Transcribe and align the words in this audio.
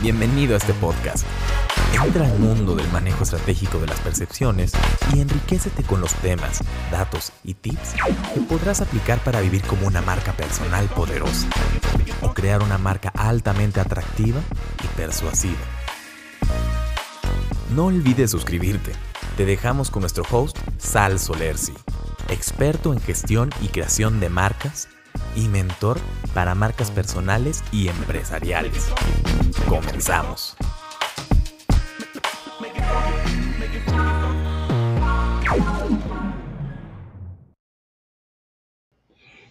Bienvenido 0.00 0.54
a 0.54 0.58
este 0.58 0.72
podcast. 0.74 1.26
Entra 1.92 2.26
al 2.26 2.38
mundo 2.38 2.76
del 2.76 2.86
manejo 2.92 3.24
estratégico 3.24 3.78
de 3.78 3.88
las 3.88 3.98
percepciones 4.00 4.72
y 5.14 5.20
enriquecete 5.20 5.82
con 5.82 6.00
los 6.00 6.14
temas, 6.14 6.62
datos 6.90 7.32
y 7.42 7.54
tips 7.54 7.94
que 8.34 8.40
podrás 8.42 8.80
aplicar 8.80 9.18
para 9.24 9.40
vivir 9.40 9.62
como 9.62 9.86
una 9.86 10.00
marca 10.02 10.32
personal 10.32 10.86
poderosa 10.86 11.48
o 12.22 12.32
crear 12.32 12.62
una 12.62 12.78
marca 12.78 13.12
altamente 13.16 13.80
atractiva 13.80 14.40
y 14.84 14.86
persuasiva. 14.96 15.58
No 17.74 17.86
olvides 17.86 18.30
suscribirte. 18.30 18.92
Te 19.36 19.44
dejamos 19.44 19.90
con 19.90 20.00
nuestro 20.00 20.24
host, 20.30 20.58
Sal 20.78 21.18
Solersi, 21.18 21.74
experto 22.28 22.92
en 22.92 23.00
gestión 23.00 23.50
y 23.60 23.68
creación 23.68 24.20
de 24.20 24.28
marcas 24.28 24.88
y 25.38 25.48
mentor 25.48 25.98
para 26.34 26.54
marcas 26.54 26.90
personales 26.90 27.62
y 27.72 27.88
empresariales. 27.88 28.92
Comenzamos. 29.68 30.56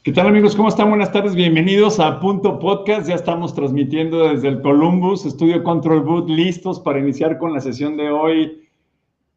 ¿Qué 0.03 0.11
tal 0.13 0.27
amigos? 0.27 0.55
¿Cómo 0.55 0.69
están? 0.69 0.89
Buenas 0.89 1.11
tardes, 1.11 1.35
bienvenidos 1.35 1.99
a 1.99 2.19
Punto 2.19 2.59
Podcast. 2.59 3.07
Ya 3.09 3.15
estamos 3.15 3.53
transmitiendo 3.53 4.29
desde 4.29 4.47
el 4.49 4.61
Columbus 4.61 5.23
Studio 5.23 5.63
Control 5.63 6.01
Booth, 6.01 6.29
listos 6.29 6.79
para 6.79 6.99
iniciar 6.99 7.37
con 7.37 7.53
la 7.53 7.59
sesión 7.59 7.97
de 7.97 8.09
hoy, 8.09 8.67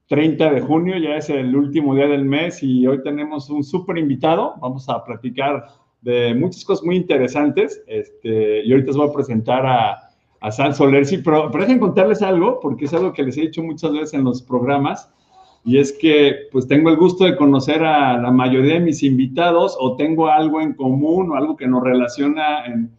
30 0.06 0.50
de 0.50 0.60
junio, 0.60 0.96
ya 0.98 1.16
es 1.16 1.28
el 1.30 1.54
último 1.56 1.94
día 1.94 2.06
del 2.06 2.24
mes 2.24 2.62
y 2.62 2.86
hoy 2.86 3.02
tenemos 3.02 3.50
un 3.50 3.64
súper 3.64 3.98
invitado. 3.98 4.54
Vamos 4.60 4.88
a 4.88 5.02
platicar 5.04 5.66
de 6.02 6.34
muchas 6.34 6.64
cosas 6.64 6.84
muy 6.84 6.96
interesantes 6.96 7.82
este, 7.86 8.64
y 8.64 8.72
ahorita 8.72 8.90
os 8.90 8.96
voy 8.96 9.08
a 9.08 9.12
presentar 9.12 9.66
a, 9.66 10.10
a 10.40 10.50
Sal 10.50 10.74
Solersi, 10.74 11.18
pero, 11.18 11.50
pero 11.50 11.64
dejen 11.64 11.78
contarles 11.78 12.22
algo, 12.22 12.60
porque 12.60 12.86
es 12.86 12.94
algo 12.94 13.12
que 13.12 13.22
les 13.22 13.36
he 13.36 13.42
dicho 13.42 13.62
muchas 13.62 13.92
veces 13.92 14.14
en 14.14 14.24
los 14.24 14.42
programas 14.42 15.10
y 15.64 15.78
es 15.78 15.92
que 15.92 16.48
pues 16.50 16.66
tengo 16.66 16.88
el 16.88 16.96
gusto 16.96 17.24
de 17.24 17.36
conocer 17.36 17.84
a 17.84 18.16
la 18.16 18.30
mayoría 18.30 18.74
de 18.74 18.80
mis 18.80 19.02
invitados 19.02 19.76
o 19.78 19.96
tengo 19.96 20.28
algo 20.28 20.60
en 20.60 20.72
común 20.72 21.30
o 21.30 21.34
algo 21.34 21.56
que 21.56 21.66
nos 21.66 21.82
relaciona 21.82 22.64
en, 22.64 22.90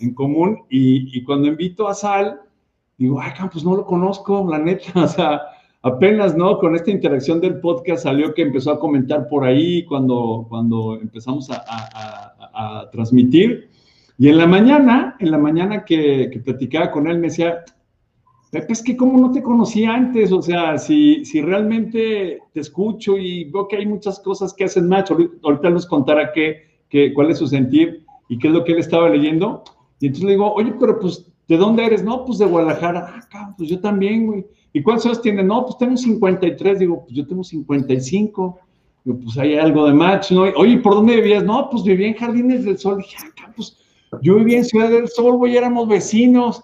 en 0.00 0.14
común 0.14 0.64
y, 0.68 1.16
y, 1.16 1.22
cuando 1.22 1.46
invito 1.46 1.86
a 1.86 1.94
Sal, 1.94 2.40
digo, 2.96 3.20
ay, 3.20 3.32
pues 3.52 3.64
no 3.64 3.76
lo 3.76 3.86
conozco, 3.86 4.46
la 4.50 4.58
neta, 4.58 4.90
o 5.04 5.06
sea, 5.06 5.40
apenas, 5.82 6.36
¿no? 6.36 6.58
Con 6.58 6.74
esta 6.74 6.90
interacción 6.90 7.40
del 7.40 7.60
podcast 7.60 8.02
salió 8.02 8.34
que 8.34 8.42
empezó 8.42 8.72
a 8.72 8.80
comentar 8.80 9.28
por 9.28 9.44
ahí 9.44 9.84
cuando, 9.84 10.46
cuando 10.48 10.98
empezamos 11.00 11.50
a, 11.50 11.64
a, 11.66 12.34
a, 12.37 12.37
a 12.58 12.90
transmitir. 12.90 13.70
Y 14.18 14.28
en 14.28 14.36
la 14.36 14.46
mañana, 14.46 15.16
en 15.20 15.30
la 15.30 15.38
mañana 15.38 15.84
que, 15.84 16.28
que 16.32 16.40
platicaba 16.40 16.90
con 16.90 17.06
él, 17.08 17.18
me 17.18 17.28
decía, 17.28 17.64
Pepe, 18.50 18.72
es 18.72 18.82
que 18.82 18.96
como 18.96 19.18
no 19.18 19.30
te 19.30 19.42
conocía 19.42 19.92
antes, 19.92 20.32
o 20.32 20.40
sea, 20.40 20.78
si, 20.78 21.24
si 21.24 21.42
realmente 21.42 22.38
te 22.52 22.60
escucho 22.60 23.18
y 23.18 23.44
veo 23.50 23.68
que 23.68 23.76
hay 23.76 23.86
muchas 23.86 24.20
cosas 24.20 24.54
que 24.54 24.64
hacen 24.64 24.88
match, 24.88 25.10
ahorita 25.42 25.68
nos 25.68 25.86
contará 25.86 26.32
qué, 26.32 26.80
qué, 26.88 27.12
cuál 27.12 27.30
es 27.30 27.38
su 27.38 27.46
sentir 27.46 28.06
y 28.28 28.38
qué 28.38 28.48
es 28.48 28.54
lo 28.54 28.64
que 28.64 28.72
él 28.72 28.78
estaba 28.78 29.10
leyendo. 29.10 29.64
Y 30.00 30.06
entonces 30.06 30.24
le 30.24 30.32
digo, 30.32 30.52
oye, 30.54 30.74
pero 30.80 30.98
pues, 30.98 31.30
¿de 31.46 31.56
dónde 31.58 31.84
eres? 31.84 32.02
No, 32.02 32.24
pues 32.24 32.38
de 32.38 32.46
Guadalajara. 32.46 33.20
Ah, 33.32 33.54
pues 33.56 33.68
yo 33.68 33.80
también, 33.80 34.26
güey. 34.26 34.46
¿Y 34.72 34.82
cuántos 34.82 35.06
años 35.06 35.20
tienes? 35.20 35.44
No, 35.44 35.64
pues 35.64 35.76
tengo 35.76 35.96
53. 35.96 36.78
Digo, 36.78 37.04
pues 37.04 37.14
yo 37.14 37.26
tengo 37.26 37.44
55. 37.44 38.60
Pues 39.14 39.38
hay 39.38 39.56
algo 39.56 39.86
de 39.86 39.94
match, 39.94 40.32
¿no? 40.32 40.42
Oye, 40.56 40.78
¿por 40.78 40.94
dónde 40.94 41.16
vivías? 41.16 41.44
No, 41.44 41.68
pues 41.70 41.82
vivía 41.84 42.08
en 42.08 42.14
Jardines 42.14 42.64
del 42.64 42.78
Sol. 42.78 42.98
Dije, 42.98 43.16
acá, 43.26 43.52
pues 43.56 43.76
yo 44.22 44.36
vivía 44.36 44.58
en 44.58 44.64
Ciudad 44.64 44.90
del 44.90 45.08
Sol, 45.08 45.36
güey, 45.36 45.56
éramos 45.56 45.88
vecinos. 45.88 46.62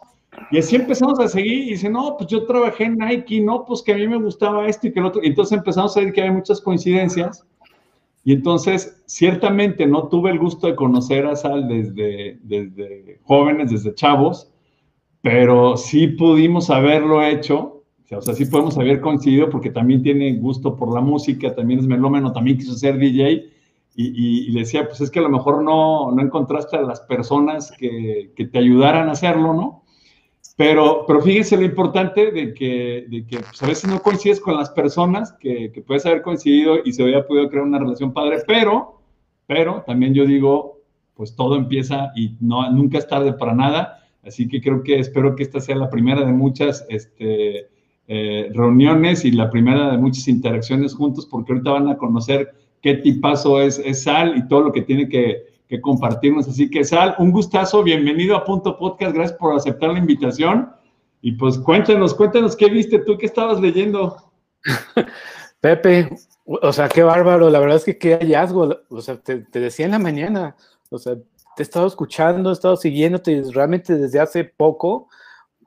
Y 0.50 0.58
así 0.58 0.76
empezamos 0.76 1.18
a 1.20 1.28
seguir 1.28 1.64
y 1.64 1.70
dice, 1.70 1.88
no, 1.88 2.16
pues 2.16 2.28
yo 2.28 2.44
trabajé 2.44 2.84
en 2.84 2.98
Nike, 2.98 3.40
no, 3.40 3.64
pues 3.64 3.82
que 3.82 3.92
a 3.92 3.96
mí 3.96 4.06
me 4.08 4.18
gustaba 4.18 4.66
esto 4.66 4.88
y 4.88 4.92
que 4.92 5.00
el 5.00 5.06
otro. 5.06 5.22
Y 5.22 5.28
entonces 5.28 5.56
empezamos 5.56 5.96
a 5.96 6.00
ver 6.00 6.12
que 6.12 6.22
hay 6.22 6.30
muchas 6.30 6.60
coincidencias. 6.60 7.46
Y 8.24 8.32
entonces, 8.32 9.02
ciertamente 9.06 9.86
no 9.86 10.08
tuve 10.08 10.30
el 10.30 10.38
gusto 10.38 10.66
de 10.66 10.74
conocer 10.74 11.26
a 11.26 11.36
Sal 11.36 11.68
desde, 11.68 12.38
desde 12.42 13.20
jóvenes, 13.24 13.70
desde 13.70 13.94
chavos, 13.94 14.50
pero 15.20 15.76
sí 15.76 16.08
pudimos 16.08 16.70
haberlo 16.70 17.22
hecho. 17.22 17.73
O 18.10 18.20
sea, 18.20 18.34
sí 18.34 18.44
podemos 18.46 18.76
haber 18.78 19.00
coincidido 19.00 19.48
porque 19.48 19.70
también 19.70 20.02
tiene 20.02 20.34
gusto 20.34 20.76
por 20.76 20.92
la 20.92 21.00
música, 21.00 21.54
también 21.54 21.80
es 21.80 21.86
melómeno, 21.86 22.32
también 22.32 22.58
quiso 22.58 22.74
ser 22.74 22.98
DJ. 22.98 23.50
Y, 23.96 24.06
y, 24.06 24.48
y, 24.48 24.50
le 24.50 24.60
decía, 24.60 24.86
pues 24.86 25.00
es 25.00 25.10
que 25.10 25.20
a 25.20 25.22
lo 25.22 25.28
mejor 25.28 25.62
no, 25.62 26.10
no 26.10 26.20
encontraste 26.20 26.76
a 26.76 26.82
las 26.82 27.00
personas 27.00 27.72
que, 27.78 28.32
que 28.34 28.44
te 28.44 28.58
ayudaran 28.58 29.08
a 29.08 29.12
hacerlo, 29.12 29.54
¿no? 29.54 29.84
Pero, 30.56 31.04
pero 31.06 31.20
fíjense 31.20 31.56
lo 31.56 31.64
importante 31.64 32.30
de 32.30 32.54
que, 32.54 33.06
de 33.08 33.26
que 33.26 33.38
pues 33.38 33.62
a 33.62 33.66
veces 33.66 33.90
no 33.90 34.00
coincides 34.00 34.40
con 34.40 34.56
las 34.56 34.70
personas 34.70 35.32
que, 35.32 35.72
que, 35.72 35.80
puedes 35.80 36.06
haber 36.06 36.22
coincidido 36.22 36.76
y 36.84 36.92
se 36.92 37.02
había 37.02 37.26
podido 37.26 37.48
crear 37.48 37.64
una 37.64 37.78
relación 37.78 38.12
padre, 38.12 38.38
pero, 38.46 39.00
pero 39.46 39.82
también 39.84 40.14
yo 40.14 40.24
digo, 40.26 40.80
pues 41.14 41.34
todo 41.34 41.56
empieza 41.56 42.12
y 42.14 42.36
no, 42.40 42.70
nunca 42.70 42.98
es 42.98 43.08
tarde 43.08 43.32
para 43.32 43.54
nada. 43.54 44.00
Así 44.24 44.48
que 44.48 44.60
creo 44.60 44.82
que 44.82 44.98
espero 44.98 45.34
que 45.34 45.42
esta 45.42 45.60
sea 45.60 45.76
la 45.76 45.90
primera 45.90 46.24
de 46.24 46.32
muchas 46.32 46.86
este, 46.88 47.68
eh, 48.06 48.50
reuniones 48.52 49.24
y 49.24 49.30
la 49.30 49.50
primera 49.50 49.90
de 49.90 49.98
muchas 49.98 50.28
interacciones 50.28 50.94
juntos, 50.94 51.26
porque 51.26 51.52
ahorita 51.52 51.70
van 51.70 51.88
a 51.88 51.96
conocer 51.96 52.54
qué 52.82 52.94
tipazo 52.94 53.60
es, 53.62 53.78
es 53.78 54.02
Sal 54.02 54.36
y 54.36 54.46
todo 54.46 54.60
lo 54.60 54.72
que 54.72 54.82
tiene 54.82 55.08
que, 55.08 55.44
que 55.68 55.80
compartirnos. 55.80 56.46
Así 56.46 56.70
que, 56.70 56.84
Sal, 56.84 57.14
un 57.18 57.30
gustazo, 57.30 57.82
bienvenido 57.82 58.36
a 58.36 58.44
Punto 58.44 58.76
Podcast, 58.78 59.14
gracias 59.14 59.38
por 59.38 59.54
aceptar 59.54 59.90
la 59.90 59.98
invitación. 59.98 60.70
Y 61.22 61.32
pues 61.32 61.56
cuéntanos, 61.56 62.12
cuéntanos 62.14 62.54
qué 62.54 62.68
viste 62.68 62.98
tú, 62.98 63.16
qué 63.16 63.26
estabas 63.26 63.58
leyendo. 63.60 64.16
Pepe, 65.60 66.10
o 66.44 66.72
sea, 66.72 66.88
qué 66.90 67.02
bárbaro, 67.02 67.48
la 67.48 67.58
verdad 67.58 67.78
es 67.78 67.84
que 67.84 67.96
qué 67.96 68.18
hallazgo, 68.18 68.80
o 68.90 69.00
sea, 69.00 69.16
te, 69.16 69.38
te 69.38 69.60
decía 69.60 69.86
en 69.86 69.92
la 69.92 69.98
mañana, 69.98 70.56
o 70.90 70.98
sea, 70.98 71.14
te 71.14 71.22
he 71.58 71.62
estado 71.62 71.86
escuchando, 71.86 72.50
he 72.50 72.52
estado 72.52 72.76
siguiéndote 72.76 73.42
realmente 73.52 73.96
desde 73.96 74.20
hace 74.20 74.44
poco, 74.44 75.08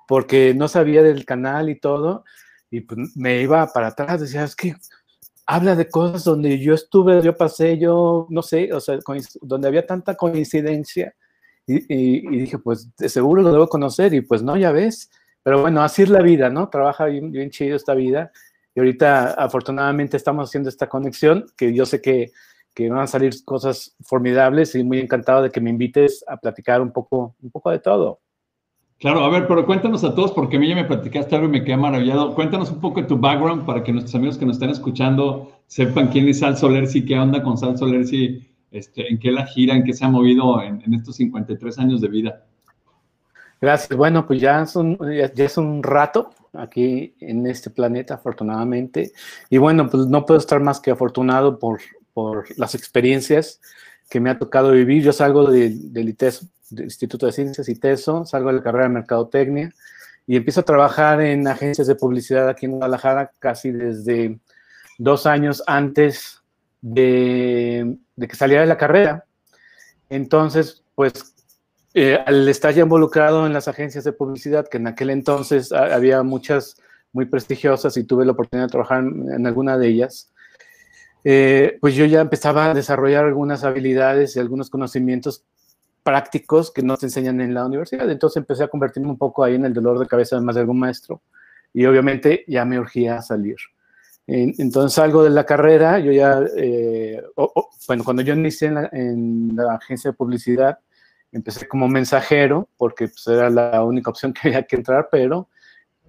porque 0.08 0.54
no 0.56 0.68
sabía 0.68 1.04
del 1.04 1.26
canal 1.26 1.70
y 1.70 1.80
todo, 1.80 2.24
y 2.72 2.82
pues 2.82 3.16
me 3.16 3.42
iba 3.42 3.68
para 3.68 3.88
atrás, 3.88 4.22
decía, 4.22 4.44
es 4.44 4.56
que 4.56 4.76
habla 5.46 5.76
de 5.76 5.90
cosas 5.90 6.24
donde 6.24 6.60
yo 6.60 6.74
estuve, 6.74 7.22
yo 7.22 7.36
pasé, 7.36 7.78
yo 7.78 8.28
no 8.30 8.42
sé, 8.42 8.74
o 8.74 8.80
sea, 8.80 8.98
donde 9.42 9.68
había 9.68 9.86
tanta 9.86 10.16
coincidencia 10.16 11.16
y, 11.66 11.78
y, 11.94 12.36
y, 12.36 12.40
dije, 12.40 12.58
pues 12.58 12.90
seguro 12.98 13.42
lo 13.42 13.52
debo 13.52 13.68
conocer 13.68 14.14
y 14.14 14.22
pues 14.22 14.44
no, 14.44 14.58
ya 14.58 14.72
ves, 14.72 15.10
pero 15.44 15.62
bueno, 15.62 15.82
así 15.82 16.04
es 16.04 16.10
la 16.10 16.22
vida, 16.22 16.50
¿no? 16.50 16.70
Trabaja 16.70 17.06
bien, 17.06 17.32
bien 17.32 17.50
chido 17.50 17.76
esta 17.76 17.94
vida 17.94 18.32
y 18.76 18.80
ahorita 18.80 19.32
afortunadamente 19.32 20.18
estamos 20.18 20.50
haciendo 20.50 20.70
esta 20.70 20.88
conexión 20.88 21.46
que 21.56 21.74
yo 21.74 21.86
sé 21.86 22.02
que, 22.02 22.32
que 22.74 22.90
van 22.90 23.00
a 23.00 23.08
salir 23.08 23.34
cosas 23.44 23.96
formidables 24.02 24.76
y 24.76 24.84
muy 24.84 25.00
encantado 25.00 25.42
de 25.42 25.50
que 25.50 25.62
me 25.62 25.70
invites 25.70 26.24
a 26.28 26.38
platicar 26.38 26.82
un 26.82 26.92
poco, 26.92 27.36
un 27.42 27.50
poco 27.50 27.72
de 27.72 27.80
todo. 27.80 28.20
Claro, 29.00 29.24
a 29.24 29.30
ver, 29.30 29.48
pero 29.48 29.64
cuéntanos 29.66 30.04
a 30.04 30.16
todos, 30.16 30.32
porque 30.32 30.58
a 30.58 30.60
mí 30.60 30.68
ya 30.68 30.74
me 30.74 30.84
platicaste 30.84 31.36
algo 31.36 31.48
y 31.48 31.52
me 31.52 31.64
quedé 31.64 31.78
maravillado. 31.78 32.34
Cuéntanos 32.34 32.72
un 32.72 32.82
poco 32.82 33.00
de 33.00 33.08
tu 33.08 33.18
background 33.18 33.64
para 33.64 33.84
que 33.84 33.92
nuestros 33.92 34.16
amigos 34.16 34.40
que 34.40 34.46
nos 34.46 34.56
están 34.56 34.72
escuchando 34.72 35.52
sepan 35.68 36.08
quién 36.08 36.28
es 36.28 36.40
Sal 36.40 36.58
Solersi, 36.58 37.06
qué 37.06 37.18
onda 37.20 37.44
con 37.44 37.60
Sal 37.60 37.78
Solersi, 37.78 38.48
este, 38.72 39.08
en 39.08 39.20
qué 39.20 39.32
la 39.32 39.46
gira, 39.46 39.76
en 39.76 39.84
qué 39.84 39.94
se 39.94 40.04
ha 40.04 40.10
movido 40.10 40.64
en, 40.64 40.82
estos 40.96 41.18
53 41.18 41.78
años 41.78 42.02
de 42.02 42.08
vida. 42.08 42.44
Gracias. 43.62 43.96
Bueno, 43.96 44.26
pues 44.26 44.42
ya, 44.42 44.66
son, 44.66 44.98
ya, 45.16 45.32
ya 45.32 45.46
es 45.46 45.58
un 45.58 45.84
rato 45.84 46.32
aquí 46.54 47.14
en 47.20 47.46
este 47.46 47.70
planeta, 47.70 48.16
afortunadamente. 48.16 49.12
Y 49.52 49.60
bueno, 49.60 49.88
pues 49.92 50.08
no 50.08 50.26
puedo 50.26 50.40
estar 50.40 50.60
más 50.60 50.80
que 50.80 50.90
afortunado 50.90 51.60
por, 51.60 51.82
por 52.16 52.46
las 52.58 52.74
experiencias 52.74 53.62
que 54.10 54.20
me 54.20 54.32
ha 54.32 54.40
tocado 54.40 54.72
vivir. 54.72 55.04
Yo 55.04 55.14
salgo 55.14 55.52
de, 55.52 55.70
del 55.70 56.10
Instituto 56.72 57.26
de 57.26 57.32
Ciencias 57.32 57.70
ITESO, 57.70 58.26
salgo 58.26 58.50
de 58.50 58.58
la 58.58 58.64
carrera 58.64 58.86
de 58.86 58.94
Mercadotecnia 58.94 59.74
y 60.26 60.36
empiezo 60.36 60.62
a 60.62 60.66
trabajar 60.66 61.22
en 61.22 61.48
agencias 61.48 61.88
de 61.88 61.96
publicidad 61.96 62.50
aquí 62.50 62.66
en 62.66 62.74
Guadalajara 62.74 63.32
casi 63.40 63.72
desde 63.72 64.40
dos 64.98 65.26
años 65.26 65.64
antes 65.68 66.42
de, 66.82 67.98
de 68.16 68.28
que 68.28 68.36
saliera 68.36 68.62
de 68.62 68.68
la 68.68 68.78
carrera. 68.78 69.26
Entonces, 70.10 70.84
pues, 70.96 71.36
eh, 71.94 72.20
al 72.26 72.48
estar 72.48 72.74
ya 72.74 72.84
involucrado 72.84 73.46
en 73.46 73.54
las 73.54 73.68
agencias 73.68 74.04
de 74.04 74.14
publicidad, 74.14 74.68
que 74.68 74.78
en 74.78 74.88
aquel 74.88 75.10
entonces 75.10 75.72
había 75.72 76.24
muchas 76.24 76.78
muy 77.14 77.26
prestigiosas 77.26 77.98
y 77.98 78.04
tuve 78.04 78.26
la 78.26 78.34
oportunidad 78.34 78.68
de 78.68 78.72
trabajar 78.72 79.00
en, 79.00 79.32
en 79.32 79.48
alguna 79.48 79.78
de 79.78 79.88
ellas, 79.88 80.32
eh, 81.24 81.78
pues 81.82 81.96
yo 81.96 82.06
ya 82.06 82.22
empezaba 82.22 82.72
a 82.72 82.74
desarrollar 82.74 83.26
algunas 83.26 83.64
habilidades 83.64 84.36
y 84.36 84.40
algunos 84.40 84.70
conocimientos 84.70 85.44
prácticos 86.08 86.72
que 86.72 86.82
no 86.82 86.96
se 86.96 87.08
enseñan 87.08 87.42
en 87.42 87.54
la 87.54 87.66
universidad. 87.66 88.10
Entonces 88.10 88.38
empecé 88.38 88.64
a 88.64 88.70
convertirme 88.70 89.10
un 89.10 89.18
poco 89.18 89.44
ahí 89.44 89.56
en 89.56 89.66
el 89.66 89.74
dolor 89.74 90.00
de 90.00 90.08
cabeza 90.08 90.38
de 90.38 90.42
más 90.42 90.56
de 90.56 90.62
algún 90.62 90.80
maestro 90.80 91.22
y 91.74 91.86
obviamente 91.86 92.46
ya 92.48 92.64
me 92.64 92.80
urgía 92.80 93.22
salir. 93.22 93.58
Entonces 94.26 94.94
salgo 94.94 95.26
de 95.26 95.32
la 95.32 95.46
carrera, 95.46 96.00
yo 96.00 96.14
ya, 96.14 96.40
eh, 96.56 97.22
bueno, 97.90 98.06
cuando 98.06 98.22
yo 98.22 98.34
inicié 98.36 98.70
en 98.70 98.76
la, 98.76 98.90
en 98.94 99.52
la, 99.54 99.74
agencia 99.76 100.12
de 100.12 100.16
publicidad, 100.16 100.80
empecé 101.34 101.68
como 101.68 101.90
mensajero, 101.90 102.70
porque 102.78 103.10
pues, 103.10 103.28
era 103.28 103.50
la 103.50 103.84
única 103.84 104.10
opción 104.10 104.32
que 104.32 104.48
había 104.48 104.64
que 104.64 104.78
entrar, 104.78 105.10
pero 105.12 105.50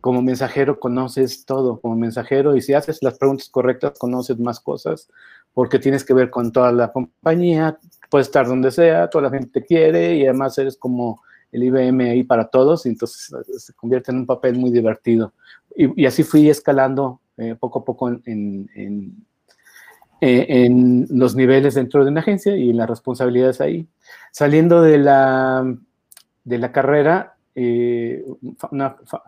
como 0.01 0.23
mensajero 0.23 0.79
conoces 0.79 1.45
todo, 1.45 1.81
como 1.81 1.97
mensajero, 1.97 2.55
y 2.55 2.63
si 2.63 2.73
haces 2.73 3.03
las 3.03 3.19
preguntas 3.19 3.49
correctas, 3.49 3.99
conoces 3.99 4.39
más 4.39 4.61
cosas, 4.61 5.09
porque 5.55 5.81
tienes 5.81 6.05
que 6.05 6.15
ver 6.15 6.31
con 6.31 6.53
toda 6.53 6.71
la 6.71 6.93
compañía, 6.93 7.79
puedes 8.09 8.29
estar 8.29 8.47
donde 8.47 8.71
sea, 8.71 9.09
toda 9.09 9.25
la 9.25 9.31
gente 9.31 9.61
te 9.61 9.67
quiere, 9.67 10.17
y 10.17 10.25
además 10.25 10.57
eres 10.59 10.77
como 10.77 11.23
el 11.53 11.63
IBM 11.65 12.11
ahí 12.11 12.25
para 12.25 12.49
todos, 12.49 12.87
y 12.87 12.91
entonces 12.91 13.33
eh, 13.33 13.59
se 13.59 13.73
convierte 13.75 14.11
en 14.11 14.19
un 14.19 14.27
papel 14.27 14.59
muy 14.59 14.71
divertido. 14.71 15.33
Y, 15.77 16.07
así 16.07 16.25
fui 16.25 16.49
escalando 16.49 17.21
eh, 17.37 17.55
poco 17.59 17.81
a 17.81 17.85
poco 17.85 18.09
en, 18.09 18.23
en, 18.75 19.27
eh, 20.21 20.47
en, 20.49 21.07
los 21.11 21.37
niveles 21.37 21.75
dentro 21.75 22.05
de 22.05 22.11
una 22.11 22.21
agencia 22.21 22.57
y 22.57 22.73
las 22.73 22.89
responsabilidades 22.89 23.61
ahí. 23.61 23.87
Saliendo 24.33 24.83
de 24.83 24.99
la, 24.99 25.77
de 26.45 26.59
la 26.59 26.73
carrera, 26.73 27.37
eh, 27.55 28.25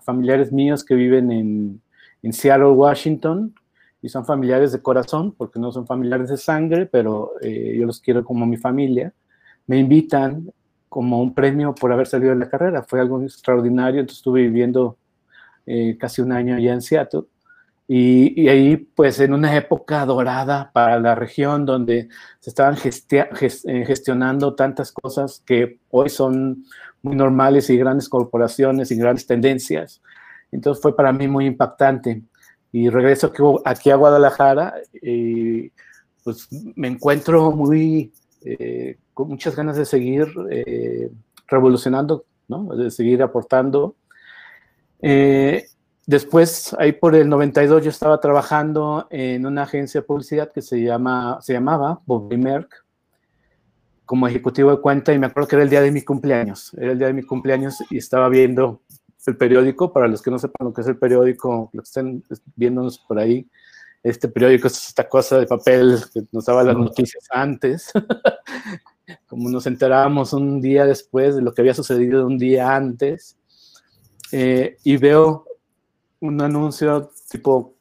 familiares 0.02 0.52
míos 0.52 0.84
que 0.84 0.94
viven 0.94 1.30
en, 1.30 1.80
en, 2.22 2.32
Seattle, 2.32 2.68
Washington, 2.70 3.54
y 4.02 4.08
son 4.08 4.24
familiares 4.24 4.72
de 4.72 4.82
corazón, 4.82 5.32
porque 5.32 5.58
no 5.58 5.72
son 5.72 5.86
familiares 5.86 6.30
de 6.30 6.36
sangre, 6.36 6.86
pero 6.86 7.32
eh, 7.42 7.76
yo 7.78 7.86
los 7.86 8.00
quiero 8.00 8.24
como 8.24 8.46
mi 8.46 8.56
familia, 8.56 9.12
me 9.66 9.78
invitan 9.78 10.52
como 10.88 11.22
un 11.22 11.34
premio 11.34 11.74
por 11.74 11.92
haber 11.92 12.06
salido 12.06 12.30
de 12.32 12.38
la 12.38 12.48
carrera. 12.48 12.82
Fue 12.82 13.00
algo 13.00 13.22
extraordinario, 13.22 14.00
entonces 14.00 14.18
estuve 14.18 14.42
viviendo 14.42 14.98
eh, 15.66 15.96
casi 15.98 16.22
un 16.22 16.32
año 16.32 16.56
allá 16.56 16.72
en 16.72 16.82
Seattle. 16.82 17.22
Y, 17.92 18.48
ahí, 18.48 18.76
pues, 18.76 19.18
en 19.18 19.32
una 19.34 19.56
época 19.56 20.06
dorada 20.06 20.70
para 20.72 21.00
la 21.00 21.16
región, 21.16 21.66
donde 21.66 22.08
se 22.38 22.50
estaban 22.50 22.76
gestionando 22.76 24.54
tantas 24.54 24.92
cosas 24.92 25.42
que 25.44 25.80
hoy 25.90 26.08
son 26.08 26.64
muy 27.02 27.16
normales 27.16 27.68
y 27.68 27.76
grandes 27.76 28.08
corporaciones 28.08 28.92
y 28.92 28.96
grandes 28.96 29.26
tendencias. 29.26 30.00
Entonces 30.52 30.80
fue 30.80 30.94
para 30.94 31.12
mí 31.12 31.26
muy 31.28 31.46
impactante. 31.46 32.22
Y 32.72 32.88
regreso 32.88 33.32
aquí, 33.64 33.90
a 33.90 33.96
Guadalajara 33.96 34.74
y 35.02 35.72
pues 36.22 36.48
me 36.76 36.88
encuentro 36.88 37.50
muy, 37.50 38.12
eh, 38.42 38.98
con 39.14 39.28
muchas 39.28 39.56
ganas 39.56 39.76
de 39.76 39.84
seguir 39.84 40.28
eh, 40.50 41.10
revolucionando, 41.48 42.24
¿no? 42.48 42.64
de 42.76 42.90
seguir 42.90 43.22
aportando. 43.22 43.96
Eh, 45.00 45.64
después, 46.06 46.76
ahí 46.78 46.92
por 46.92 47.14
el 47.16 47.28
92, 47.28 47.82
yo 47.82 47.90
estaba 47.90 48.20
trabajando 48.20 49.08
en 49.10 49.46
una 49.46 49.62
agencia 49.62 50.00
de 50.00 50.06
publicidad 50.06 50.52
que 50.52 50.62
se, 50.62 50.82
llama, 50.82 51.38
se 51.40 51.54
llamaba 51.54 52.00
Bobby 52.06 52.36
Merck 52.36 52.84
como 54.10 54.26
ejecutivo 54.26 54.72
de 54.72 54.80
cuenta 54.80 55.12
y 55.12 55.20
me 55.20 55.26
acuerdo 55.26 55.48
que 55.48 55.54
era 55.54 55.62
el 55.62 55.70
día 55.70 55.82
de 55.82 55.92
mi 55.92 56.02
cumpleaños. 56.02 56.74
Era 56.74 56.90
el 56.90 56.98
día 56.98 57.06
de 57.06 57.12
mi 57.12 57.22
cumpleaños 57.22 57.76
y 57.90 57.98
estaba 57.98 58.28
viendo 58.28 58.82
el 59.28 59.36
periódico. 59.36 59.92
Para 59.92 60.08
los 60.08 60.22
que 60.22 60.30
no 60.30 60.38
sepan 60.38 60.68
lo 60.68 60.72
que 60.72 60.80
es 60.82 60.86
el 60.86 60.98
periódico, 60.98 61.70
lo 61.72 61.82
que 61.82 61.86
estén 61.86 62.24
viéndonos 62.56 62.98
por 62.98 63.18
ahí, 63.18 63.48
este 64.02 64.28
periódico 64.28 64.68
es 64.68 64.88
esta 64.88 65.08
cosa 65.08 65.38
de 65.38 65.46
papel 65.46 65.98
que 66.12 66.22
nos 66.32 66.46
daba 66.46 66.62
las 66.62 66.76
noticias 66.76 67.24
antes. 67.30 67.92
como 69.26 69.48
nos 69.48 69.66
enterábamos 69.66 70.32
un 70.32 70.60
día 70.60 70.86
después 70.86 71.36
de 71.36 71.42
lo 71.42 71.52
que 71.52 71.62
había 71.62 71.74
sucedido 71.74 72.26
un 72.26 72.38
día 72.38 72.74
antes. 72.74 73.36
Eh, 74.32 74.76
y 74.84 74.96
veo 74.96 75.44
un 76.20 76.40
anuncio 76.40 77.10
tipo 77.28 77.74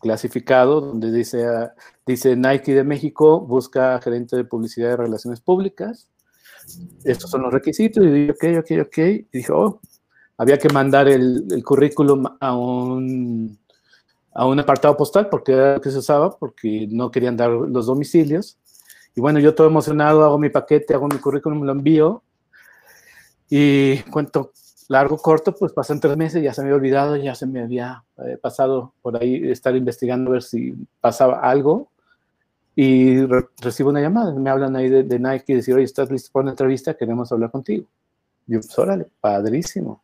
clasificado 0.00 0.80
donde 0.80 1.12
dice, 1.12 1.46
dice 2.04 2.36
Nike 2.36 2.74
de 2.74 2.84
México 2.84 3.40
busca 3.40 4.00
gerente 4.02 4.36
de 4.36 4.44
publicidad 4.44 4.92
y 4.92 4.96
relaciones 4.96 5.40
públicas. 5.40 6.08
Estos 7.04 7.30
son 7.30 7.42
los 7.42 7.52
requisitos. 7.52 8.04
Y 8.04 8.10
dije, 8.10 8.32
ok, 8.32 8.44
ok, 8.60 8.86
ok. 8.86 8.98
Y 8.98 9.28
dijo, 9.32 9.58
oh, 9.58 9.80
había 10.38 10.58
que 10.58 10.68
mandar 10.68 11.08
el, 11.08 11.46
el, 11.50 11.62
currículum 11.64 12.24
a 12.40 12.56
un, 12.56 13.58
a 14.34 14.46
un 14.46 14.60
apartado 14.60 14.96
postal 14.96 15.28
porque 15.28 15.52
era 15.52 15.74
lo 15.74 15.80
que 15.80 15.90
se 15.90 15.98
usaba, 15.98 16.36
porque 16.36 16.86
no 16.90 17.10
querían 17.10 17.36
dar 17.36 17.50
los 17.50 17.86
domicilios. 17.86 18.58
Y 19.14 19.20
bueno, 19.20 19.38
yo 19.38 19.54
todo 19.54 19.66
emocionado, 19.66 20.24
hago 20.24 20.38
mi 20.38 20.48
paquete, 20.48 20.94
hago 20.94 21.06
mi 21.06 21.18
currículum, 21.18 21.62
lo 21.64 21.72
envío. 21.72 22.22
Y 23.50 23.98
cuento 24.04 24.52
largo, 24.88 25.18
corto, 25.18 25.54
pues 25.54 25.72
pasan 25.72 26.00
tres 26.00 26.16
meses, 26.16 26.42
ya 26.42 26.52
se 26.54 26.62
me 26.62 26.68
había 26.68 26.76
olvidado, 26.76 27.16
ya 27.16 27.34
se 27.34 27.46
me 27.46 27.62
había 27.62 28.04
eh, 28.18 28.38
pasado 28.40 28.94
por 29.02 29.20
ahí 29.20 29.50
estar 29.50 29.74
investigando 29.76 30.30
a 30.30 30.34
ver 30.34 30.42
si 30.42 30.74
pasaba 31.00 31.40
algo. 31.40 31.88
Y 32.74 33.26
recibo 33.60 33.90
una 33.90 34.00
llamada, 34.00 34.32
me 34.32 34.48
hablan 34.48 34.76
ahí 34.76 34.88
de, 34.88 35.18
Nike 35.18 35.52
y 35.52 35.56
decir, 35.56 35.74
oye, 35.74 35.84
¿estás 35.84 36.10
listo 36.10 36.30
para 36.32 36.44
una 36.44 36.52
entrevista? 36.52 36.94
Queremos 36.94 37.30
hablar 37.30 37.50
contigo. 37.50 37.84
yo, 38.46 38.60
pues 38.60 38.78
órale, 38.78 39.06
padrísimo. 39.20 40.02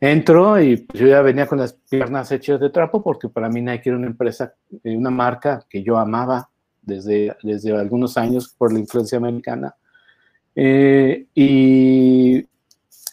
Entro 0.00 0.60
y 0.60 0.76
pues, 0.76 1.00
yo 1.00 1.08
ya 1.08 1.22
venía 1.22 1.46
con 1.46 1.58
las 1.58 1.72
piernas 1.72 2.30
hechas 2.30 2.60
de 2.60 2.70
trapo 2.70 3.02
porque 3.02 3.28
para 3.28 3.48
mí 3.48 3.60
Nike 3.60 3.88
era 3.88 3.98
una 3.98 4.06
empresa, 4.06 4.54
eh, 4.84 4.96
una 4.96 5.10
marca 5.10 5.66
que 5.68 5.82
yo 5.82 5.98
amaba 5.98 6.50
desde, 6.82 7.36
desde 7.42 7.76
algunos 7.76 8.16
años 8.16 8.54
por 8.56 8.72
la 8.72 8.78
influencia 8.78 9.18
americana. 9.18 9.74
Eh, 10.54 11.26
y 11.34 12.46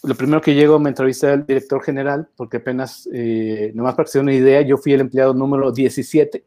lo 0.04 0.16
primero 0.16 0.42
que 0.42 0.54
llego 0.54 0.78
me 0.78 0.90
entrevista 0.90 1.34
el 1.34 1.46
director 1.46 1.84
general, 1.84 2.30
porque 2.36 2.58
apenas, 2.58 3.10
eh, 3.12 3.72
nomás 3.74 3.96
para 3.96 4.06
que 4.06 4.12
se 4.12 4.20
una 4.20 4.34
idea, 4.34 4.62
yo 4.62 4.78
fui 4.78 4.94
el 4.94 5.02
empleado 5.02 5.34
número 5.34 5.72
17. 5.72 6.46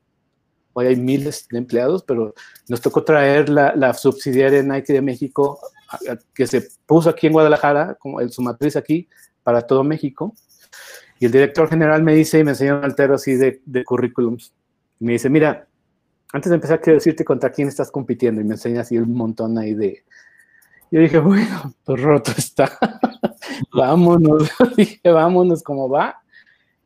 Hoy 0.73 0.87
hay 0.87 0.97
miles 0.97 1.49
de 1.51 1.59
empleados, 1.59 2.05
pero 2.05 2.35
nos 2.69 2.81
tocó 2.81 3.03
traer 3.03 3.49
la, 3.49 3.75
la 3.75 3.93
subsidiaria 3.93 4.63
Nike 4.63 4.93
de 4.93 5.03
México, 5.03 5.59
que 6.33 6.47
se 6.47 6.69
puso 6.87 7.11
aquí 7.11 7.27
en 7.27 7.33
Guadalajara, 7.33 7.97
como 7.99 8.21
el, 8.21 8.31
su 8.31 8.43
matriz 8.43 8.77
aquí, 8.77 9.09
para 9.49 9.63
todo 9.63 9.83
México. 9.83 10.35
Y 11.19 11.25
el 11.25 11.33
director 11.33 11.71
general 11.71 12.03
me 12.03 12.15
dice, 12.15 12.39
y 12.39 12.45
me 12.45 12.51
enseñó 12.51 12.77
un 12.77 12.85
altero 12.85 13.15
así 13.15 13.33
de, 13.33 13.63
de 13.65 13.83
currículums. 13.83 14.53
Me 14.99 15.13
dice, 15.13 15.31
mira, 15.31 15.67
antes 16.35 16.51
de 16.51 16.57
empezar, 16.57 16.83
quiero 16.83 16.99
decirte 16.99 17.25
contra 17.25 17.51
quién 17.51 17.67
estás 17.67 17.91
compitiendo. 17.91 18.43
Y 18.43 18.45
me 18.45 18.57
enseña 18.57 18.83
así 18.83 18.99
un 18.99 19.15
montón 19.15 19.57
ahí 19.57 19.73
de... 19.73 20.05
Yo 20.91 21.01
dije, 21.01 21.19
bueno, 21.19 21.73
pues 21.83 21.99
roto 21.99 22.31
está. 22.37 22.79
vámonos, 23.73 24.51
dije, 24.77 25.01
vámonos 25.11 25.63
como 25.63 25.89
va. 25.89 26.21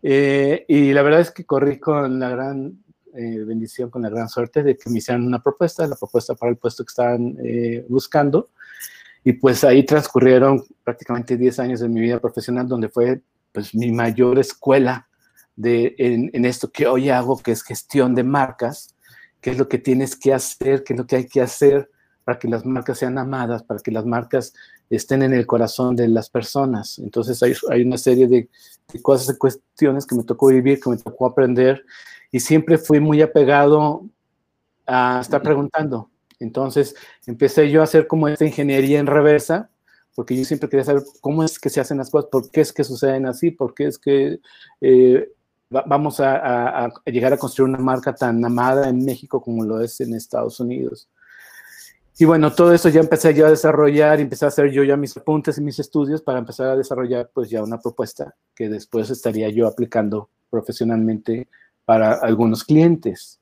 Eh, 0.05 0.65
y 0.69 0.93
la 0.93 1.03
verdad 1.03 1.23
es 1.23 1.33
que 1.33 1.45
corrí 1.45 1.81
con 1.81 2.21
la 2.21 2.29
gran 2.29 2.81
eh, 3.17 3.43
bendición, 3.45 3.91
con 3.91 4.03
la 4.03 4.09
gran 4.09 4.29
suerte 4.29 4.63
de 4.63 4.77
que 4.77 4.89
me 4.89 4.99
hicieran 4.99 5.27
una 5.27 5.43
propuesta, 5.43 5.85
la 5.89 5.97
propuesta 5.97 6.37
para 6.37 6.51
el 6.53 6.59
puesto 6.59 6.85
que 6.85 6.91
estaban 6.91 7.37
eh, 7.45 7.85
buscando. 7.89 8.51
Y 9.25 9.35
pues 9.35 9.63
ahí 9.65 9.85
transcurrieron 9.85 10.65
prácticamente 10.85 11.37
10 11.37 11.59
años 11.61 11.81
de 11.81 11.89
mi 11.89 12.01
vida 12.01 12.19
profesional, 12.19 12.67
donde 12.67 12.89
fue 12.89 13.23
pues 13.53 13.75
mi 13.75 13.93
mayor 13.93 14.39
escuela 14.39 15.09
de, 15.57 15.95
en, 15.99 16.45
esto 16.45 16.71
que 16.71 16.87
hoy 16.87 17.11
hago, 17.11 17.39
que 17.39 17.53
es 17.53 17.63
gestión 17.63 18.15
de 18.15 18.25
marcas, 18.25 18.95
qué 19.41 19.51
es 19.51 19.59
lo 19.59 19.69
que 19.69 19.79
tienes 19.79 20.17
que 20.17 20.33
hacer, 20.33 20.83
qué 20.83 20.95
es 20.95 20.99
lo 20.99 21.07
que 21.07 21.17
hay 21.17 21.27
que 21.27 21.41
hacer 21.41 21.91
para 22.25 22.39
que 22.39 22.49
las 22.49 22.65
marcas 22.65 22.99
sean 22.99 23.19
amadas, 23.19 23.63
para 23.63 23.81
que 23.81 23.91
las 23.91 24.07
marcas 24.07 24.55
estén 24.89 25.23
en 25.23 25.33
el 25.33 25.47
corazón 25.47 25.97
de 25.97 26.09
las 26.09 26.31
personas. 26.31 26.99
Entonces 26.99 27.43
hay, 27.43 27.55
hay 27.71 27.83
una 27.83 27.99
serie 27.99 28.27
de, 28.27 28.49
cosas 29.03 29.35
y 29.35 29.39
cuestiones 29.39 30.07
que 30.07 30.15
me 30.15 30.25
tocó 30.25 30.49
vivir, 30.49 30.81
que 30.81 30.91
me 30.91 30.97
tocó 30.97 31.27
aprender, 31.27 31.85
y 32.31 32.41
siempre 32.41 32.79
fui 32.79 33.01
muy 33.01 33.23
apegado 33.23 34.05
a 34.87 35.21
estar 35.21 35.43
preguntando. 35.43 36.12
Entonces 36.43 36.95
empecé 37.27 37.71
yo 37.71 37.81
a 37.81 37.85
hacer 37.85 38.07
como 38.07 38.29
esta 38.29 38.45
ingeniería 38.45 38.99
en 38.99 39.07
reversa, 39.07 39.71
porque 40.15 40.37
yo 40.37 40.45
siempre 40.45 40.69
quería 40.69 40.85
saber 40.85 41.03
cómo 41.21 41.43
es 41.45 41.59
que 41.59 41.71
se 41.71 41.81
hacen 41.81 41.99
las 41.99 42.11
cosas, 42.11 42.29
por 42.31 42.51
qué 42.51 42.61
es 42.61 42.73
que 42.73 42.85
suceden 42.85 43.27
así, 43.27 43.51
por 43.51 43.75
qué 43.75 43.87
es 43.87 43.99
que 43.99 44.41
eh, 44.81 45.33
vamos 45.71 46.21
a, 46.21 46.85
a, 46.85 46.93
llegar 47.07 47.33
a 47.33 47.39
construir 47.39 47.71
una 47.71 47.79
marca 47.79 48.15
tan 48.15 48.45
amada 48.45 48.89
en 48.89 49.05
México 49.05 49.41
como 49.41 49.65
lo 49.65 49.81
es 49.81 50.01
en 50.01 50.15
Estados 50.15 50.61
Unidos. 50.61 51.09
Y 52.19 52.27
bueno, 52.27 52.53
todo 52.53 52.75
eso 52.75 52.91
ya 52.91 53.01
empecé 53.01 53.33
yo 53.33 53.47
a 53.47 53.51
desarrollar 53.51 54.21
empecé 54.21 54.45
a 54.45 54.49
hacer 54.49 54.71
yo 54.71 54.85
ya 54.85 54.99
mis 54.99 55.17
apuntes 55.17 55.57
y 55.57 55.63
mis 55.63 55.79
estudios 55.79 56.21
para 56.21 56.39
empezar 56.39 56.69
a 56.69 56.77
desarrollar 56.77 57.31
pues 57.33 57.49
ya 57.49 57.63
una 57.63 57.81
propuesta 57.81 58.35
que 58.55 58.69
después 58.69 59.09
estaría 59.09 59.49
yo 59.49 59.67
aplicando 59.67 60.29
profesionalmente 60.51 61.49
para 61.87 62.13
algunos 62.15 62.65
clientes. 62.65 63.42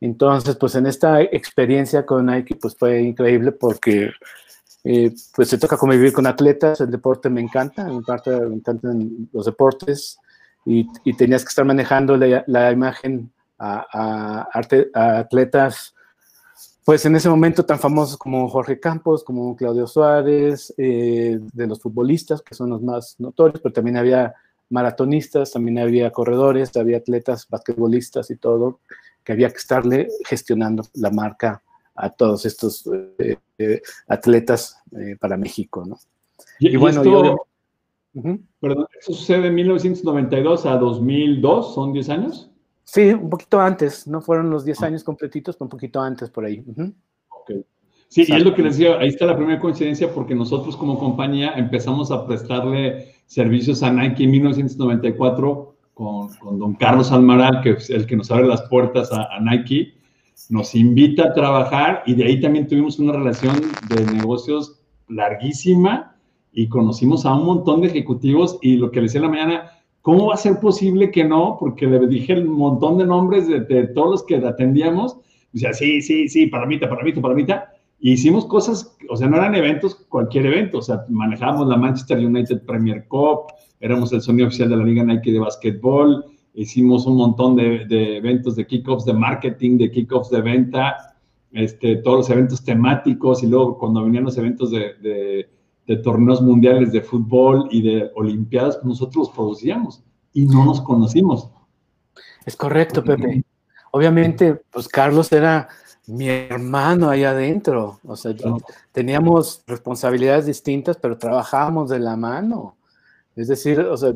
Entonces, 0.00 0.56
pues 0.56 0.74
en 0.74 0.86
esta 0.86 1.20
experiencia 1.20 2.06
con 2.06 2.26
Nike, 2.26 2.56
pues 2.56 2.76
fue 2.76 3.02
increíble 3.02 3.52
porque 3.52 4.10
eh, 4.84 5.14
pues 5.34 5.48
se 5.48 5.58
toca 5.58 5.76
convivir 5.76 6.12
con 6.12 6.26
atletas, 6.26 6.80
el 6.80 6.90
deporte 6.90 7.28
me 7.28 7.40
encanta, 7.40 7.86
en 7.86 8.02
parte 8.02 8.30
me 8.30 8.56
encantan 8.56 9.28
los 9.32 9.44
deportes 9.44 10.18
y, 10.64 10.86
tenías 11.16 11.44
que 11.44 11.48
estar 11.48 11.64
manejando 11.64 12.16
la, 12.16 12.72
imagen 12.72 13.30
a 13.58 14.48
atletas 14.94 15.94
pues 16.90 17.04
en 17.04 17.14
ese 17.14 17.28
momento 17.28 17.64
tan 17.64 17.78
famosos 17.78 18.16
como 18.16 18.48
Jorge 18.48 18.80
Campos, 18.80 19.22
como 19.22 19.54
Claudio 19.54 19.86
Suárez, 19.86 20.74
eh, 20.76 21.38
de 21.52 21.66
los 21.66 21.80
futbolistas, 21.80 22.42
que 22.42 22.54
son 22.54 22.70
los 22.70 22.82
más 22.82 23.14
notorios, 23.18 23.60
pero 23.60 23.72
también 23.72 23.96
había 23.96 24.34
maratonistas, 24.70 25.52
también 25.52 25.78
había 25.78 26.10
corredores, 26.10 26.76
había 26.76 26.96
atletas, 26.96 27.46
basquetbolistas 27.48 28.30
y 28.30 28.36
todo, 28.36 28.80
que 29.24 29.32
había 29.32 29.50
que 29.50 29.58
estarle 29.58 30.08
gestionando 30.26 30.84
la 30.94 31.10
marca 31.10 31.62
a 31.94 32.10
todos 32.10 32.46
estos 32.46 32.88
eh, 33.18 33.36
eh, 33.58 33.82
atletas 34.08 34.82
eh, 34.92 35.16
para 35.20 35.36
México, 35.36 35.84
¿no? 35.86 35.98
Y, 36.58 36.76
bueno, 36.76 37.02
esto, 37.02 37.46
perdón, 38.60 38.86
¿eso 38.98 39.12
sucede 39.12 39.42
de 39.42 39.50
1992 39.50 40.66
a 40.66 40.76
2002? 40.76 41.74
¿Son 41.74 41.92
10 41.92 42.08
años? 42.10 42.50
Sí, 42.84 43.10
un 43.10 43.30
poquito 43.30 43.60
antes, 43.60 44.06
no 44.06 44.20
fueron 44.20 44.50
los 44.50 44.64
10 44.64 44.82
ah. 44.82 44.86
años 44.86 45.04
completitos, 45.04 45.56
pero 45.56 45.66
un 45.66 45.70
poquito 45.70 46.00
antes 46.00 46.28
por 46.30 46.44
ahí. 46.44 46.64
Sí, 48.08 48.24
y 48.26 48.32
es 48.32 48.42
lo 48.42 48.54
que 48.54 48.62
les 48.62 48.76
decía, 48.76 48.98
ahí 48.98 49.08
está 49.08 49.26
la 49.26 49.36
primera 49.36 49.60
coincidencia 49.60 50.12
porque 50.12 50.34
nosotros 50.34 50.76
como 50.76 50.98
compañía 50.98 51.52
empezamos 51.52 52.10
a 52.10 52.26
prestarle 52.26 53.14
servicios 53.26 53.84
a 53.84 53.92
Nike 53.92 54.24
en 54.24 54.30
1994 54.32 55.69
con, 56.00 56.58
don 56.58 56.74
Carlos 56.76 57.12
Almaral, 57.12 57.60
que 57.62 57.72
es 57.72 57.90
el 57.90 58.06
que 58.06 58.16
nos 58.16 58.30
abre 58.30 58.46
las 58.46 58.62
puertas 58.62 59.10
a, 59.12 59.38
Nike, 59.40 59.92
nos 60.48 60.74
invita 60.74 61.24
a 61.24 61.32
trabajar 61.34 62.02
y 62.06 62.14
de 62.14 62.24
ahí 62.24 62.40
también 62.40 62.66
tuvimos 62.66 62.98
una 62.98 63.12
relación 63.12 63.54
de 63.88 64.10
negocios 64.10 64.80
larguísima 65.08 66.16
y 66.52 66.68
conocimos 66.68 67.26
a 67.26 67.34
un 67.34 67.44
montón 67.44 67.82
de 67.82 67.88
ejecutivos 67.88 68.58
y 68.62 68.76
lo 68.76 68.90
que 68.90 69.00
le 69.00 69.06
decía 69.08 69.18
en 69.18 69.24
la 69.24 69.28
mañana, 69.28 69.70
¿cómo 70.00 70.28
va 70.28 70.34
a 70.34 70.38
ser 70.38 70.58
posible 70.58 71.10
que 71.10 71.24
no? 71.24 71.58
Porque 71.60 71.86
le 71.86 72.06
dije 72.06 72.40
un 72.40 72.48
montón 72.48 72.96
de 72.96 73.04
nombres 73.04 73.46
de, 73.46 73.86
todos 73.88 74.10
los 74.10 74.22
que 74.24 74.36
atendíamos. 74.36 75.18
Decía, 75.52 75.74
sí, 75.74 76.00
sí, 76.00 76.30
sí, 76.30 76.46
paramita, 76.46 76.88
paramita, 76.88 77.20
paramita 77.20 77.68
hicimos 78.00 78.46
cosas, 78.46 78.96
o 79.10 79.16
sea, 79.16 79.28
no 79.28 79.36
eran 79.36 79.54
eventos, 79.54 79.94
cualquier 80.08 80.46
evento, 80.46 80.78
o 80.78 80.82
sea, 80.82 81.04
manejábamos 81.10 81.68
la 81.68 81.76
Manchester 81.76 82.18
United 82.18 82.62
Premier 82.64 83.06
Cup, 83.06 83.52
éramos 83.80 84.12
el 84.12 84.20
sonido 84.20 84.48
oficial 84.48 84.68
de 84.68 84.76
la 84.76 84.84
Liga 84.84 85.02
Nike 85.02 85.32
de 85.32 85.38
básquetbol, 85.38 86.24
hicimos 86.54 87.06
un 87.06 87.16
montón 87.16 87.56
de, 87.56 88.16
eventos 88.16 88.56
de 88.56 88.66
kickoffs 88.66 89.04
de 89.04 89.14
marketing, 89.14 89.78
de 89.78 89.90
kickoffs 89.90 90.30
de 90.30 90.42
venta, 90.42 91.16
este, 91.52 91.96
todos 91.96 92.18
los 92.18 92.30
eventos 92.30 92.62
temáticos 92.62 93.42
y 93.42 93.46
luego 93.46 93.78
cuando 93.78 94.04
venían 94.04 94.24
los 94.24 94.38
eventos 94.38 94.70
de, 94.70 95.48
torneos 96.04 96.40
mundiales 96.40 96.92
de 96.92 97.00
fútbol 97.00 97.66
y 97.72 97.82
de 97.82 98.12
olimpiadas, 98.14 98.76
pues 98.76 98.86
nosotros 98.86 99.26
los 99.26 99.30
producíamos 99.30 100.04
y 100.32 100.44
no 100.46 100.64
nos 100.64 100.80
conocimos. 100.80 101.50
Es 102.46 102.54
correcto, 102.54 103.02
Pepe. 103.02 103.42
Obviamente, 103.90 104.62
pues 104.70 104.86
Carlos 104.86 105.32
era 105.32 105.68
mi 106.06 106.28
hermano 106.28 107.10
ahí 107.10 107.24
adentro. 107.24 107.98
O 108.04 108.14
sea, 108.14 108.32
teníamos 108.92 109.64
responsabilidades 109.66 110.46
distintas, 110.46 110.96
pero 110.96 111.18
trabajábamos 111.18 111.90
de 111.90 111.98
la 111.98 112.16
mano. 112.16 112.76
Es 113.36 113.48
decir, 113.48 113.80
o 113.80 113.96
sea, 113.96 114.14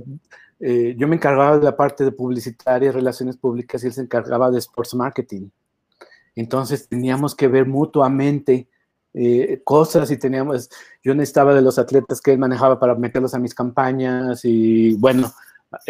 eh, 0.60 0.94
yo 0.98 1.08
me 1.08 1.16
encargaba 1.16 1.58
de 1.58 1.64
la 1.64 1.76
parte 1.76 2.04
de 2.04 2.12
publicitaria, 2.12 2.92
relaciones 2.92 3.36
públicas, 3.36 3.82
y 3.82 3.88
él 3.88 3.92
se 3.92 4.02
encargaba 4.02 4.50
de 4.50 4.58
sports 4.58 4.94
marketing. 4.94 5.48
Entonces 6.34 6.88
teníamos 6.88 7.34
que 7.34 7.48
ver 7.48 7.66
mutuamente 7.66 8.68
eh, 9.12 9.60
cosas 9.62 10.10
y 10.10 10.16
teníamos, 10.16 10.68
yo 11.02 11.14
necesitaba 11.14 11.54
de 11.54 11.62
los 11.62 11.78
atletas 11.78 12.20
que 12.20 12.32
él 12.32 12.38
manejaba 12.38 12.80
para 12.80 12.96
meterlos 12.96 13.34
a 13.34 13.38
mis 13.38 13.54
campañas 13.54 14.44
y 14.44 14.94
bueno, 14.94 15.32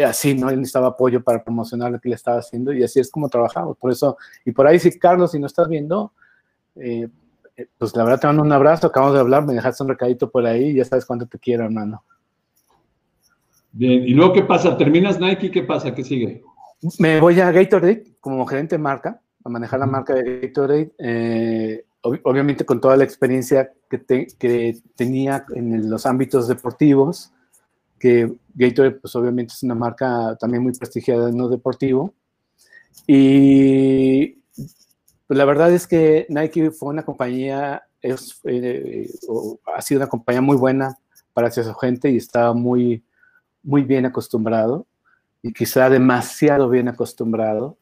así, 0.05 0.35
¿no? 0.35 0.49
Él 0.49 0.57
necesitaba 0.57 0.89
apoyo 0.89 1.23
para 1.23 1.43
promocionar 1.43 1.91
lo 1.91 1.99
que 1.99 2.09
le 2.09 2.15
estaba 2.15 2.39
haciendo 2.39 2.71
y 2.73 2.83
así 2.83 2.99
es 2.99 3.09
como 3.09 3.29
trabajamos. 3.29 3.77
Por 3.77 3.91
eso, 3.91 4.17
y 4.45 4.51
por 4.51 4.67
ahí, 4.67 4.79
si 4.79 4.97
Carlos, 4.99 5.31
si 5.31 5.39
no 5.39 5.47
estás 5.47 5.67
viendo, 5.67 6.13
eh, 6.75 7.09
pues 7.77 7.95
la 7.95 8.03
verdad 8.03 8.19
te 8.19 8.27
mando 8.27 8.43
un 8.43 8.51
abrazo, 8.51 8.87
acabamos 8.87 9.15
de 9.15 9.21
hablar, 9.21 9.45
me 9.45 9.53
dejaste 9.53 9.83
un 9.83 9.89
recadito 9.89 10.29
por 10.29 10.45
ahí, 10.45 10.75
ya 10.75 10.85
sabes 10.85 11.05
cuánto 11.05 11.25
te 11.25 11.39
quiero, 11.39 11.63
hermano. 11.63 12.03
Bien, 13.77 14.07
¿y 14.07 14.13
luego 14.13 14.31
qué 14.31 14.41
pasa? 14.43 14.77
¿Terminas 14.77 15.19
Nike? 15.19 15.51
¿Qué 15.51 15.61
pasa? 15.61 15.93
¿Qué 15.93 16.01
sigue? 16.01 16.41
Me 16.97 17.19
voy 17.19 17.37
a 17.41 17.51
Gatorade 17.51 18.05
como 18.21 18.45
gerente 18.45 18.75
de 18.75 18.81
marca, 18.81 19.21
a 19.43 19.49
manejar 19.49 19.81
la 19.81 19.85
marca 19.85 20.13
de 20.13 20.39
Gatorade, 20.39 20.93
eh, 20.97 21.85
obviamente 22.01 22.63
con 22.63 22.79
toda 22.79 22.95
la 22.95 23.03
experiencia 23.03 23.73
que, 23.89 24.27
que 24.39 24.77
tenía 24.95 25.45
en 25.53 25.89
los 25.89 26.05
ámbitos 26.05 26.47
deportivos, 26.47 27.33
que 27.99 28.33
Gatorade, 28.53 28.95
pues 28.95 29.13
obviamente 29.17 29.53
es 29.53 29.63
una 29.63 29.75
marca 29.75 30.37
también 30.39 30.63
muy 30.63 30.71
prestigiada 30.71 31.27
en 31.27 31.37
lo 31.37 31.49
deportivo. 31.49 32.13
Y 33.05 34.37
pues, 35.27 35.37
la 35.37 35.43
verdad 35.43 35.73
es 35.73 35.85
que 35.85 36.27
Nike 36.29 36.71
fue 36.71 36.93
una 36.93 37.03
compañía, 37.03 37.83
es, 38.01 38.39
eh, 38.45 39.09
ha 39.75 39.81
sido 39.81 39.99
una 39.99 40.07
compañía 40.07 40.41
muy 40.41 40.55
buena 40.55 40.97
para 41.33 41.49
hacia 41.49 41.65
su 41.65 41.73
gente 41.73 42.09
y 42.09 42.15
estaba 42.15 42.53
muy, 42.53 43.03
muy 43.65 43.81
bien 43.83 44.05
acostumbrado 44.05 44.85
y 45.41 45.51
quizá 45.51 45.89
demasiado 45.89 46.69
bien 46.69 46.87
acostumbrado. 46.87 47.77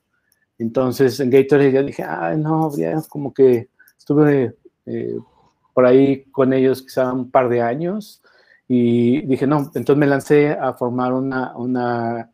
Entonces 0.58 1.20
en 1.20 1.30
Gatorade 1.30 1.72
ya 1.72 1.84
dije, 1.84 2.04
ay, 2.04 2.38
no, 2.38 2.76
ya 2.76 3.02
como 3.10 3.34
que 3.34 3.70
estuve 3.98 4.56
eh, 4.86 5.18
por 5.74 5.86
ahí 5.86 6.26
con 6.32 6.54
ellos 6.54 6.82
quizá 6.82 7.12
un 7.12 7.30
par 7.30 7.50
de 7.50 7.62
años 7.62 8.22
y 8.68 9.22
dije, 9.26 9.46
no, 9.46 9.60
entonces 9.76 9.98
me 9.98 10.08
lancé 10.08 10.52
a 10.52 10.74
formar 10.74 11.14
una, 11.14 11.56
una, 11.56 12.30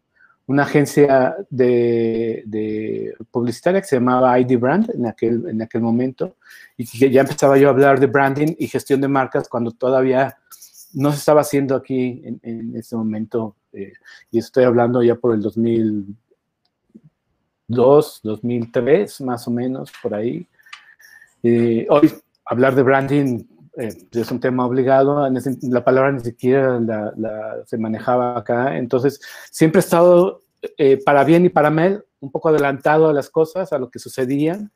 una 0.46 0.64
agencia 0.64 1.36
de, 1.50 2.44
de, 2.46 3.14
publicitaria 3.32 3.82
que 3.82 3.88
se 3.88 3.98
llamaba 3.98 4.40
ID 4.40 4.58
Brand 4.58 4.90
en 4.92 5.06
aquel, 5.06 5.48
en 5.48 5.62
aquel 5.62 5.82
momento. 5.82 6.38
Y 6.78 7.12
ya 7.12 7.22
empezaba 7.22 7.58
yo 7.58 7.68
a 7.68 7.72
hablar 7.72 8.00
de 8.00 8.08
branding 8.08 8.56
y 8.58 8.68
gestión 8.68 9.02
de 9.02 9.08
marcas 9.08 9.48
cuando 9.50 9.72
todavía 9.72 10.38
no 10.94 11.12
se 11.12 11.18
estaba 11.18 11.42
haciendo 11.42 11.76
aquí 11.76 12.22
en, 12.24 12.40
en 12.44 12.76
ese 12.76 12.96
momento. 12.96 13.56
Eh, 13.74 13.94
y 14.32 14.40
estoy 14.40 14.64
hablando 14.64 15.04
ya 15.04 15.16
por 15.16 15.34
el 15.34 15.42
2002, 15.42 18.22
2003, 18.24 19.22
más 19.22 19.48
o 19.48 19.52
menos, 19.52 19.92
por 20.02 20.14
ahí. 20.14 20.48
Eh, 21.44 21.86
hoy 21.90 22.12
hablar 22.46 22.76
de 22.76 22.84
branding 22.84 23.44
eh, 23.78 23.96
es 24.12 24.32
un 24.32 24.40
tema 24.40 24.66
obligado, 24.66 25.28
la 25.62 25.84
palabra 25.84 26.12
ni 26.12 26.20
siquiera 26.20 26.80
se 27.66 27.78
manejaba 27.78 28.38
acá, 28.38 28.78
entonces 28.78 29.22
siempre 29.52 29.80
he 29.80 29.84
estado 29.84 30.42
eh, 30.78 31.02
para 31.04 31.24
bien 31.24 31.46
y 31.46 31.50
para 31.50 31.70
mal, 31.70 32.06
un 32.20 32.32
poco 32.32 32.50
adelantado 32.50 33.08
a 33.08 33.14
las 33.14 33.30
cosas, 33.30 33.72
a 33.72 33.78
lo 33.78 33.90
que 33.90 34.00
sucedían, 34.00 34.72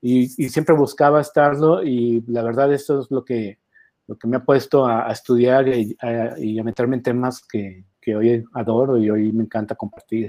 y, 0.00 0.28
siempre 0.48 0.74
buscaba 0.74 1.20
estarlo, 1.20 1.84
y 1.84 2.24
la 2.26 2.42
verdad 2.42 2.72
eso 2.72 3.00
es 3.00 3.10
lo 3.10 3.24
que, 3.24 3.58
lo 4.08 4.16
que 4.16 4.26
me 4.26 4.38
ha 4.38 4.44
puesto 4.44 4.86
a, 4.86 5.12
estudiar 5.12 5.68
y 5.68 5.96
a, 6.58 6.64
meterme 6.64 6.96
en 6.96 7.02
temas 7.02 7.46
que, 7.46 7.84
que, 8.00 8.16
hoy 8.16 8.44
adoro 8.54 8.98
y 8.98 9.08
hoy 9.08 9.30
me 9.32 9.44
encanta 9.44 9.74
compartir, 9.74 10.28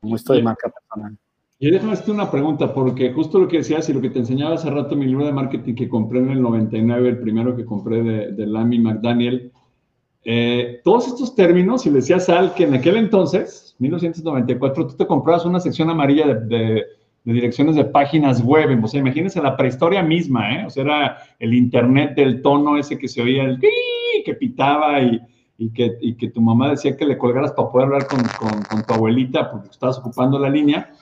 como 0.00 0.16
esto 0.16 0.32
de 0.32 0.42
marca 0.42 0.70
personal. 0.70 1.16
Y 1.58 1.70
déjame 1.70 1.92
hacerte 1.92 2.10
una 2.10 2.30
pregunta, 2.30 2.74
porque 2.74 3.12
justo 3.12 3.38
lo 3.38 3.46
que 3.46 3.58
decías 3.58 3.88
y 3.88 3.92
lo 3.92 4.00
que 4.00 4.10
te 4.10 4.18
enseñaba 4.18 4.54
hace 4.56 4.70
rato 4.70 4.96
mi 4.96 5.06
libro 5.06 5.24
de 5.24 5.32
marketing 5.32 5.74
que 5.74 5.88
compré 5.88 6.18
en 6.18 6.30
el 6.30 6.42
99, 6.42 7.08
el 7.10 7.18
primero 7.20 7.54
que 7.54 7.64
compré 7.64 8.02
de, 8.02 8.32
de 8.32 8.46
Lamy 8.46 8.80
McDaniel, 8.80 9.52
eh, 10.24 10.80
todos 10.82 11.06
estos 11.06 11.34
términos, 11.34 11.82
si 11.82 11.90
le 11.90 11.96
decías 11.96 12.28
al 12.30 12.54
que 12.54 12.64
en 12.64 12.74
aquel 12.74 12.96
entonces, 12.96 13.76
1994, 13.78 14.86
tú 14.86 14.96
te 14.96 15.06
comprabas 15.06 15.44
una 15.44 15.60
sección 15.60 15.90
amarilla 15.90 16.26
de, 16.26 16.46
de, 16.46 16.84
direcciones 17.32 17.76
de 17.76 17.84
páginas 17.86 18.42
web, 18.42 18.82
o 18.82 18.88
sea, 18.88 19.00
imagínense 19.00 19.40
la 19.40 19.56
prehistoria 19.56 20.02
misma, 20.02 20.54
¿eh? 20.54 20.66
O 20.66 20.70
sea, 20.70 20.82
era 20.82 21.18
el 21.38 21.54
internet 21.54 22.14
del 22.14 22.42
tono 22.42 22.76
ese 22.76 22.98
que 22.98 23.08
se 23.08 23.22
oía, 23.22 23.44
el 23.44 23.58
que 24.24 24.34
pitaba 24.34 25.00
y, 25.00 25.20
y, 25.58 25.70
que, 25.70 25.96
y 26.00 26.14
que 26.14 26.30
tu 26.30 26.40
mamá 26.40 26.70
decía 26.70 26.96
que 26.96 27.06
le 27.06 27.16
colgaras 27.16 27.52
para 27.52 27.70
poder 27.70 27.86
hablar 27.86 28.06
con, 28.06 28.20
con, 28.38 28.62
con 28.62 28.84
tu 28.84 28.94
abuelita 28.94 29.50
porque 29.50 29.68
estabas 29.68 29.98
ocupando 29.98 30.38
la 30.38 30.50
línea. 30.50 30.92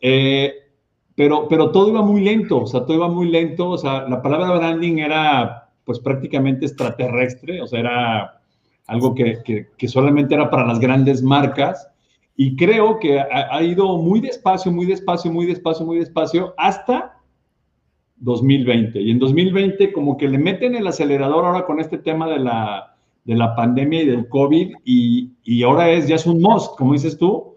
Eh, 0.00 0.52
pero, 1.14 1.46
pero 1.48 1.70
todo 1.70 1.88
iba 1.88 2.02
muy 2.02 2.22
lento, 2.22 2.62
o 2.62 2.66
sea, 2.66 2.80
todo 2.80 2.94
iba 2.94 3.08
muy 3.08 3.28
lento, 3.28 3.68
o 3.68 3.78
sea, 3.78 4.08
la 4.08 4.22
palabra 4.22 4.56
branding 4.56 4.98
era 4.98 5.68
pues 5.84 5.98
prácticamente 5.98 6.66
extraterrestre, 6.66 7.60
o 7.60 7.66
sea, 7.66 7.80
era 7.80 8.40
algo 8.86 9.14
que, 9.14 9.42
que, 9.76 9.88
solamente 9.88 10.34
era 10.34 10.50
para 10.50 10.66
las 10.66 10.80
grandes 10.80 11.22
marcas. 11.22 11.88
Y 12.36 12.56
creo 12.56 12.98
que 12.98 13.20
ha, 13.20 13.62
ido 13.62 13.98
muy 13.98 14.20
despacio, 14.20 14.72
muy 14.72 14.86
despacio, 14.86 15.30
muy 15.30 15.46
despacio, 15.46 15.84
muy 15.84 15.98
despacio, 15.98 16.54
hasta 16.56 17.18
2020. 18.16 19.00
Y 19.00 19.10
en 19.10 19.18
2020 19.18 19.92
como 19.92 20.16
que 20.16 20.28
le 20.28 20.38
meten 20.38 20.74
el 20.74 20.86
acelerador 20.86 21.44
ahora 21.44 21.66
con 21.66 21.80
este 21.80 21.98
tema 21.98 22.28
de 22.28 22.38
la, 22.38 22.96
de 23.24 23.34
la 23.34 23.54
pandemia 23.54 24.02
y 24.02 24.06
del 24.06 24.28
COVID 24.28 24.72
y, 24.84 25.32
y 25.44 25.62
ahora 25.62 25.90
es, 25.90 26.08
ya 26.08 26.16
es 26.16 26.26
un 26.26 26.40
must, 26.40 26.78
como 26.78 26.94
dices 26.94 27.18
tú, 27.18 27.50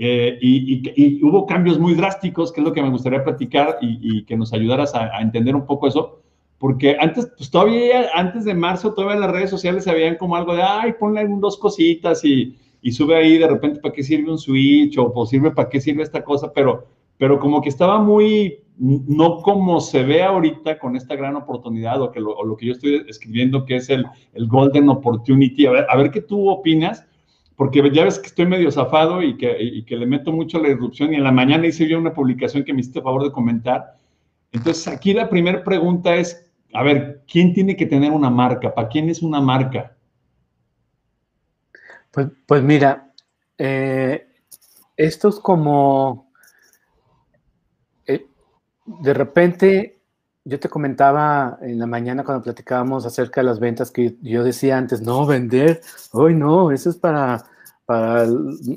eh, 0.00 0.38
y, 0.40 1.24
hubo 1.24 1.44
cambios 1.44 1.80
muy 1.80 1.94
drásticos, 1.94 2.52
que 2.52 2.60
es 2.60 2.64
lo 2.64 2.72
que 2.72 2.82
me 2.82 2.90
gustaría 2.90 3.24
platicar 3.24 3.78
y, 3.80 4.24
que 4.24 4.36
nos 4.36 4.52
ayudaras 4.52 4.94
a, 4.94 5.20
entender 5.20 5.56
un 5.56 5.66
poco 5.66 5.88
eso, 5.88 6.20
porque 6.58 6.96
antes, 7.00 7.30
pues 7.36 7.50
todavía, 7.50 8.08
antes 8.14 8.44
de 8.44 8.54
marzo, 8.54 8.94
todavía 8.94 9.18
las 9.18 9.32
redes 9.32 9.50
sociales 9.50 9.82
se 9.84 9.92
veían 9.92 10.16
como 10.16 10.36
algo 10.36 10.54
de, 10.54 10.62
ay, 10.62 10.94
ponle 10.98 11.26
dos 11.40 11.58
cositas 11.58 12.24
y, 12.24 12.56
sube 12.82 13.16
ahí 13.16 13.38
de 13.38 13.48
repente 13.48 13.80
para 13.80 13.94
qué 13.94 14.02
sirve 14.02 14.30
un 14.30 14.38
switch 14.38 14.98
o 14.98 15.12
pues, 15.12 15.30
sirve 15.30 15.50
para 15.50 15.68
qué 15.68 15.80
sirve 15.80 16.02
esta 16.02 16.24
cosa, 16.24 16.52
pero, 16.52 16.86
pero 17.16 17.38
como 17.38 17.60
que 17.60 17.68
estaba 17.68 17.98
muy, 17.98 18.60
no 18.78 19.42
como 19.42 19.80
se 19.80 20.02
ve 20.04 20.22
ahorita 20.22 20.78
con 20.78 20.96
esta 20.96 21.16
gran 21.16 21.36
oportunidad 21.36 22.00
o, 22.00 22.10
que 22.10 22.20
lo, 22.20 22.34
o 22.36 22.44
lo 22.44 22.56
que 22.56 22.66
yo 22.66 22.72
estoy 22.72 23.04
escribiendo, 23.08 23.64
que 23.64 23.76
es 23.76 23.90
el, 23.90 24.06
el 24.34 24.46
Golden 24.46 24.88
Opportunity. 24.88 25.66
A 25.66 25.72
ver, 25.72 25.86
a 25.88 25.96
ver 25.96 26.10
qué 26.10 26.20
tú 26.20 26.48
opinas 26.48 27.04
porque 27.58 27.82
ya 27.92 28.04
ves 28.04 28.20
que 28.20 28.28
estoy 28.28 28.46
medio 28.46 28.70
zafado 28.70 29.20
y 29.20 29.36
que, 29.36 29.84
que 29.84 29.96
le 29.96 30.06
meto 30.06 30.30
mucho 30.30 30.58
a 30.58 30.60
la 30.62 30.68
irrupción 30.68 31.12
y 31.12 31.16
en 31.16 31.24
la 31.24 31.32
mañana 31.32 31.66
hice 31.66 31.88
yo 31.88 31.98
una 31.98 32.14
publicación 32.14 32.62
que 32.62 32.72
me 32.72 32.80
hiciste 32.80 33.02
favor 33.02 33.24
de 33.24 33.32
comentar 33.32 33.96
Entonces, 34.52 34.86
aquí 34.86 35.12
la 35.12 35.28
primera 35.28 35.64
pregunta 35.64 36.14
es, 36.14 36.48
a 36.72 36.84
ver, 36.84 37.24
¿quién 37.26 37.52
tiene 37.52 37.74
que 37.74 37.86
tener 37.86 38.12
una 38.12 38.30
marca? 38.30 38.72
¿Para 38.72 38.88
quién 38.88 39.08
es 39.08 39.22
una 39.22 39.40
marca? 39.40 39.97
Pues, 42.10 42.28
pues 42.46 42.62
mira, 42.62 43.12
eh, 43.58 44.28
esto 44.96 45.28
es 45.28 45.36
como, 45.36 46.32
eh, 48.06 48.26
de 48.86 49.14
repente, 49.14 50.00
yo 50.44 50.58
te 50.58 50.68
comentaba 50.68 51.58
en 51.60 51.78
la 51.78 51.86
mañana 51.86 52.24
cuando 52.24 52.42
platicábamos 52.42 53.04
acerca 53.06 53.40
de 53.42 53.46
las 53.46 53.60
ventas 53.60 53.90
que 53.90 54.16
yo 54.22 54.42
decía 54.42 54.78
antes, 54.78 55.02
no, 55.02 55.26
vender, 55.26 55.82
hoy 56.12 56.34
no, 56.34 56.70
eso 56.72 56.90
es 56.90 56.96
para, 56.96 57.44
para, 57.84 58.26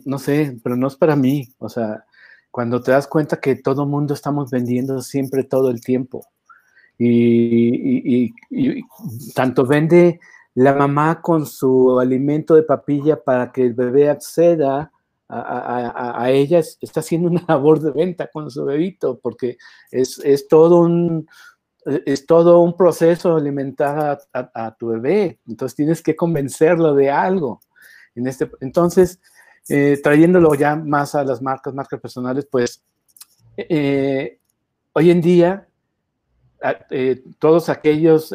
no 0.05 0.19
sé, 0.19 0.57
pero 0.63 0.75
no 0.75 0.87
es 0.87 0.95
para 0.95 1.15
mí. 1.15 1.53
O 1.59 1.69
sea, 1.69 2.05
cuando 2.51 2.81
te 2.83 2.91
das 2.91 3.07
cuenta 3.07 3.39
que 3.39 3.55
todo 3.55 3.85
mundo 3.85 4.13
estamos 4.13 4.51
vendiendo 4.51 5.01
siempre 5.01 5.43
todo 5.43 5.71
el 5.71 5.81
tiempo. 5.81 6.27
Y, 6.99 8.33
tanto 9.33 9.65
vende 9.65 10.19
la 10.55 10.73
mamá 10.73 11.21
con 11.21 11.45
su 11.45 11.99
alimento 11.99 12.55
de 12.55 12.63
papilla 12.63 13.21
para 13.21 13.51
que 13.51 13.63
el 13.63 13.73
bebé 13.73 14.09
acceda 14.09 14.91
a, 15.33 16.29
ella, 16.29 16.59
está 16.59 16.99
haciendo 16.99 17.29
una 17.29 17.45
labor 17.47 17.79
de 17.79 17.91
venta 17.91 18.27
con 18.27 18.51
su 18.51 18.65
bebito, 18.65 19.17
porque 19.19 19.57
es, 19.89 20.19
es 20.19 20.47
todo 20.47 20.79
un 20.79 21.27
es 22.05 22.25
todo 22.25 22.59
un 22.59 22.77
proceso 22.77 23.35
alimentar 23.35 24.19
a, 24.33 24.75
tu 24.75 24.89
bebé. 24.89 25.39
Entonces 25.47 25.75
tienes 25.75 26.03
que 26.03 26.15
convencerlo 26.15 26.93
de 26.93 27.09
algo. 27.09 27.59
En 28.13 28.27
este, 28.27 28.51
entonces, 28.59 29.19
eh, 29.67 29.99
trayéndolo 30.03 30.53
ya 30.53 30.75
más 30.75 31.15
a 31.15 31.23
las 31.23 31.41
marcas, 31.41 31.73
marcas 31.73 31.99
personales, 31.99 32.47
pues 32.49 32.83
eh, 33.57 34.39
hoy 34.93 35.09
en 35.09 35.21
día 35.21 35.67
eh, 36.91 37.23
todos 37.39 37.69
aquellos 37.69 38.31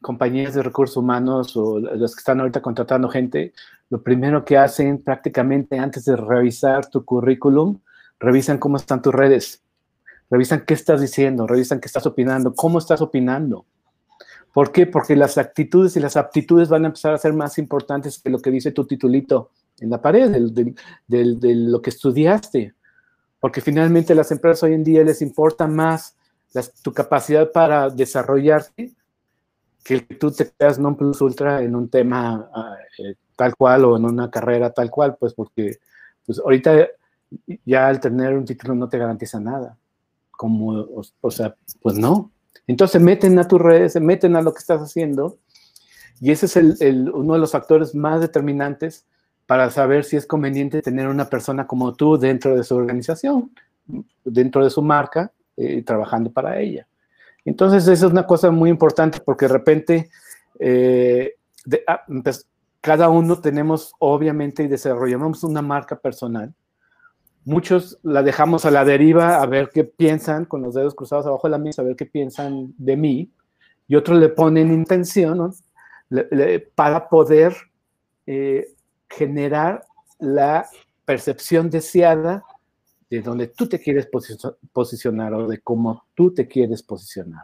compañías 0.00 0.54
de 0.54 0.62
recursos 0.62 0.96
humanos 0.96 1.56
o 1.56 1.78
los 1.78 2.14
que 2.14 2.20
están 2.20 2.40
ahorita 2.40 2.62
contratando 2.62 3.08
gente, 3.08 3.52
lo 3.90 4.02
primero 4.02 4.44
que 4.44 4.56
hacen 4.56 5.02
prácticamente 5.02 5.78
antes 5.78 6.04
de 6.04 6.16
revisar 6.16 6.86
tu 6.86 7.04
currículum, 7.04 7.78
revisan 8.18 8.58
cómo 8.58 8.76
están 8.76 9.02
tus 9.02 9.14
redes, 9.14 9.62
revisan 10.30 10.64
qué 10.64 10.74
estás 10.74 11.00
diciendo, 11.00 11.46
revisan 11.46 11.80
qué 11.80 11.86
estás 11.86 12.06
opinando, 12.06 12.54
cómo 12.54 12.78
estás 12.78 13.00
opinando. 13.00 13.66
¿Por 14.52 14.72
qué? 14.72 14.86
Porque 14.86 15.14
las 15.16 15.38
actitudes 15.38 15.96
y 15.96 16.00
las 16.00 16.16
aptitudes 16.16 16.68
van 16.68 16.84
a 16.84 16.88
empezar 16.88 17.14
a 17.14 17.18
ser 17.18 17.32
más 17.32 17.58
importantes 17.58 18.18
que 18.18 18.30
lo 18.30 18.40
que 18.40 18.50
dice 18.50 18.72
tu 18.72 18.86
titulito 18.86 19.50
en 19.80 19.90
la 19.90 20.00
pared, 20.00 20.30
de 20.30 21.54
lo 21.54 21.80
que 21.80 21.90
estudiaste. 21.90 22.74
Porque 23.38 23.60
finalmente 23.60 24.14
las 24.14 24.32
empresas 24.32 24.64
hoy 24.64 24.74
en 24.74 24.84
día 24.84 25.04
les 25.04 25.22
importa 25.22 25.66
más 25.66 26.16
tu 26.82 26.92
capacidad 26.92 27.50
para 27.52 27.90
desarrollarte 27.90 28.92
que 29.84 30.00
tú 30.00 30.30
te 30.30 30.50
quedas 30.50 30.78
non 30.78 30.96
plus 30.96 31.20
ultra 31.20 31.62
en 31.62 31.74
un 31.74 31.88
tema 31.88 32.50
ah, 32.52 32.76
eh, 32.98 33.14
tal 33.36 33.56
cual 33.56 33.84
o 33.84 33.96
en 33.96 34.04
una 34.04 34.30
carrera 34.30 34.70
tal 34.70 34.90
cual, 34.90 35.16
pues 35.18 35.34
porque 35.34 35.78
pues 36.26 36.38
ahorita 36.38 36.88
ya 37.64 37.88
al 37.88 38.00
tener 38.00 38.36
un 38.36 38.44
título 38.44 38.74
no 38.74 38.88
te 38.88 38.98
garantiza 38.98 39.40
nada. 39.40 39.76
Como, 40.30 40.86
o, 41.20 41.30
sea, 41.30 41.54
pues 41.82 41.96
no. 41.96 42.30
Entonces 42.66 43.00
meten 43.00 43.38
a 43.38 43.46
tus 43.46 43.60
redes, 43.60 43.92
se 43.92 44.00
meten 44.00 44.36
a 44.36 44.42
lo 44.42 44.52
que 44.52 44.60
estás 44.60 44.80
haciendo 44.80 45.38
y 46.20 46.30
ese 46.30 46.46
es 46.46 46.56
el, 46.80 47.10
uno 47.10 47.34
de 47.34 47.40
los 47.40 47.52
factores 47.52 47.94
más 47.94 48.20
determinantes 48.20 49.06
para 49.46 49.70
saber 49.70 50.04
si 50.04 50.16
es 50.16 50.26
conveniente 50.26 50.82
tener 50.82 51.08
una 51.08 51.28
persona 51.28 51.66
como 51.66 51.94
tú 51.94 52.16
dentro 52.16 52.54
de 52.54 52.62
su 52.62 52.76
organización, 52.76 53.50
dentro 54.24 54.62
de 54.62 54.70
su 54.70 54.82
marca, 54.82 55.32
eh, 55.56 55.82
trabajando 55.82 56.30
para 56.30 56.60
ella. 56.60 56.86
Entonces, 57.44 57.86
eso 57.88 58.06
es 58.06 58.12
una 58.12 58.26
cosa 58.26 58.50
muy 58.50 58.70
importante 58.70 59.20
porque 59.24 59.46
de 59.46 59.52
repente 59.52 60.10
eh, 60.58 61.34
ah, 61.86 62.04
pues, 62.22 62.46
cada 62.80 63.08
uno 63.08 63.40
tenemos, 63.40 63.94
obviamente, 63.98 64.62
y 64.62 64.68
desarrollamos 64.68 65.44
una 65.44 65.62
marca 65.62 65.96
personal. 65.96 66.54
Muchos 67.44 67.98
la 68.02 68.22
dejamos 68.22 68.64
a 68.64 68.70
la 68.70 68.84
deriva 68.84 69.42
a 69.42 69.46
ver 69.46 69.70
qué 69.72 69.84
piensan, 69.84 70.44
con 70.44 70.62
los 70.62 70.74
dedos 70.74 70.94
cruzados 70.94 71.26
abajo 71.26 71.46
de 71.46 71.52
la 71.52 71.58
mesa, 71.58 71.82
a 71.82 71.84
ver 71.86 71.96
qué 71.96 72.06
piensan 72.06 72.74
de 72.76 72.96
mí, 72.96 73.30
y 73.88 73.96
otros 73.96 74.18
le 74.18 74.28
ponen 74.28 74.72
intención 74.72 75.52
para 76.74 77.08
poder 77.08 77.56
eh, 78.26 78.68
generar 79.08 79.84
la 80.18 80.66
percepción 81.04 81.70
deseada 81.70 82.44
de 83.10 83.20
donde 83.20 83.48
tú 83.48 83.66
te 83.66 83.80
quieres 83.80 84.08
posicionar 84.72 85.34
o 85.34 85.48
de 85.48 85.60
cómo 85.60 86.04
tú 86.14 86.32
te 86.32 86.46
quieres 86.46 86.82
posicionar. 86.82 87.42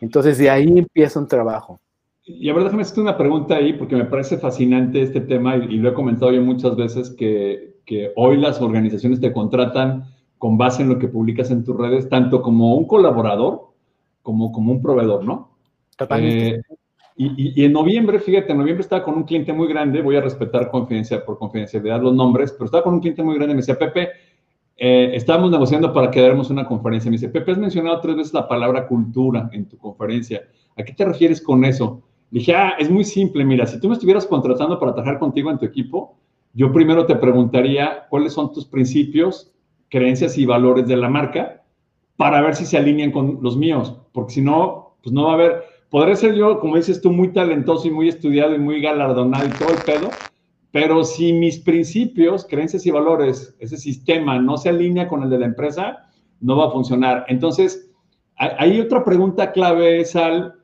Entonces, 0.00 0.38
de 0.38 0.50
ahí 0.50 0.78
empieza 0.78 1.20
un 1.20 1.28
trabajo. 1.28 1.80
Y 2.24 2.50
a 2.50 2.54
ver, 2.54 2.64
déjame 2.64 2.82
hacerte 2.82 3.00
una 3.00 3.16
pregunta 3.16 3.56
ahí, 3.56 3.72
porque 3.72 3.96
me 3.96 4.04
parece 4.04 4.38
fascinante 4.38 5.00
este 5.00 5.20
tema 5.20 5.56
y, 5.56 5.76
lo 5.78 5.88
he 5.88 5.94
comentado 5.94 6.32
yo 6.32 6.42
muchas 6.42 6.76
veces, 6.76 7.10
que, 7.10 7.76
que, 7.86 8.12
hoy 8.16 8.36
las 8.36 8.60
organizaciones 8.60 9.20
te 9.20 9.32
contratan 9.32 10.04
con 10.36 10.58
base 10.58 10.82
en 10.82 10.88
lo 10.88 10.98
que 10.98 11.08
publicas 11.08 11.50
en 11.50 11.64
tus 11.64 11.76
redes, 11.76 12.08
tanto 12.08 12.42
como 12.42 12.74
un 12.74 12.86
colaborador 12.86 13.68
como 14.22 14.52
como 14.52 14.72
un 14.72 14.82
proveedor, 14.82 15.24
¿no? 15.24 15.56
Totalmente. 15.96 16.48
Eh, 16.48 16.62
y, 17.20 17.64
en 17.64 17.72
noviembre, 17.72 18.20
fíjate, 18.20 18.52
en 18.52 18.58
noviembre 18.58 18.82
estaba 18.82 19.02
con 19.02 19.16
un 19.16 19.24
cliente 19.24 19.52
muy 19.52 19.66
grande, 19.66 20.02
voy 20.02 20.14
a 20.14 20.20
respetar 20.20 20.70
confidencia, 20.70 21.24
por 21.24 21.36
confidencialidad 21.36 22.00
los 22.00 22.14
nombres, 22.14 22.52
pero 22.52 22.66
estaba 22.66 22.84
con 22.84 22.94
un 22.94 23.00
cliente 23.00 23.24
muy 23.24 23.34
grande, 23.34 23.54
me 23.54 23.60
decía, 23.60 23.76
Pepe, 23.76 24.10
eh, 24.78 25.10
estábamos 25.14 25.50
negociando 25.50 25.92
para 25.92 26.10
que 26.10 26.20
diéramos 26.20 26.50
una 26.50 26.64
conferencia. 26.64 27.10
Me 27.10 27.16
dice, 27.16 27.28
Pepe, 27.28 27.52
has 27.52 27.58
mencionado 27.58 28.00
tres 28.00 28.16
veces 28.16 28.32
la 28.32 28.48
palabra 28.48 28.86
cultura 28.86 29.50
en 29.52 29.68
tu 29.68 29.76
conferencia. 29.76 30.42
¿A 30.76 30.82
qué 30.84 30.92
te 30.92 31.04
refieres 31.04 31.42
con 31.42 31.64
eso? 31.64 32.02
dije, 32.30 32.54
ah, 32.54 32.74
es 32.78 32.90
muy 32.90 33.04
simple, 33.04 33.44
mira, 33.44 33.66
si 33.66 33.80
tú 33.80 33.88
me 33.88 33.94
estuvieras 33.94 34.26
contratando 34.26 34.78
para 34.78 34.92
trabajar 34.92 35.18
contigo 35.18 35.50
en 35.50 35.58
tu 35.58 35.64
equipo, 35.64 36.16
yo 36.52 36.72
primero 36.72 37.06
te 37.06 37.16
preguntaría 37.16 38.06
cuáles 38.10 38.32
son 38.32 38.52
tus 38.52 38.66
principios, 38.66 39.52
creencias 39.88 40.36
y 40.36 40.44
valores 40.44 40.86
de 40.86 40.96
la 40.96 41.08
marca 41.08 41.62
para 42.16 42.40
ver 42.40 42.54
si 42.54 42.66
se 42.66 42.76
alinean 42.76 43.12
con 43.12 43.38
los 43.42 43.56
míos, 43.56 43.96
porque 44.12 44.34
si 44.34 44.42
no, 44.42 44.96
pues 45.02 45.12
no 45.12 45.24
va 45.24 45.30
a 45.30 45.34
haber, 45.34 45.64
podré 45.88 46.16
ser 46.16 46.34
yo, 46.34 46.58
como 46.60 46.76
dices 46.76 47.00
tú, 47.00 47.12
muy 47.12 47.32
talentoso 47.32 47.86
y 47.86 47.90
muy 47.90 48.08
estudiado 48.08 48.54
y 48.54 48.58
muy 48.58 48.80
galardonado 48.80 49.46
y 49.46 49.50
todo 49.50 49.70
el 49.70 49.82
pedo, 49.84 50.10
pero 50.70 51.04
si 51.04 51.32
mis 51.32 51.58
principios, 51.58 52.46
creencias 52.48 52.84
y 52.86 52.90
valores, 52.90 53.56
ese 53.58 53.76
sistema 53.76 54.38
no 54.38 54.56
se 54.58 54.68
alinea 54.68 55.08
con 55.08 55.22
el 55.22 55.30
de 55.30 55.38
la 55.38 55.46
empresa, 55.46 56.08
no 56.40 56.56
va 56.56 56.66
a 56.66 56.70
funcionar. 56.70 57.24
Entonces, 57.28 57.90
hay 58.36 58.80
otra 58.80 59.04
pregunta 59.04 59.52
clave, 59.52 60.04
Sal. 60.04 60.54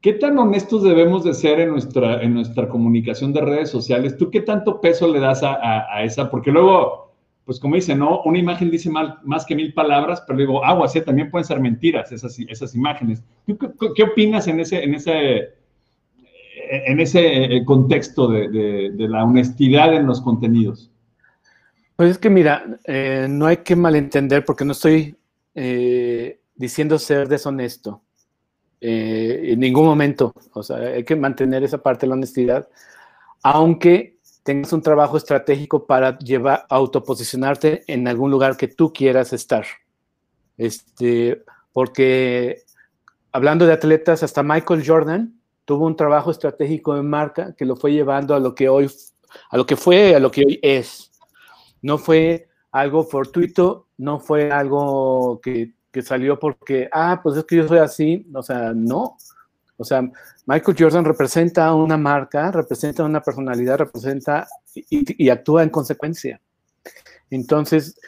¿Qué 0.00 0.12
tan 0.12 0.38
honestos 0.38 0.84
debemos 0.84 1.24
de 1.24 1.34
ser 1.34 1.58
en 1.58 1.70
nuestra, 1.70 2.22
en 2.22 2.34
nuestra 2.34 2.68
comunicación 2.68 3.32
de 3.32 3.40
redes 3.40 3.70
sociales? 3.70 4.16
¿Tú 4.16 4.30
qué 4.30 4.40
tanto 4.42 4.80
peso 4.80 5.12
le 5.12 5.18
das 5.18 5.42
a, 5.42 6.04
esa? 6.04 6.30
Porque 6.30 6.52
luego, 6.52 7.12
pues 7.44 7.58
como 7.58 7.74
dice, 7.74 7.96
¿no? 7.96 8.22
Una 8.22 8.38
imagen 8.38 8.70
dice 8.70 8.90
más 8.90 9.44
que 9.44 9.56
mil 9.56 9.74
palabras, 9.74 10.22
pero 10.24 10.38
digo, 10.38 10.64
agua, 10.64 10.86
sí, 10.86 11.00
también 11.00 11.32
pueden 11.32 11.46
ser 11.46 11.58
mentiras 11.58 12.12
esas, 12.12 12.38
esas 12.38 12.76
imágenes. 12.76 13.24
¿Tú 13.44 13.58
qué, 13.58 14.02
opinas 14.04 14.46
en 14.46 14.60
ese, 14.60 14.84
en 14.84 14.94
ese 14.94 15.48
en 16.70 17.00
ese 17.00 17.44
eh, 17.44 17.64
contexto 17.64 18.28
de, 18.28 18.92
la 18.98 19.24
honestidad 19.24 19.94
en 19.94 20.06
los 20.06 20.20
contenidos? 20.20 20.90
Pues 21.96 22.12
es 22.12 22.18
que 22.18 22.30
mira, 22.30 22.78
eh, 22.84 23.26
no 23.28 23.46
hay 23.46 23.58
que 23.58 23.74
malentender 23.74 24.44
porque 24.44 24.64
no 24.64 24.72
estoy 24.72 25.16
eh, 25.54 26.40
diciendo 26.54 26.98
ser 26.98 27.28
deshonesto 27.28 28.02
en 28.80 29.58
ningún 29.58 29.86
momento. 29.86 30.32
O 30.52 30.62
sea, 30.62 30.76
hay 30.76 31.04
que 31.04 31.16
mantener 31.16 31.64
esa 31.64 31.78
parte 31.78 32.06
de 32.06 32.10
la 32.10 32.14
honestidad, 32.14 32.68
aunque 33.42 34.18
tengas 34.44 34.72
un 34.72 34.82
trabajo 34.82 35.16
estratégico 35.16 35.84
para 35.84 36.16
llevar, 36.18 36.64
autoposicionarte 36.68 37.82
en 37.88 38.06
algún 38.06 38.30
lugar 38.30 38.56
que 38.56 38.68
tú 38.68 38.92
quieras 38.92 39.32
estar. 39.32 39.64
Este, 40.56 41.42
porque 41.72 42.62
hablando 43.32 43.66
de 43.66 43.72
atletas, 43.72 44.22
hasta 44.22 44.42
Michael 44.44 44.84
Jordan 44.86 45.37
tuvo 45.68 45.84
un 45.84 45.96
trabajo 45.96 46.30
estratégico 46.30 46.96
en 46.96 47.10
marca 47.10 47.54
que 47.54 47.66
lo 47.66 47.76
fue 47.76 47.92
llevando 47.92 48.34
a 48.34 48.40
lo 48.40 48.54
que 48.54 48.70
hoy, 48.70 48.90
a 49.50 49.56
lo 49.58 49.66
que 49.66 49.76
fue, 49.76 50.14
a 50.14 50.18
lo 50.18 50.30
que 50.30 50.40
hoy 50.40 50.58
es. 50.62 51.12
No 51.82 51.98
fue 51.98 52.48
algo 52.72 53.04
fortuito, 53.04 53.88
no 53.98 54.18
fue 54.18 54.50
algo 54.50 55.38
que, 55.42 55.74
que 55.92 56.00
salió 56.00 56.38
porque, 56.38 56.88
ah, 56.90 57.20
pues 57.22 57.36
es 57.36 57.44
que 57.44 57.56
yo 57.56 57.68
soy 57.68 57.80
así, 57.80 58.26
o 58.32 58.42
sea, 58.42 58.72
no. 58.74 59.18
O 59.76 59.84
sea, 59.84 60.00
Michael 60.46 60.76
Jordan 60.78 61.04
representa 61.04 61.74
una 61.74 61.98
marca, 61.98 62.50
representa 62.50 63.04
una 63.04 63.20
personalidad, 63.20 63.76
representa 63.76 64.48
y, 64.74 65.28
actúa 65.28 65.64
en 65.64 65.68
consecuencia. 65.68 66.40
Entonces, 67.28 68.00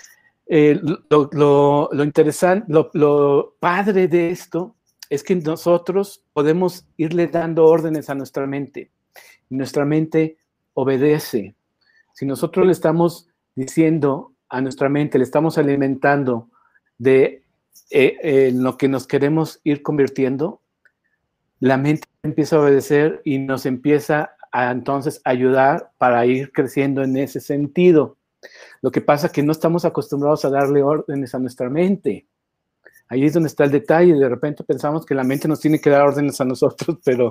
eh, 0.47 0.81
lo, 1.11 1.29
lo, 1.31 1.91
lo, 1.93 2.05
interesante, 2.05 2.65
lo, 2.73 2.91
lo, 2.95 3.57
padre 3.61 4.09
de 4.09 4.31
esto 4.31 4.77
es 5.11 5.25
que 5.25 5.35
nosotros 5.35 6.23
podemos 6.33 6.87
irle 6.97 7.27
dando 7.27 7.67
órdenes 7.67 8.09
a 8.09 8.15
nuestra 8.15 8.47
mente. 8.47 8.91
nuestra 9.51 9.85
mente 9.85 10.39
obedece. 10.75 11.57
Si 12.15 12.25
nosotros 12.25 12.65
le 12.65 12.73
estamos 12.73 13.29
diciendo 13.57 14.33
a 14.49 14.61
nuestra 14.61 14.89
mente, 14.89 15.19
le 15.19 15.25
estamos 15.25 15.59
alimentando 15.59 16.49
de 16.99 17.43
eh, 17.91 18.17
en 18.23 18.63
lo 18.63 18.77
que 18.77 18.89
nos 18.89 19.09
queremos 19.09 19.61
ir 19.65 19.83
convirtiendo, 19.83 20.61
la 21.59 21.77
mente 21.77 22.07
empieza 22.23 22.57
a 22.57 22.61
obedecer 22.61 23.21
y 23.25 23.39
nos 23.39 23.67
empieza 23.67 24.37
a 24.53 24.71
entonces 24.71 25.21
ayudar 25.25 25.91
para 25.99 26.25
ir 26.27 26.53
creciendo 26.53 27.03
en 27.03 27.17
ese 27.17 27.41
sentido. 27.41 28.17
Lo 28.81 28.93
que 28.93 29.01
pasa 29.01 29.27
es 29.27 29.33
que 29.33 29.43
no 29.43 29.51
estamos 29.51 29.85
acostumbrados 29.85 30.45
a 30.45 30.51
darle 30.51 30.83
órdenes 30.83 31.35
a 31.35 31.41
nuestra 31.41 31.69
mente. 31.69 32.27
Ahí 33.11 33.25
es 33.27 33.35
donde 33.35 33.49
está 33.49 33.65
el 33.65 33.71
detalle. 33.71 34.15
De 34.15 34.29
repente 34.29 34.65
pensamos 34.65 35.05
que 35.05 35.15
la 35.15 35.25
mente 35.25 35.47
nos 35.47 35.61
tiene 35.61 35.81
que 35.81 35.91
dar 35.91 36.03
órdenes 36.03 36.41
a 36.41 36.45
nosotros, 36.47 36.99
pero, 37.05 37.31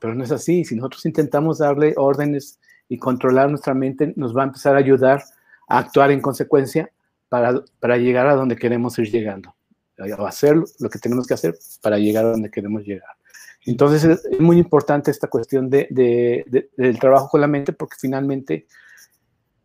pero 0.00 0.14
no 0.14 0.22
es 0.22 0.30
así. 0.30 0.64
Si 0.64 0.76
nosotros 0.76 1.04
intentamos 1.06 1.58
darle 1.58 1.94
órdenes 1.96 2.60
y 2.88 2.98
controlar 2.98 3.48
nuestra 3.48 3.74
mente, 3.74 4.12
nos 4.14 4.36
va 4.36 4.42
a 4.42 4.46
empezar 4.46 4.76
a 4.76 4.78
ayudar 4.78 5.24
a 5.68 5.78
actuar 5.78 6.12
en 6.12 6.20
consecuencia 6.20 6.92
para, 7.28 7.60
para 7.80 7.96
llegar 7.96 8.28
a 8.28 8.34
donde 8.34 8.54
queremos 8.54 8.96
ir 9.00 9.10
llegando. 9.10 9.54
A 9.98 10.28
hacer 10.28 10.56
lo 10.78 10.88
que 10.88 10.98
tenemos 10.98 11.26
que 11.26 11.34
hacer 11.34 11.54
para 11.82 11.98
llegar 11.98 12.24
a 12.24 12.30
donde 12.30 12.50
queremos 12.50 12.84
llegar. 12.84 13.10
Entonces 13.66 14.04
es 14.04 14.40
muy 14.40 14.58
importante 14.58 15.10
esta 15.10 15.28
cuestión 15.28 15.68
de, 15.68 15.86
del 16.76 16.98
trabajo 16.98 17.28
con 17.28 17.40
la 17.40 17.46
mente 17.46 17.72
porque 17.72 17.96
finalmente 18.00 18.66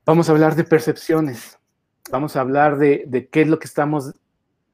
vamos 0.06 0.28
a 0.28 0.34
hablar 0.34 0.56
de 0.56 0.65
percepciones, 0.65 1.58
vamos 2.12 2.36
a 2.36 2.41
hablar 2.41 2.78
de, 2.78 3.30
qué 3.32 3.41
es 3.41 3.48
lo 3.48 3.58
que 3.58 3.67
estamos 3.67 4.13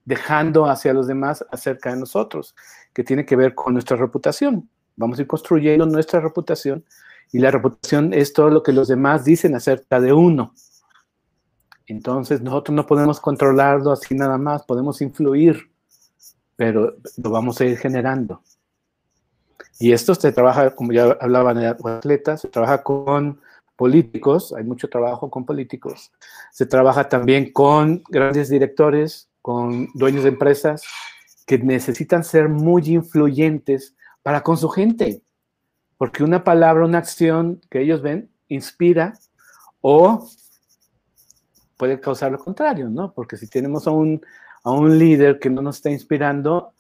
dejando 0.06 0.66
hacia 0.66 0.94
los 0.94 1.08
demás 1.08 1.46
acerca 1.52 1.92
de 1.94 2.00
nosotros, 2.00 2.56
que 2.94 3.04
tiene 3.04 3.26
que 3.26 3.36
ver 3.36 3.56
con 3.56 3.74
nuestra 3.74 3.98
reputación. 3.98 4.70
Vamos 4.96 5.18
a 5.18 5.22
ir 5.22 5.28
construyendo 5.28 5.86
nuestra 5.86 6.20
reputación 6.20 6.84
y 7.32 7.40
la 7.40 7.52
reputación 7.52 8.14
es 8.14 8.34
todo 8.34 8.50
lo 8.50 8.64
que 8.64 8.74
los 8.74 8.88
demás 8.88 9.24
dicen 9.24 9.56
acerca 9.56 10.00
de 10.00 10.14
uno. 10.14 10.54
Entonces 11.88 12.42
nosotros 12.42 12.76
no 12.76 12.86
podemos 12.86 13.20
controlarlo 13.20 13.92
así 13.92 14.16
nada 14.16 14.38
más, 14.38 14.64
podemos 14.64 15.02
influir, 15.02 15.72
pero 16.56 16.96
lo 17.18 17.30
vamos 17.30 17.60
a 17.60 17.66
ir 17.66 17.78
generando. 17.78 18.42
Y 19.80 19.94
esto 19.94 20.14
se 20.14 20.32
trabaja, 20.32 20.76
como 20.76 20.92
ya 20.92 21.18
hablaban 21.20 21.58
de 21.58 21.68
atletas, 21.68 22.42
se 22.42 22.50
trabaja 22.50 22.84
con 22.84 23.42
políticos, 23.76 24.54
hay 24.56 24.64
mucho 24.64 24.88
trabajo 24.88 25.32
con 25.32 25.44
políticos, 25.44 26.12
se 26.52 26.68
trabaja 26.68 27.10
también 27.10 27.52
con 27.52 28.04
grandes 28.10 28.50
directores, 28.50 29.31
con 29.42 29.90
dueños 29.94 30.24
de 30.24 30.30
empresas 30.30 30.84
que 31.46 31.58
necesitan 31.58 32.24
ser 32.24 32.50
muy 32.50 32.84
influyentes 32.88 33.96
para 34.24 34.42
con 34.44 34.58
su 34.58 34.70
gente, 34.70 35.22
porque 35.98 36.24
una 36.24 36.44
palabra, 36.44 36.86
una 36.86 37.00
acción 37.00 37.62
que 37.70 37.82
ellos 37.82 38.02
ven 38.02 38.30
inspira 38.48 39.14
o 39.82 40.28
puede 41.78 42.00
causar 42.00 42.32
lo 42.32 42.38
contrario, 42.38 42.90
¿no? 42.90 43.12
Porque 43.12 43.38
si 43.38 43.48
tenemos 43.48 43.88
a 43.88 43.92
un, 43.92 44.22
a 44.64 44.72
un 44.72 45.00
líder 45.00 45.40
que 45.40 45.50
no 45.50 45.64
nos 45.64 45.78
está 45.78 45.90
inspirando, 45.90 46.76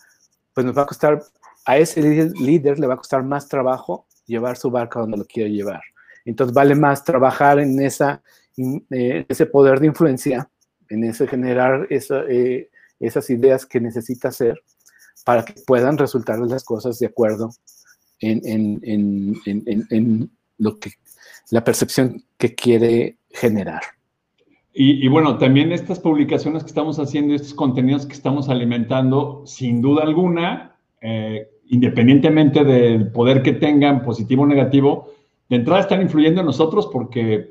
pues 0.53 0.63
nos 0.63 0.77
va 0.77 0.83
a 0.83 0.85
costar, 0.85 1.23
a 1.65 1.77
ese 1.77 2.01
líder, 2.01 2.79
le 2.79 2.85
va 2.85 2.93
a 2.93 2.97
costar 2.97 3.23
más 3.23 3.47
trabajo 3.47 4.05
llevar 4.27 4.57
su 4.57 4.69
barca 4.69 4.99
donde 4.99 5.17
lo 5.17 5.25
quiere 5.25 5.49
llevar. 5.51 5.81
Entonces 6.23 6.53
vale 6.53 6.75
más 6.75 7.03
trabajar 7.03 7.59
en 7.59 7.81
esa, 7.81 8.21
eh, 8.91 9.25
ese 9.27 9.47
poder 9.47 9.79
de 9.79 9.87
influencia, 9.87 10.49
en 10.91 11.03
ese 11.05 11.27
generar 11.27 11.87
eh, 11.89 12.69
esas 12.99 13.29
ideas 13.29 13.65
que 13.65 13.79
necesita 13.79 14.27
hacer 14.27 14.61
para 15.25 15.45
que 15.45 15.53
puedan 15.65 15.97
resultar 15.97 16.39
las 16.39 16.63
cosas 16.63 16.99
de 16.99 17.07
acuerdo 17.07 17.49
en, 18.19 18.39
lo 20.57 20.79
que 20.79 20.91
la 21.49 21.63
percepción 21.63 22.23
que 22.37 22.53
quiere 22.53 23.17
generar. 23.29 23.81
Y, 24.73 25.05
bueno, 25.09 25.37
también 25.37 25.73
estas 25.73 25.99
publicaciones 25.99 26.63
que 26.63 26.69
estamos 26.69 26.97
haciendo, 26.97 27.35
estos 27.35 27.53
contenidos 27.53 28.05
que 28.05 28.13
estamos 28.13 28.47
alimentando, 28.47 29.43
sin 29.45 29.81
duda 29.81 30.03
alguna, 30.03 30.77
eh, 31.01 31.49
independientemente 31.67 32.63
del 32.63 33.11
poder 33.11 33.41
que 33.41 33.51
tengan, 33.53 34.01
positivo 34.01 34.43
o 34.43 34.47
negativo, 34.47 35.11
de 35.49 35.57
entrada 35.57 35.81
están 35.81 36.01
influyendo 36.01 36.39
en 36.39 36.45
nosotros 36.45 36.89
porque 36.91 37.49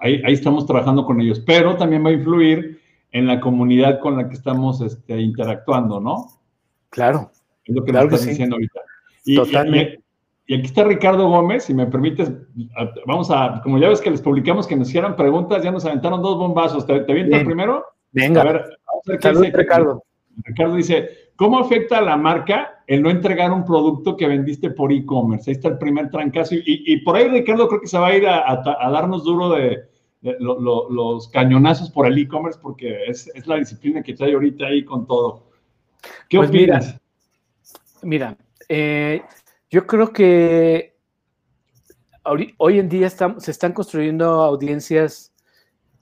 ahí, 0.00 0.22
estamos 0.26 0.66
trabajando 0.66 1.04
con 1.04 1.20
ellos, 1.20 1.40
pero 1.40 1.76
también 1.76 2.04
va 2.04 2.10
a 2.10 2.14
influir 2.14 2.79
en 3.12 3.26
la 3.26 3.40
comunidad 3.40 4.00
con 4.00 4.16
la 4.16 4.28
que 4.28 4.34
estamos 4.34 4.80
este, 4.80 5.20
interactuando, 5.20 6.00
¿no? 6.00 6.28
Claro. 6.90 7.30
Es 7.64 7.74
lo 7.74 7.84
que 7.84 7.90
estás 7.90 8.26
diciendo 8.26 8.56
ahorita. 8.56 8.80
Totalmente. 9.36 10.00
Y 10.46 10.54
aquí 10.54 10.66
está 10.66 10.82
Ricardo 10.82 11.28
Gómez, 11.28 11.64
si 11.64 11.74
me 11.74 11.86
permites, 11.86 12.32
vamos 13.06 13.30
a, 13.30 13.60
como 13.62 13.78
ya 13.78 13.88
ves 13.88 14.00
que 14.00 14.10
les 14.10 14.20
publicamos 14.20 14.66
que 14.66 14.74
nos 14.74 14.88
hicieran 14.88 15.14
preguntas, 15.14 15.62
ya 15.62 15.70
nos 15.70 15.84
aventaron 15.84 16.22
dos 16.22 16.38
bombazos. 16.38 16.84
¿Te, 16.86 16.98
te 17.00 17.20
el 17.20 17.44
primero? 17.44 17.84
Venga. 18.10 18.40
A 18.40 18.44
ver, 18.44 18.54
vamos 18.86 19.04
a 19.06 19.10
ver 19.12 19.18
qué 19.20 19.28
dice. 19.30 19.56
Ricardo. 19.56 20.04
Ricardo 20.42 20.74
dice, 20.74 21.08
¿cómo 21.36 21.60
afecta 21.60 21.98
a 21.98 22.02
la 22.02 22.16
marca 22.16 22.82
el 22.86 23.02
no 23.02 23.10
entregar 23.10 23.52
un 23.52 23.64
producto 23.64 24.16
que 24.16 24.26
vendiste 24.26 24.70
por 24.70 24.92
e-commerce? 24.92 25.50
Ahí 25.50 25.56
está 25.56 25.68
el 25.68 25.78
primer 25.78 26.10
trancazo. 26.10 26.56
Y, 26.56 26.96
por 27.04 27.16
ahí 27.16 27.28
Ricardo 27.28 27.68
creo 27.68 27.80
que 27.80 27.86
se 27.86 27.98
va 27.98 28.08
a 28.08 28.16
ir 28.16 28.26
a, 28.26 28.62
darnos 28.90 29.22
duro 29.22 29.50
de, 29.50 29.78
los 30.22 31.28
cañonazos 31.28 31.90
por 31.90 32.06
el 32.06 32.18
e-commerce 32.18 32.58
porque 32.60 33.04
es, 33.06 33.30
la 33.46 33.56
disciplina 33.56 34.02
que 34.02 34.14
trae 34.14 34.34
ahorita 34.34 34.66
ahí 34.66 34.84
con 34.84 35.06
todo. 35.06 35.50
¿Qué 36.28 36.38
pues 36.38 36.50
opinas? 36.50 37.00
Mira, 38.02 38.30
mira 38.30 38.36
eh, 38.68 39.22
yo 39.70 39.86
creo 39.86 40.12
que 40.12 40.96
hoy 42.58 42.78
en 42.78 42.88
día 42.88 43.08
se 43.10 43.50
están 43.50 43.72
construyendo 43.72 44.42
audiencias 44.42 45.32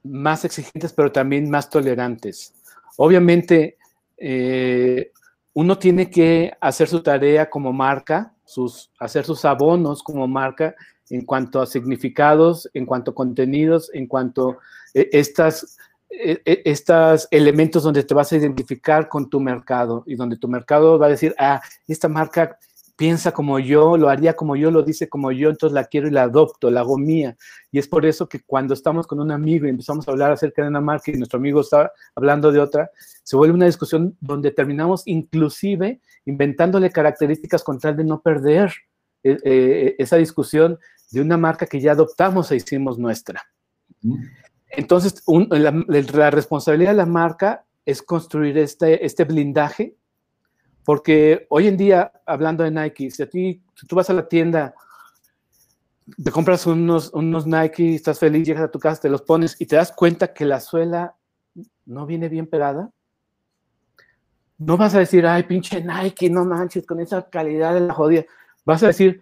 más 0.02 0.44
exigentes, 0.44 0.92
pero 0.92 1.12
también 1.12 1.48
más 1.50 1.70
tolerantes. 1.70 2.54
Obviamente, 2.96 3.78
eh, 4.16 5.12
uno 5.54 5.78
tiene 5.78 6.10
que 6.10 6.52
hacer 6.60 6.88
su 6.88 7.02
tarea 7.02 7.48
como 7.48 7.72
marca, 7.72 8.34
sus, 8.44 8.90
hacer 8.98 9.24
sus 9.24 9.44
abonos 9.44 10.02
como 10.02 10.26
marca 10.26 10.74
en 11.10 11.24
cuanto 11.24 11.60
a 11.60 11.66
significados, 11.66 12.68
en 12.74 12.86
cuanto 12.86 13.10
a 13.10 13.14
contenidos, 13.14 13.90
en 13.92 14.06
cuanto 14.06 14.50
a 14.50 14.56
eh, 14.94 15.08
estas, 15.12 15.78
eh, 16.10 16.40
estos 16.64 17.28
elementos 17.30 17.82
donde 17.82 18.04
te 18.04 18.14
vas 18.14 18.32
a 18.32 18.36
identificar 18.36 19.08
con 19.08 19.28
tu 19.28 19.40
mercado 19.40 20.04
y 20.06 20.16
donde 20.16 20.36
tu 20.36 20.48
mercado 20.48 20.98
va 20.98 21.06
a 21.06 21.10
decir, 21.10 21.34
ah, 21.38 21.60
esta 21.86 22.08
marca 22.08 22.58
piensa 22.98 23.30
como 23.30 23.60
yo, 23.60 23.96
lo 23.96 24.08
haría 24.08 24.34
como 24.34 24.56
yo, 24.56 24.72
lo 24.72 24.82
dice 24.82 25.08
como 25.08 25.30
yo, 25.30 25.50
entonces 25.50 25.72
la 25.72 25.84
quiero 25.84 26.08
y 26.08 26.10
la 26.10 26.24
adopto, 26.24 26.68
la 26.68 26.80
hago 26.80 26.98
mía. 26.98 27.36
Y 27.70 27.78
es 27.78 27.86
por 27.86 28.04
eso 28.04 28.28
que 28.28 28.40
cuando 28.40 28.74
estamos 28.74 29.06
con 29.06 29.20
un 29.20 29.30
amigo 29.30 29.66
y 29.66 29.70
empezamos 29.70 30.08
a 30.08 30.10
hablar 30.10 30.32
acerca 30.32 30.62
de 30.62 30.68
una 30.68 30.80
marca 30.80 31.12
y 31.12 31.14
nuestro 31.14 31.38
amigo 31.38 31.60
está 31.60 31.92
hablando 32.16 32.50
de 32.50 32.58
otra, 32.58 32.90
se 33.22 33.36
vuelve 33.36 33.54
una 33.54 33.66
discusión 33.66 34.16
donde 34.20 34.50
terminamos 34.50 35.02
inclusive 35.06 36.00
inventándole 36.26 36.90
características 36.90 37.62
con 37.62 37.78
tal 37.78 37.96
de 37.96 38.02
no 38.02 38.20
perder 38.20 38.74
eh, 39.22 39.38
eh, 39.44 39.94
esa 39.98 40.16
discusión 40.16 40.76
de 41.10 41.20
una 41.20 41.36
marca 41.36 41.66
que 41.66 41.80
ya 41.80 41.92
adoptamos 41.92 42.50
e 42.50 42.56
hicimos 42.56 42.98
nuestra. 42.98 43.42
Entonces, 44.68 45.22
la, 45.26 46.30
responsabilidad 46.30 46.90
de 46.90 46.96
la 46.96 47.06
marca 47.06 47.64
es 47.84 48.02
construir 48.02 48.58
este, 48.58 49.04
este 49.04 49.24
blindaje 49.24 49.96
porque 50.88 51.46
hoy 51.50 51.66
en 51.66 51.76
día, 51.76 52.10
hablando 52.24 52.64
de 52.64 52.70
Nike, 52.70 53.10
si 53.10 53.22
a 53.22 53.28
ti, 53.28 53.62
si 53.74 53.86
tú 53.86 53.94
vas 53.94 54.08
a 54.08 54.14
la 54.14 54.26
tienda, 54.26 54.74
te 56.24 56.30
compras 56.30 56.66
unos, 56.66 57.12
unos 57.12 57.46
Nike, 57.46 57.94
estás 57.94 58.18
feliz, 58.18 58.46
llegas 58.46 58.62
a 58.62 58.70
tu 58.70 58.78
casa, 58.78 59.02
te 59.02 59.10
los 59.10 59.20
pones 59.20 59.60
y 59.60 59.66
te 59.66 59.76
das 59.76 59.92
cuenta 59.92 60.32
que 60.32 60.46
la 60.46 60.60
suela 60.60 61.14
no 61.84 62.06
viene 62.06 62.30
bien 62.30 62.46
pegada, 62.46 62.90
no 64.56 64.78
vas 64.78 64.94
a 64.94 65.00
decir, 65.00 65.26
ay, 65.26 65.42
pinche 65.42 65.84
Nike, 65.84 66.30
no 66.30 66.46
manches, 66.46 66.86
con 66.86 67.00
esa 67.00 67.28
calidad 67.28 67.74
de 67.74 67.80
la 67.80 67.92
jodida. 67.92 68.24
Vas 68.64 68.82
a 68.82 68.86
decir, 68.86 69.20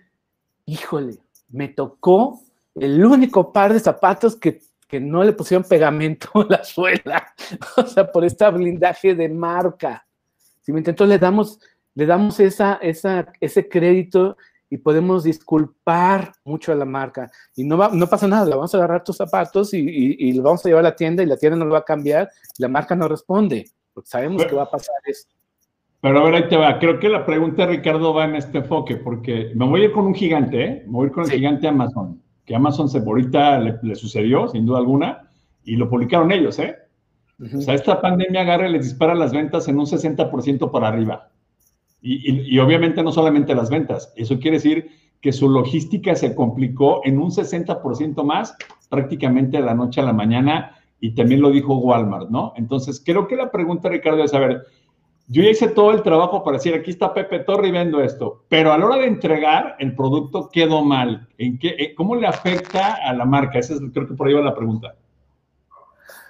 híjole, 0.67 1.19
me 1.49 1.69
tocó 1.69 2.41
el 2.75 3.05
único 3.05 3.53
par 3.53 3.73
de 3.73 3.81
zapatos 3.81 4.37
que, 4.37 4.61
que 4.89 5.01
no 5.01 5.25
le 5.25 5.33
pusieron 5.33 5.67
pegamento 5.67 6.29
a 6.35 6.47
la 6.49 6.65
suela. 6.65 7.27
O 7.77 7.87
sea, 7.87 8.11
por 8.11 8.25
este 8.25 8.49
blindaje 8.51 9.15
de 9.15 9.29
marca. 9.29 10.07
¿sí? 10.63 10.73
Entonces 10.73 11.09
le 11.09 11.19
damos, 11.19 11.61
le 11.95 12.07
damos 12.07 12.41
esa, 12.41 12.75
esa, 12.83 13.33
ese 13.41 13.69
crédito 13.69 14.37
y 14.69 14.79
podemos 14.79 15.25
disculpar 15.25 16.33
mucho 16.45 16.73
a 16.73 16.75
la 16.75 16.85
marca. 16.85 17.31
Y 17.55 17.65
no, 17.65 17.79
va, 17.79 17.91
no 17.93 18.07
pasa 18.09 18.27
nada, 18.27 18.45
le 18.47 18.55
vamos 18.55 18.75
a 18.75 18.79
agarrar 18.79 19.05
tus 19.05 19.17
zapatos 19.17 19.73
y, 19.75 19.79
y, 20.19 20.33
lo 20.33 20.43
vamos 20.43 20.65
a 20.65 20.69
llevar 20.69 20.85
a 20.85 20.91
la 20.91 20.97
tienda 20.97 21.23
y 21.23 21.27
la 21.27 21.37
tienda 21.37 21.57
no 21.57 21.65
lo 21.65 21.73
va 21.73 21.79
a 21.79 21.85
cambiar, 21.85 22.31
la 22.59 22.69
marca 22.69 22.97
no 22.97 23.07
responde, 23.07 23.71
porque 23.95 24.09
sabemos 24.09 24.45
que 24.45 24.55
va 24.55 24.65
a 24.65 24.71
pasar 24.71 24.97
eso. 25.05 25.29
Pero 26.07 26.21
a 26.21 26.23
ver, 26.23 26.35
ahí 26.37 26.49
te 26.49 26.57
va. 26.57 26.79
Creo 26.79 27.01
que 27.01 27.09
la 27.09 27.27
pregunta 27.27 27.67
de 27.67 27.73
Ricardo 27.79 28.15
va 28.15 28.27
en 28.27 28.37
este 28.37 28.59
enfoque, 28.59 28.97
porque 28.97 29.51
me 29.57 29.67
voy 29.67 29.81
a 29.81 29.85
ir 29.87 29.93
con 29.93 30.07
un 30.07 30.15
gigante, 30.15 30.65
¿eh? 30.65 30.83
Me 30.87 30.93
voy 30.93 31.05
a 31.05 31.07
ir 31.09 31.13
con 31.13 31.25
el 31.25 31.31
gigante 31.33 31.67
Amazon, 31.67 32.23
que 32.45 32.55
Amazon 32.55 32.89
se 32.89 32.99
ahorita 32.99 33.59
le, 33.59 33.75
le, 33.83 33.97
sucedió, 33.97 34.47
sin 34.47 34.65
duda 34.67 34.79
alguna, 34.79 35.29
y 35.65 35.75
lo 35.75 35.91
publicaron 35.91 36.31
ellos, 36.31 36.61
¿eh? 36.61 36.77
O 37.41 37.61
sea, 37.61 37.75
esta 37.75 38.01
pandemia 38.01 38.43
agarra 38.43 38.69
y 38.69 38.73
les 38.75 38.85
dispara 38.85 39.17
las 39.17 39.33
ventas 39.33 39.67
en 39.67 39.81
un 39.81 39.87
60% 39.87 40.71
para 40.71 40.87
arriba. 40.87 41.29
Y, 42.01 42.57
obviamente 42.61 43.03
no 43.03 43.11
solamente 43.11 43.53
las 43.57 43.69
ventas, 43.69 44.13
eso 44.15 44.39
quiere 44.39 44.59
decir 44.59 44.89
que 45.21 45.33
su 45.33 45.51
logística 45.51 46.15
se 46.15 46.37
complicó 46.37 47.01
en 47.05 47.19
un 47.19 47.33
60% 47.33 48.23
más 48.23 48.57
prácticamente 48.89 49.57
de 49.57 49.65
la 49.65 49.75
noche 49.75 50.01
a 50.01 50.05
la 50.05 50.13
mañana 50.13 50.77
y 51.01 51.17
también 51.17 51.41
lo 51.41 51.51
dijo 51.51 51.77
Walmart, 51.79 52.31
¿no? 52.31 52.53
Entonces, 52.55 53.03
creo 53.05 53.27
que 53.27 53.35
la 53.35 53.51
pregunta, 53.51 53.89
Ricardo, 53.89 54.23
es, 54.23 54.33
a 54.35 54.39
ver, 54.39 54.63
yo 55.29 55.43
ya 55.43 55.51
hice 55.51 55.69
todo 55.69 55.91
el 55.91 56.03
trabajo 56.03 56.45
para 56.45 56.59
decir, 56.59 56.75
aquí 56.75 56.91
está 56.91 57.13
Pepe 57.13 57.41
Torre 57.41 57.69
y 57.69 57.73
vendo 57.73 58.01
esto, 58.01 58.45
pero 58.49 58.73
a 58.73 58.79
la 58.79 58.87
hora 58.87 58.97
de 58.97 59.07
entregar, 59.07 59.77
el 59.79 59.95
producto 59.95 60.49
quedó 60.51 60.85
mal. 60.85 61.29
¿En 61.37 61.59
qué, 61.59 61.75
eh, 61.79 61.95
¿Cómo 61.95 62.15
le 62.15 62.27
afecta 62.27 62.95
a 62.95 63.13
la 63.13 63.25
marca? 63.25 63.59
Esa 63.59 63.75
es, 63.75 63.81
creo 63.93 64.07
que 64.07 64.15
por 64.15 64.29
ahí 64.29 64.35
va 64.35 64.41
la 64.41 64.55
pregunta. 64.55 64.95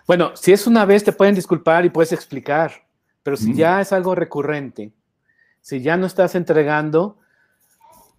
Bueno, 0.07 0.31
si 0.35 0.53
es 0.53 0.67
una 0.67 0.85
vez, 0.85 1.05
te 1.05 1.13
pueden 1.13 1.35
disculpar 1.35 1.85
y 1.85 1.91
puedes 1.91 2.13
explicar, 2.13 2.73
pero 3.23 3.37
si 3.37 3.55
ya 3.55 3.81
es 3.81 3.93
algo 3.93 4.15
recurrente, 4.15 4.93
si 5.61 5.83
ya 5.83 5.97
no 5.97 6.07
estás 6.07 6.35
entregando, 6.37 7.19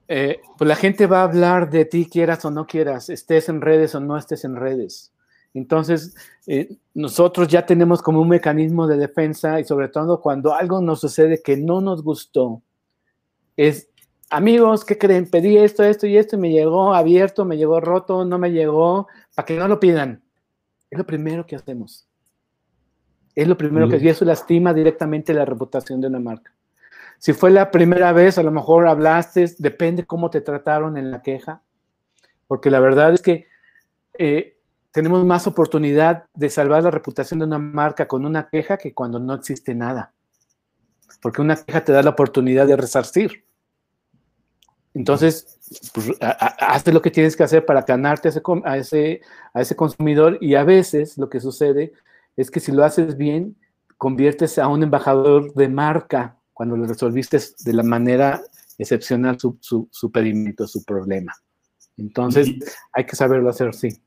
eh, 0.07 0.41
pues 0.57 0.67
la 0.67 0.75
gente 0.75 1.07
va 1.07 1.21
a 1.21 1.23
hablar 1.23 1.69
de 1.69 1.85
ti, 1.85 2.07
quieras 2.11 2.43
o 2.45 2.51
no 2.51 2.67
quieras, 2.67 3.09
estés 3.09 3.49
en 3.49 3.61
redes 3.61 3.95
o 3.95 3.99
no 3.99 4.17
estés 4.17 4.43
en 4.43 4.57
redes. 4.57 5.13
Entonces, 5.57 6.15
eh, 6.45 6.77
nosotros 6.93 7.47
ya 7.47 7.65
tenemos 7.65 8.01
como 8.01 8.21
un 8.21 8.29
mecanismo 8.29 8.87
de 8.87 8.97
defensa 8.97 9.59
y 9.59 9.63
sobre 9.63 9.89
todo 9.89 10.21
cuando 10.21 10.53
algo 10.53 10.81
nos 10.81 11.01
sucede 11.01 11.41
que 11.41 11.57
no 11.57 11.81
nos 11.81 12.03
gustó, 12.03 12.61
es, 13.55 13.89
amigos, 14.29 14.85
¿qué 14.85 14.97
creen? 14.97 15.29
Pedí 15.29 15.57
esto, 15.57 15.83
esto 15.83 16.05
y 16.05 16.15
esto 16.15 16.35
y 16.35 16.39
me 16.39 16.51
llegó 16.51 16.93
abierto, 16.93 17.43
me 17.43 17.57
llegó 17.57 17.81
roto, 17.81 18.23
no 18.23 18.37
me 18.37 18.51
llegó, 18.51 19.07
para 19.33 19.45
que 19.47 19.57
no 19.57 19.67
lo 19.67 19.79
pidan. 19.79 20.21
Es 20.91 20.99
lo 20.99 21.05
primero 21.05 21.45
que 21.47 21.55
hacemos. 21.55 22.07
Es 23.33 23.47
lo 23.47 23.57
primero 23.57 23.89
que, 23.89 23.97
y 23.97 24.07
eso 24.07 24.25
lastima 24.25 24.73
directamente 24.73 25.33
la 25.33 25.45
reputación 25.45 26.01
de 26.01 26.07
una 26.07 26.19
marca. 26.19 26.53
Si 27.17 27.33
fue 27.33 27.49
la 27.49 27.71
primera 27.71 28.11
vez, 28.11 28.37
a 28.37 28.43
lo 28.43 28.51
mejor 28.51 28.87
hablaste, 28.87 29.47
depende 29.57 30.05
cómo 30.05 30.29
te 30.29 30.41
trataron 30.41 30.97
en 30.97 31.09
la 31.09 31.23
queja, 31.23 31.63
porque 32.47 32.69
la 32.69 32.79
verdad 32.79 33.13
es 33.13 33.21
que 33.21 33.47
eh, 34.19 34.56
tenemos 34.97 35.23
más 35.23 35.45
oportunidad 35.45 36.25
de 36.33 36.49
salvar 36.49 36.81
la 36.81 36.89
reputación 36.89 37.37
de 37.37 37.45
una 37.45 37.59
marca 37.59 38.07
con 38.07 38.25
una 38.25 38.49
queja 38.49 38.77
que 38.77 38.95
cuando 38.95 39.19
no 39.19 39.35
existe 39.35 39.75
nada. 39.75 40.11
Porque 41.21 41.39
una 41.39 41.55
queja 41.55 41.83
te 41.83 41.91
da 41.91 42.01
la 42.01 42.09
oportunidad 42.09 42.65
de 42.65 42.75
resarcir. 42.75 43.45
Entonces, 44.95 45.59
pues, 45.93 46.13
hazte 46.19 46.91
lo 46.91 47.03
que 47.03 47.11
tienes 47.11 47.35
que 47.35 47.43
hacer 47.43 47.63
para 47.63 47.83
ganarte 47.83 48.29
a 48.63 48.77
ese, 48.77 49.21
a 49.53 49.61
ese 49.61 49.75
consumidor 49.75 50.39
y 50.41 50.55
a 50.55 50.63
veces 50.63 51.15
lo 51.19 51.29
que 51.29 51.41
sucede 51.41 51.93
es 52.35 52.49
que 52.49 52.59
si 52.59 52.71
lo 52.71 52.83
haces 52.83 53.17
bien, 53.17 53.55
conviertes 53.99 54.57
a 54.57 54.67
un 54.67 54.81
embajador 54.81 55.53
de 55.53 55.69
marca 55.69 56.39
cuando 56.53 56.75
lo 56.75 56.87
resolviste 56.87 57.37
de 57.59 57.73
la 57.73 57.83
manera 57.83 58.41
excepcional 58.79 59.39
su, 59.39 59.59
su, 59.61 59.87
su 59.91 60.11
pedimento, 60.11 60.65
su 60.65 60.83
problema. 60.83 61.35
Entonces, 61.97 62.47
hay 62.93 63.05
que 63.05 63.15
saberlo 63.15 63.51
hacer, 63.51 63.75
sí. 63.75 64.01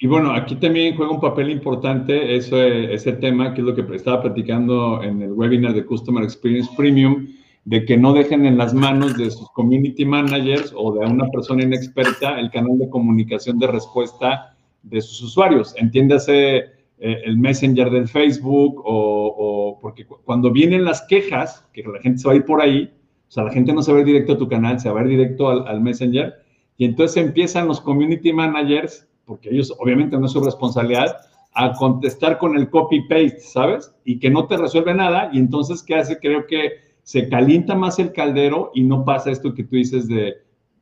Y 0.00 0.06
bueno, 0.06 0.32
aquí 0.32 0.54
también 0.54 0.96
juega 0.96 1.12
un 1.12 1.20
papel 1.20 1.50
importante 1.50 2.36
ese, 2.36 2.92
ese 2.92 3.12
tema, 3.14 3.52
que 3.52 3.62
es 3.62 3.66
lo 3.66 3.74
que 3.74 3.84
estaba 3.96 4.22
platicando 4.22 5.02
en 5.02 5.22
el 5.22 5.32
webinar 5.32 5.74
de 5.74 5.84
Customer 5.84 6.22
Experience 6.22 6.70
Premium, 6.76 7.26
de 7.64 7.84
que 7.84 7.96
no 7.96 8.12
dejen 8.12 8.46
en 8.46 8.56
las 8.56 8.72
manos 8.72 9.18
de 9.18 9.30
sus 9.30 9.50
community 9.50 10.04
managers 10.04 10.72
o 10.76 10.92
de 10.94 11.04
una 11.04 11.28
persona 11.28 11.64
inexperta 11.64 12.38
el 12.38 12.50
canal 12.50 12.78
de 12.78 12.88
comunicación 12.88 13.58
de 13.58 13.66
respuesta 13.66 14.56
de 14.84 15.00
sus 15.00 15.20
usuarios. 15.22 15.74
Entiéndase 15.76 16.56
eh, 16.56 16.66
el 16.98 17.36
Messenger 17.36 17.90
del 17.90 18.06
Facebook 18.06 18.80
o, 18.84 19.78
porque 19.82 20.06
cuando 20.06 20.52
vienen 20.52 20.84
las 20.84 21.02
quejas, 21.08 21.68
que 21.72 21.82
la 21.82 22.00
gente 22.00 22.20
se 22.20 22.28
va 22.28 22.34
a 22.34 22.36
ir 22.36 22.44
por 22.44 22.62
ahí, 22.62 22.90
o 23.28 23.30
sea, 23.30 23.44
la 23.44 23.52
gente 23.52 23.72
no 23.72 23.82
se 23.82 23.92
va 23.92 23.98
a 23.98 24.00
ir 24.00 24.06
directo 24.06 24.34
a 24.34 24.38
tu 24.38 24.48
canal, 24.48 24.78
se 24.78 24.90
va 24.90 25.00
a 25.00 25.02
ir 25.02 25.10
directo 25.10 25.48
al, 25.48 25.66
al 25.66 25.80
Messenger, 25.80 26.34
y 26.76 26.84
entonces 26.84 27.22
empiezan 27.22 27.66
los 27.66 27.80
community 27.80 28.32
managers 28.32 29.08
porque 29.28 29.50
ellos 29.50 29.72
obviamente 29.78 30.18
no 30.18 30.26
es 30.26 30.32
su 30.32 30.42
responsabilidad, 30.42 31.18
a 31.52 31.72
contestar 31.74 32.38
con 32.38 32.56
el 32.56 32.70
copy-paste, 32.70 33.40
¿sabes? 33.40 33.92
Y 34.04 34.18
que 34.18 34.30
no 34.30 34.46
te 34.46 34.56
resuelve 34.56 34.94
nada 34.94 35.28
y 35.32 35.38
entonces, 35.38 35.82
¿qué 35.82 35.96
hace? 35.96 36.18
Creo 36.18 36.46
que 36.46 36.88
se 37.02 37.28
calienta 37.28 37.74
más 37.74 37.98
el 37.98 38.12
caldero 38.12 38.70
y 38.74 38.82
no 38.82 39.04
pasa 39.04 39.30
esto 39.30 39.54
que 39.54 39.64
tú 39.64 39.76
dices 39.76 40.08
de, 40.08 40.34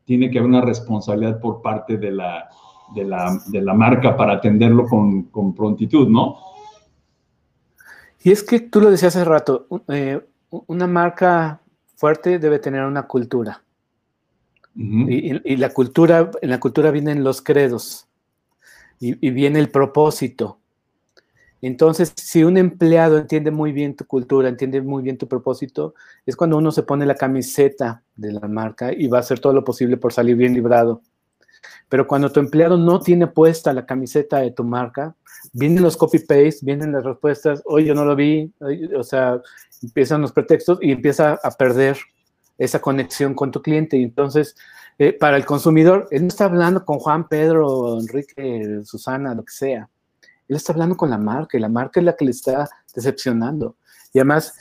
tiene 0.04 0.30
que 0.30 0.38
haber 0.38 0.50
una 0.50 0.60
responsabilidad 0.60 1.40
por 1.40 1.60
parte 1.60 1.96
de 1.96 2.12
la, 2.12 2.48
de 2.94 3.04
la, 3.60 3.74
marca 3.74 4.16
para 4.16 4.34
atenderlo 4.34 4.86
con, 4.86 5.24
con, 5.24 5.54
prontitud, 5.54 6.08
¿no? 6.08 6.36
Y 8.22 8.30
es 8.30 8.42
que 8.42 8.60
tú 8.60 8.80
lo 8.80 8.90
decías 8.90 9.16
hace 9.16 9.24
rato, 9.24 9.66
eh, 9.88 10.20
una 10.50 10.86
marca 10.86 11.60
fuerte 11.96 12.38
debe 12.38 12.58
tener 12.58 12.84
una 12.84 13.04
cultura. 13.04 13.62
y, 14.74 15.52
y, 15.52 15.56
la 15.56 15.72
cultura, 15.72 16.30
en 16.42 16.50
la 16.50 16.60
cultura 16.60 16.90
vienen 16.90 17.24
los 17.24 17.40
credos 17.40 18.05
y, 19.00 19.30
viene 19.30 19.58
el 19.58 19.70
propósito. 19.70 20.58
Entonces, 21.62 22.12
si 22.16 22.44
un 22.44 22.56
empleado 22.56 23.18
entiende 23.18 23.50
muy 23.50 23.72
bien 23.72 23.96
tu 23.96 24.06
cultura, 24.06 24.48
entiende 24.48 24.80
muy 24.82 25.02
bien 25.02 25.18
tu 25.18 25.26
propósito, 25.26 25.94
es 26.24 26.36
cuando 26.36 26.58
uno 26.58 26.70
se 26.70 26.82
pone 26.82 27.06
la 27.06 27.14
camiseta 27.14 28.02
de 28.14 28.32
la 28.32 28.46
marca 28.46 28.92
y 28.92 29.08
va 29.08 29.18
a 29.18 29.20
hacer 29.20 29.40
todo 29.40 29.52
lo 29.52 29.64
posible 29.64 29.96
por 29.96 30.12
salir 30.12 30.36
bien 30.36 30.54
librado. 30.54 31.02
Pero 31.88 32.06
cuando 32.06 32.30
tu 32.30 32.40
empleado 32.40 32.76
no 32.76 33.00
tiene 33.00 33.26
puesta 33.26 33.72
la 33.72 33.86
camiseta 33.86 34.38
de 34.38 34.50
tu 34.50 34.64
marca, 34.64 35.14
vienen 35.52 35.82
los 35.82 35.96
copy-paste, 35.96 36.58
vienen 36.62 36.92
las 36.92 37.04
respuestas, 37.04 37.62
oye, 37.64 37.86
yo 37.86 37.94
no 37.94 38.04
lo 38.04 38.16
vi, 38.16 38.52
o 38.96 39.02
sea, 39.02 39.40
empiezan 39.82 40.20
los 40.20 40.32
pretextos 40.32 40.78
y 40.82 40.92
empieza 40.92 41.38
a 41.42 41.50
perder 41.52 41.96
esa 42.58 42.80
conexión 42.80 43.34
con 43.34 43.50
tu 43.50 43.62
cliente. 43.62 43.96
Y 43.96 44.02
entonces, 44.02 44.56
eh, 44.98 45.12
para 45.12 45.36
el 45.36 45.44
consumidor, 45.44 46.08
él 46.10 46.22
no 46.22 46.28
está 46.28 46.46
hablando 46.46 46.84
con 46.84 46.98
Juan, 46.98 47.28
Pedro, 47.28 48.00
Enrique, 48.00 48.80
Susana, 48.84 49.34
lo 49.34 49.44
que 49.44 49.52
sea. 49.52 49.88
Él 50.48 50.56
está 50.56 50.72
hablando 50.72 50.96
con 50.96 51.10
la 51.10 51.18
marca 51.18 51.58
y 51.58 51.60
la 51.60 51.68
marca 51.68 52.00
es 52.00 52.06
la 52.06 52.16
que 52.16 52.24
le 52.24 52.30
está 52.30 52.68
decepcionando. 52.94 53.76
Y 54.12 54.18
además, 54.18 54.54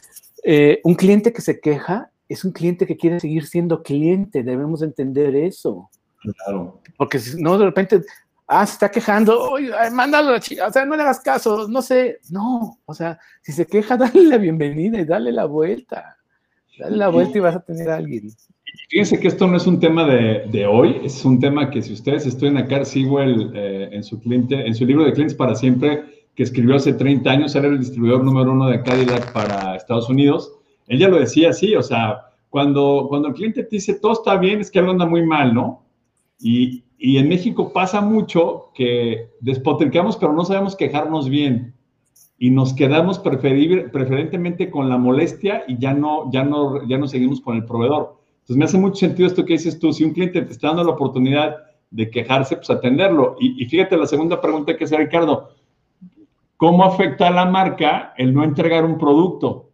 eh, 0.43 0.82
un 0.84 0.95
cliente 0.95 1.32
que 1.32 1.41
se 1.41 1.60
queja 1.60 2.12
es 2.28 2.43
un 2.43 2.52
cliente 2.52 2.86
que 2.86 2.98
quiere 2.98 3.19
seguir 3.19 3.45
siendo 3.45 3.82
cliente. 3.82 4.43
Debemos 4.43 4.82
entender 4.82 5.36
eso. 5.36 5.89
Claro. 6.21 6.82
Porque 6.98 7.19
si 7.19 7.41
no, 7.41 7.58
de 7.58 7.65
repente, 7.65 8.02
ah, 8.48 8.65
se 8.65 8.74
está 8.74 8.89
quejando, 8.89 9.52
oye, 9.52 9.71
mándalo 9.91 10.30
a 10.30 10.34
la 10.34 10.39
chica, 10.39 10.67
o 10.67 10.71
sea, 10.71 10.86
no 10.86 10.95
le 10.95 11.04
hagas 11.04 11.19
caso, 11.19 11.67
no 11.67 11.82
sé. 11.82 12.19
No, 12.30 12.80
o 12.86 12.93
sea, 12.93 13.19
si 13.41 13.52
se 13.54 13.65
queja, 13.65 13.95
dale 13.98 14.24
la 14.24 14.38
bienvenida 14.38 15.00
y 15.00 15.06
dale 15.06 15.32
la 15.32 15.45
vuelta. 15.45 16.17
Dale 16.78 16.98
la 16.98 17.08
vuelta 17.08 17.38
y 17.38 17.41
vas 17.41 17.56
a 17.56 17.62
tener 17.62 17.89
a 17.89 17.95
alguien. 17.95 18.30
Fíjense 18.90 19.20
que 19.20 19.28
esto 19.28 19.48
no 19.48 19.58
es 19.58 19.68
un 19.68 19.80
tema 19.80 20.06
de, 20.06 20.66
hoy, 20.66 20.98
es 21.04 21.24
un 21.26 21.40
tema 21.40 21.70
que 21.70 21.82
si 21.82 21.94
ustedes 21.94 22.26
estudian 22.26 22.58
acá, 22.58 22.84
Sewell 22.86 23.52
eh, 23.54 23.90
en, 23.92 24.04
su 24.04 24.20
cliente, 24.20 24.66
en 24.66 24.74
su 24.76 24.86
libro 24.86 25.06
de 25.06 25.14
clientes 25.14 25.36
para 25.36 25.56
siempre, 25.56 26.04
que 26.36 26.44
escribió 26.44 26.76
hace 26.76 26.94
30 26.94 27.30
años, 27.30 27.56
era 27.56 27.68
el 27.68 27.80
distribuidor 27.80 28.24
número 28.24 28.52
uno 28.52 28.68
de 28.68 28.82
Cadillac 28.82 29.32
para 29.34 29.76
Estados 29.76 30.10
Unidos, 30.10 30.52
él 30.88 31.00
ya 31.00 31.08
lo 31.08 31.20
decía 31.20 31.50
así, 31.50 31.76
o 31.76 31.84
sea, 31.84 32.22
cuando, 32.50 33.06
cuando 33.10 33.30
el 33.30 33.34
cliente 33.34 33.64
te 33.64 33.76
dice 33.76 33.96
todo 33.96 34.14
está 34.14 34.38
bien, 34.38 34.62
es 34.62 34.72
que 34.72 34.80
algo 34.80 34.92
anda 34.92 35.06
muy 35.06 35.26
mal, 35.26 35.54
¿no? 35.54 35.84
Y, 36.40 36.84
y 36.98 37.18
en 37.18 37.30
México 37.30 37.72
pasa 37.74 38.02
mucho 38.02 38.72
que 38.74 39.30
despotricamos, 39.40 40.18
pero 40.18 40.34
no 40.34 40.46
sabemos 40.46 40.76
quejarnos 40.76 41.30
bien 41.30 41.76
y 42.38 42.50
nos 42.50 42.74
quedamos 42.74 43.20
preferentemente 43.20 44.70
con 44.70 44.90
la 44.90 44.98
molestia 44.98 45.64
y 45.68 45.78
ya 45.78 45.94
no, 45.94 46.32
ya, 46.32 46.44
no, 46.44 46.86
ya 46.88 46.98
no 46.98 47.08
seguimos 47.08 47.42
con 47.42 47.56
el 47.56 47.66
proveedor. 47.66 48.18
Entonces 48.46 48.58
me 48.58 48.66
hace 48.66 48.78
mucho 48.78 48.98
sentido 48.98 49.28
esto 49.28 49.44
que 49.44 49.54
dices 49.54 49.80
tú, 49.80 49.92
si 49.92 50.04
un 50.04 50.14
cliente 50.14 50.40
te 50.40 50.52
está 50.52 50.68
dando 50.68 50.84
la 50.84 50.92
oportunidad 50.92 51.56
de 51.90 52.12
quejarse, 52.12 52.58
pues 52.58 52.70
atenderlo. 52.70 53.38
Y, 53.40 53.66
fíjate 53.66 53.98
la 53.98 54.06
segunda 54.06 54.40
pregunta 54.40 54.78
que 54.78 54.84
hace 54.84 54.96
Ricardo, 54.98 55.50
¿cómo 56.56 56.86
afecta 56.86 57.30
a 57.30 57.32
la 57.32 57.46
marca 57.46 58.14
el 58.18 58.36
no 58.36 58.44
entregar 58.44 58.86
un 58.86 59.00
producto? 59.00 59.72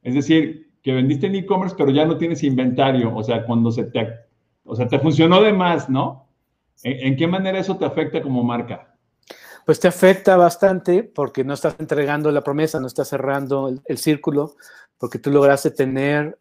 Es 0.00 0.14
decir, 0.14 0.70
que 0.80 0.92
vendiste 0.92 1.26
en 1.26 1.34
e-commerce, 1.34 1.74
pero 1.76 1.90
ya 1.90 2.06
no 2.06 2.16
tienes 2.18 2.44
inventario, 2.44 3.12
o 3.16 3.22
sea, 3.24 3.44
cuando 3.44 3.72
se 3.72 3.82
te, 3.82 4.10
o 4.64 4.76
sea, 4.76 4.86
te 4.86 5.00
funcionó 5.00 5.42
de 5.42 5.52
más, 5.52 5.90
¿no? 5.90 6.28
¿En, 6.84 7.16
qué 7.16 7.26
manera 7.26 7.58
eso 7.58 7.76
te 7.78 7.84
afecta 7.84 8.22
como 8.22 8.44
marca? 8.44 8.96
Pues 9.66 9.80
te 9.80 9.88
afecta 9.88 10.36
bastante 10.36 11.02
porque 11.02 11.42
no 11.42 11.54
estás 11.54 11.74
entregando 11.80 12.30
la 12.30 12.42
promesa, 12.42 12.78
no 12.78 12.86
estás 12.86 13.08
cerrando 13.08 13.72
el 13.84 13.98
círculo, 13.98 14.54
porque 14.98 15.18
tú 15.18 15.32
lograste 15.32 15.72
tener 15.72 16.38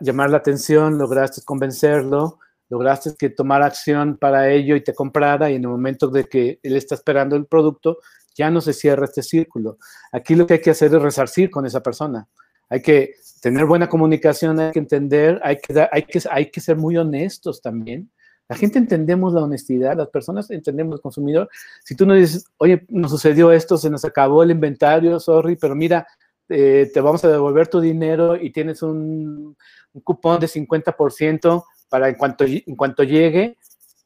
llamar 0.00 0.30
la 0.30 0.38
atención, 0.38 0.98
lograste 0.98 1.42
convencerlo, 1.44 2.38
lograste 2.68 3.14
que 3.18 3.30
tomara 3.30 3.66
acción 3.66 4.16
para 4.16 4.50
ello 4.50 4.76
y 4.76 4.80
te 4.82 4.94
comprara 4.94 5.50
y 5.50 5.56
en 5.56 5.62
el 5.62 5.70
momento 5.70 6.08
de 6.08 6.24
que 6.24 6.60
él 6.62 6.76
está 6.76 6.94
esperando 6.94 7.36
el 7.36 7.46
producto, 7.46 7.98
ya 8.34 8.50
no 8.50 8.60
se 8.60 8.72
cierra 8.72 9.04
este 9.04 9.22
círculo. 9.22 9.78
Aquí 10.12 10.34
lo 10.34 10.46
que 10.46 10.54
hay 10.54 10.60
que 10.60 10.70
hacer 10.70 10.94
es 10.94 11.02
resarcir 11.02 11.50
con 11.50 11.66
esa 11.66 11.82
persona. 11.82 12.28
Hay 12.68 12.80
que 12.80 13.14
tener 13.42 13.66
buena 13.66 13.88
comunicación, 13.88 14.60
hay 14.60 14.72
que 14.72 14.78
entender, 14.78 15.40
hay 15.42 15.56
que, 15.56 15.88
hay 15.90 16.02
que, 16.04 16.22
hay 16.30 16.50
que 16.50 16.60
ser 16.60 16.76
muy 16.76 16.96
honestos 16.96 17.60
también. 17.60 18.10
La 18.48 18.56
gente 18.56 18.78
entendemos 18.78 19.32
la 19.32 19.42
honestidad, 19.42 19.96
las 19.96 20.08
personas 20.08 20.50
entendemos 20.50 20.96
el 20.96 21.00
consumidor. 21.00 21.48
Si 21.84 21.94
tú 21.94 22.06
no 22.06 22.14
dices, 22.14 22.44
oye, 22.58 22.84
nos 22.88 23.10
sucedió 23.10 23.52
esto, 23.52 23.76
se 23.76 23.90
nos 23.90 24.04
acabó 24.04 24.42
el 24.42 24.50
inventario, 24.50 25.20
sorry, 25.20 25.56
pero 25.56 25.74
mira, 25.74 26.06
eh, 26.50 26.90
te 26.92 27.00
vamos 27.00 27.24
a 27.24 27.28
devolver 27.28 27.68
tu 27.68 27.80
dinero 27.80 28.36
y 28.36 28.50
tienes 28.50 28.82
un, 28.82 29.56
cupón 30.04 30.40
de 30.40 30.46
50% 30.46 31.64
para 31.88 32.08
en 32.08 32.14
cuanto, 32.16 32.44
en 32.44 32.76
cuanto 32.76 33.02
llegue, 33.02 33.56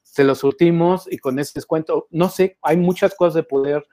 se 0.02 0.24
lo 0.24 0.34
surtimos 0.34 1.10
y 1.10 1.18
con 1.18 1.38
ese 1.38 1.52
descuento, 1.56 2.06
no 2.10 2.28
sé, 2.28 2.58
hay 2.62 2.76
muchas 2.76 3.14
cosas 3.14 3.34
de 3.34 3.42
poder 3.42 3.84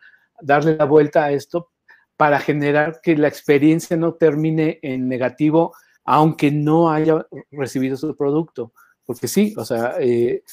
darle 0.42 0.78
la 0.78 0.86
vuelta 0.86 1.26
a 1.26 1.32
esto 1.32 1.72
para 2.16 2.40
generar 2.40 3.00
que 3.02 3.18
la 3.18 3.28
experiencia 3.28 3.98
no 3.98 4.14
termine 4.14 4.80
en 4.84 5.08
negativo, 5.08 5.74
aunque 6.04 6.52
no 6.52 6.92
haya 6.92 7.26
recibido 7.50 7.98
su 7.98 8.16
producto. 8.16 8.74
Porque 9.06 9.28
sí, 9.28 9.56
o 9.58 9.66
sea, 9.66 9.96
eh, 10.00 10.44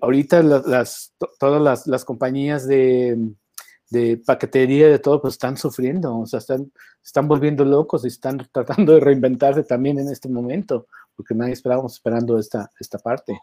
ahorita 0.00 0.42
las, 0.42 1.14
todas 1.38 1.86
las, 1.86 2.04
compañías 2.04 2.66
de, 2.66 3.18
de, 3.92 4.16
paquetería 4.16 4.88
de 4.88 4.98
todo, 4.98 5.20
pues 5.20 5.34
están 5.34 5.56
sufriendo, 5.56 6.18
o 6.18 6.26
sea, 6.26 6.38
están, 6.38 6.72
están 7.04 7.28
volviendo 7.28 7.64
locos 7.64 8.04
y 8.04 8.08
están 8.08 8.38
tratando 8.52 8.94
de 8.94 9.00
reinventarse 9.00 9.62
también 9.62 9.98
en 9.98 10.08
este 10.08 10.28
momento, 10.28 10.86
porque 11.14 11.34
nadie 11.34 11.52
esperábamos 11.52 11.94
esperando 11.94 12.38
esta, 12.38 12.70
esta 12.80 12.98
parte. 12.98 13.38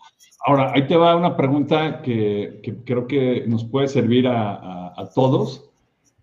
Ahora, 0.46 0.72
ahí 0.74 0.88
te 0.88 0.96
va 0.96 1.16
una 1.16 1.38
pregunta 1.38 2.02
que, 2.02 2.62
creo 2.86 3.08
que 3.08 3.46
nos 3.48 3.64
puede 3.64 3.88
servir 3.88 4.28
a, 4.28 5.10
todos. 5.16 5.66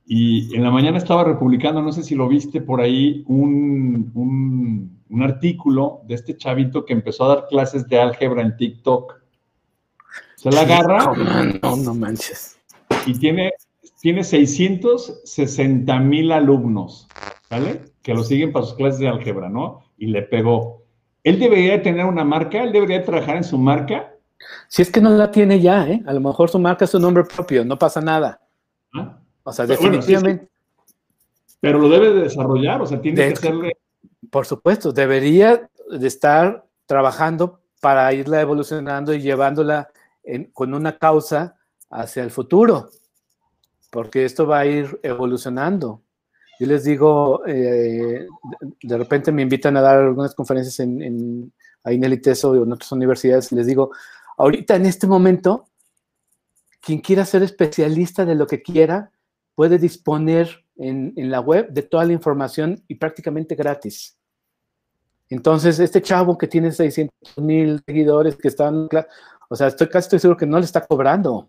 Y 0.08 0.54
en 0.54 0.62
la 0.62 0.70
mañana 0.70 0.98
estaba 0.98 1.24
republicando, 1.24 1.82
no 1.82 1.90
sé 1.90 2.02
si 2.02 2.14
lo 2.14 2.28
viste 2.28 2.60
por 2.60 2.80
ahí, 2.80 3.24
un, 3.26 4.12
un, 4.14 5.02
un, 5.08 5.22
artículo 5.22 6.02
de 6.06 6.14
este 6.14 6.36
chavito 6.36 6.84
que 6.84 6.92
empezó 6.92 7.24
a 7.24 7.28
dar 7.28 7.46
clases 7.48 7.88
de 7.88 7.98
álgebra 7.98 8.42
en 8.42 8.56
TikTok. 8.56 9.20
Se 10.36 10.50
la 10.50 10.60
agarra. 10.60 11.12
No, 11.62 11.76
no 11.76 11.94
manches. 11.94 12.56
Y 13.06 13.18
tiene, 13.18 13.52
tiene 14.06 14.22
660 14.22 15.98
mil 15.98 16.30
alumnos, 16.30 17.08
¿vale? 17.50 17.86
Que 18.02 18.14
lo 18.14 18.22
siguen 18.22 18.52
para 18.52 18.64
sus 18.64 18.76
clases 18.76 19.00
de 19.00 19.08
álgebra, 19.08 19.48
¿no? 19.48 19.82
Y 19.98 20.06
le 20.06 20.22
pegó. 20.22 20.84
Él 21.24 21.40
debería 21.40 21.82
tener 21.82 22.06
una 22.06 22.22
marca, 22.22 22.62
él 22.62 22.70
debería 22.70 23.04
trabajar 23.04 23.38
en 23.38 23.42
su 23.42 23.58
marca. 23.58 24.14
Si 24.68 24.80
es 24.80 24.92
que 24.92 25.00
no 25.00 25.10
la 25.10 25.32
tiene 25.32 25.58
ya, 25.58 25.88
¿eh? 25.88 26.04
A 26.06 26.12
lo 26.12 26.20
mejor 26.20 26.48
su 26.48 26.60
marca 26.60 26.84
es 26.84 26.92
su 26.92 27.00
nombre 27.00 27.24
propio, 27.24 27.64
no 27.64 27.76
pasa 27.76 28.00
nada. 28.00 28.40
¿Ah? 28.94 29.18
O 29.42 29.52
sea, 29.52 29.66
definitivamente. 29.66 30.50
pero 31.58 31.80
lo 31.80 31.88
debe 31.88 32.12
de 32.12 32.20
desarrollar, 32.20 32.80
o 32.82 32.86
sea, 32.86 33.00
tiene 33.00 33.26
que 33.26 33.32
hacerle. 33.32 33.76
Por 34.30 34.46
supuesto, 34.46 34.92
debería 34.92 35.68
de 35.90 36.06
estar 36.06 36.64
trabajando 36.86 37.58
para 37.80 38.12
irla 38.12 38.40
evolucionando 38.40 39.12
y 39.12 39.20
llevándola 39.20 39.88
con 40.52 40.74
una 40.74 40.96
causa 40.96 41.56
hacia 41.90 42.22
el 42.22 42.30
futuro, 42.30 42.90
porque 43.96 44.26
esto 44.26 44.46
va 44.46 44.58
a 44.58 44.66
ir 44.66 45.00
evolucionando. 45.02 46.02
Yo 46.60 46.66
les 46.66 46.84
digo, 46.84 47.40
eh, 47.46 48.26
de 48.82 48.98
repente 48.98 49.32
me 49.32 49.40
invitan 49.40 49.74
a 49.78 49.80
dar 49.80 50.00
algunas 50.00 50.34
conferencias 50.34 50.80
en, 50.80 51.00
en, 51.00 51.52
ahí 51.82 51.94
en 51.94 52.12
ITESO 52.12 52.50
o 52.50 52.62
en 52.62 52.70
otras 52.70 52.92
universidades, 52.92 53.52
les 53.52 53.66
digo, 53.66 53.92
ahorita 54.36 54.76
en 54.76 54.84
este 54.84 55.06
momento, 55.06 55.70
quien 56.82 56.98
quiera 56.98 57.24
ser 57.24 57.42
especialista 57.42 58.26
de 58.26 58.34
lo 58.34 58.46
que 58.46 58.60
quiera, 58.60 59.12
puede 59.54 59.78
disponer 59.78 60.66
en, 60.76 61.14
en 61.16 61.30
la 61.30 61.40
web 61.40 61.70
de 61.70 61.80
toda 61.80 62.04
la 62.04 62.12
información 62.12 62.84
y 62.88 62.96
prácticamente 62.96 63.54
gratis. 63.54 64.18
Entonces, 65.30 65.78
este 65.78 66.02
chavo 66.02 66.36
que 66.36 66.48
tiene 66.48 66.70
600 66.70 67.38
mil 67.38 67.82
seguidores 67.86 68.36
que 68.36 68.48
están, 68.48 68.90
o 69.48 69.56
sea, 69.56 69.68
estoy 69.68 69.88
casi 69.88 70.04
estoy 70.04 70.18
seguro 70.18 70.36
que 70.36 70.44
no 70.44 70.58
le 70.58 70.66
está 70.66 70.86
cobrando. 70.86 71.48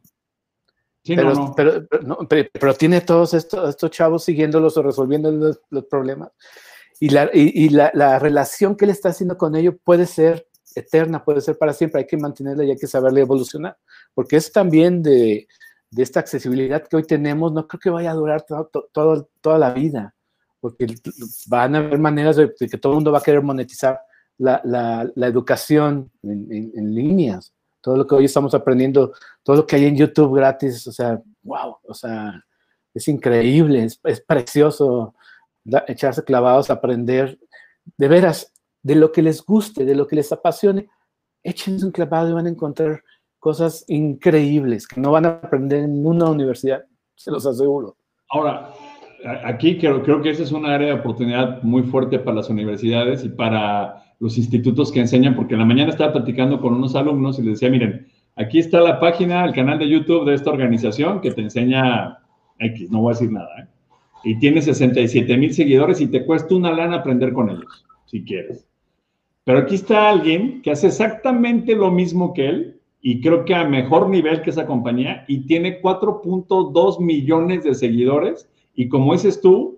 Pero, 1.16 1.88
Pero, 2.28 2.74
tiene 2.74 3.02
todos 3.02 3.34
estos, 3.34 3.70
estos 3.70 3.92
chavos 3.92 4.24
siguiéndolos 4.24 4.78
o 4.78 4.84
resolviendo 4.84 5.32
los, 5.32 5.86
problemas. 5.86 6.32
Y, 7.00 7.10
la, 7.10 7.30
y, 7.34 7.70
la, 7.70 7.92
la, 7.94 8.20
relación 8.20 8.76
que 8.76 8.86
él 8.86 8.92
está 8.92 9.10
haciendo 9.10 9.38
con 9.38 9.56
ellos 9.56 9.76
puede 9.84 10.06
ser 10.06 10.48
eterna, 10.76 11.24
puede 11.24 11.42
ser 11.42 11.58
para 11.58 11.74
siempre. 11.74 12.02
Hay 12.02 12.08
que 12.08 12.18
mantenerla 12.18 12.64
y 12.64 12.72
hay 12.72 12.78
que 12.78 12.88
saberle 12.88 13.22
evolucionar. 13.22 13.78
Porque 14.14 14.36
es 14.38 14.52
también 14.52 15.04
de, 15.04 15.48
de 15.92 16.04
esta 16.04 16.20
accesibilidad 16.20 16.88
que 16.88 16.96
hoy 16.96 17.04
tenemos, 17.04 17.54
no 17.54 17.68
creo 17.68 17.80
que 17.80 17.90
vaya 17.90 18.12
a 18.12 18.16
durar 18.16 18.46
todo, 18.92 19.30
toda 19.42 19.58
la 19.58 19.72
vida. 19.74 20.16
Porque 20.60 20.88
van 21.48 21.76
a 21.76 21.80
haber 21.80 22.00
maneras 22.00 22.36
de, 22.36 22.54
que 22.56 22.78
todo 22.78 22.94
el 22.94 22.98
mundo 22.98 23.12
va 23.12 23.20
a 23.20 23.24
querer 23.24 23.44
monetizar 23.44 24.00
la, 24.38 24.62
la, 24.64 25.10
la 25.16 25.28
educación 25.28 26.12
en, 26.24 26.48
en, 26.52 26.72
en 26.76 26.96
líneas 26.96 27.54
todo 27.88 27.96
lo 27.96 28.06
que 28.06 28.16
hoy 28.16 28.26
estamos 28.26 28.54
aprendiendo, 28.54 29.14
todo 29.44 29.56
lo 29.56 29.66
que 29.66 29.78
hay 29.78 29.86
en 29.86 29.96
YouTube 29.96 30.36
gratis, 30.36 30.86
o 30.88 30.92
sea, 30.92 31.22
wow, 31.44 31.78
o 31.88 31.94
sea, 31.94 32.44
es 32.94 33.08
increíble, 33.08 33.82
es, 33.82 34.22
precioso 34.28 35.16
echarse 35.88 36.22
clavados, 36.26 36.70
aprender 36.70 37.40
de 37.96 38.08
veras, 38.10 38.54
de 38.84 38.96
lo 38.96 39.14
que 39.14 39.22
les 39.22 39.42
guste, 39.42 39.86
de 39.86 39.96
lo 39.96 40.06
que 40.06 40.18
les 40.18 40.30
apasione, 40.34 40.90
échense 41.42 41.86
un 41.86 41.94
clavado 41.94 42.30
y 42.30 42.34
van 42.34 42.48
a 42.48 42.50
encontrar 42.50 43.06
cosas 43.40 43.86
increíbles 43.88 44.86
que 44.86 45.00
no 45.00 45.14
van 45.14 45.26
a 45.26 45.30
aprender 45.42 45.86
en 45.86 46.06
una 46.06 46.30
universidad, 46.30 46.84
se 47.16 47.32
los 47.32 47.46
aseguro. 47.46 47.96
Ahora, 48.30 48.74
aquí 49.46 49.78
creo, 49.78 50.04
creo 50.04 50.22
que 50.22 50.32
esa 50.32 50.44
es 50.44 50.52
una 50.52 50.76
área 50.76 50.88
de 50.88 51.00
oportunidad 51.00 51.64
muy 51.64 51.84
fuerte 51.84 52.20
para 52.20 52.36
las 52.36 52.50
universidades 52.50 53.24
y 53.24 53.30
para 53.30 54.07
los 54.20 54.38
institutos 54.38 54.92
que 54.92 55.00
enseñan, 55.00 55.36
porque 55.36 55.54
en 55.54 55.60
la 55.60 55.66
mañana 55.66 55.92
estaba 55.92 56.14
platicando 56.14 56.60
con 56.60 56.74
unos 56.74 56.96
alumnos 56.96 57.38
y 57.38 57.44
les 57.44 57.54
decía, 57.54 57.70
miren, 57.70 58.08
aquí 58.36 58.60
está 58.60 58.82
la 58.82 59.00
página, 59.00 59.46
el 59.46 59.54
canal 59.54 59.80
de 59.80 59.90
YouTube 59.90 60.26
de 60.26 60.36
esta 60.36 60.50
organización 60.50 61.22
que 61.22 61.32
te 61.32 61.42
enseña 61.42 62.18
X, 62.60 62.90
no 62.90 63.02
voy 63.02 63.12
a 63.12 63.14
decir 63.14 63.32
nada, 63.32 63.50
¿eh? 63.60 63.68
y 64.24 64.40
tiene 64.40 64.62
67 64.62 65.38
mil 65.38 65.54
seguidores 65.54 66.02
y 66.02 66.08
te 66.08 66.26
cuesta 66.26 66.56
una 66.56 66.72
lana 66.72 66.98
aprender 66.98 67.34
con 67.34 67.50
ellos, 67.50 67.86
si 68.06 68.24
quieres. 68.24 68.68
Pero 69.44 69.60
aquí 69.60 69.76
está 69.76 70.10
alguien 70.10 70.62
que 70.62 70.72
hace 70.72 70.88
exactamente 70.88 71.76
lo 71.76 71.92
mismo 71.92 72.34
que 72.34 72.48
él 72.48 72.82
y 73.02 73.22
creo 73.22 73.46
que 73.46 73.56
a 73.56 73.64
mejor 73.64 74.10
nivel 74.10 74.42
que 74.42 74.50
esa 74.50 74.66
compañía 74.66 75.24
y 75.28 75.46
tiene 75.46 75.82
4.2 75.82 77.00
millones 77.00 77.64
de 77.64 77.76
seguidores 77.76 78.50
y 78.76 78.90
como 78.90 79.14
dices 79.14 79.40
tú, 79.40 79.77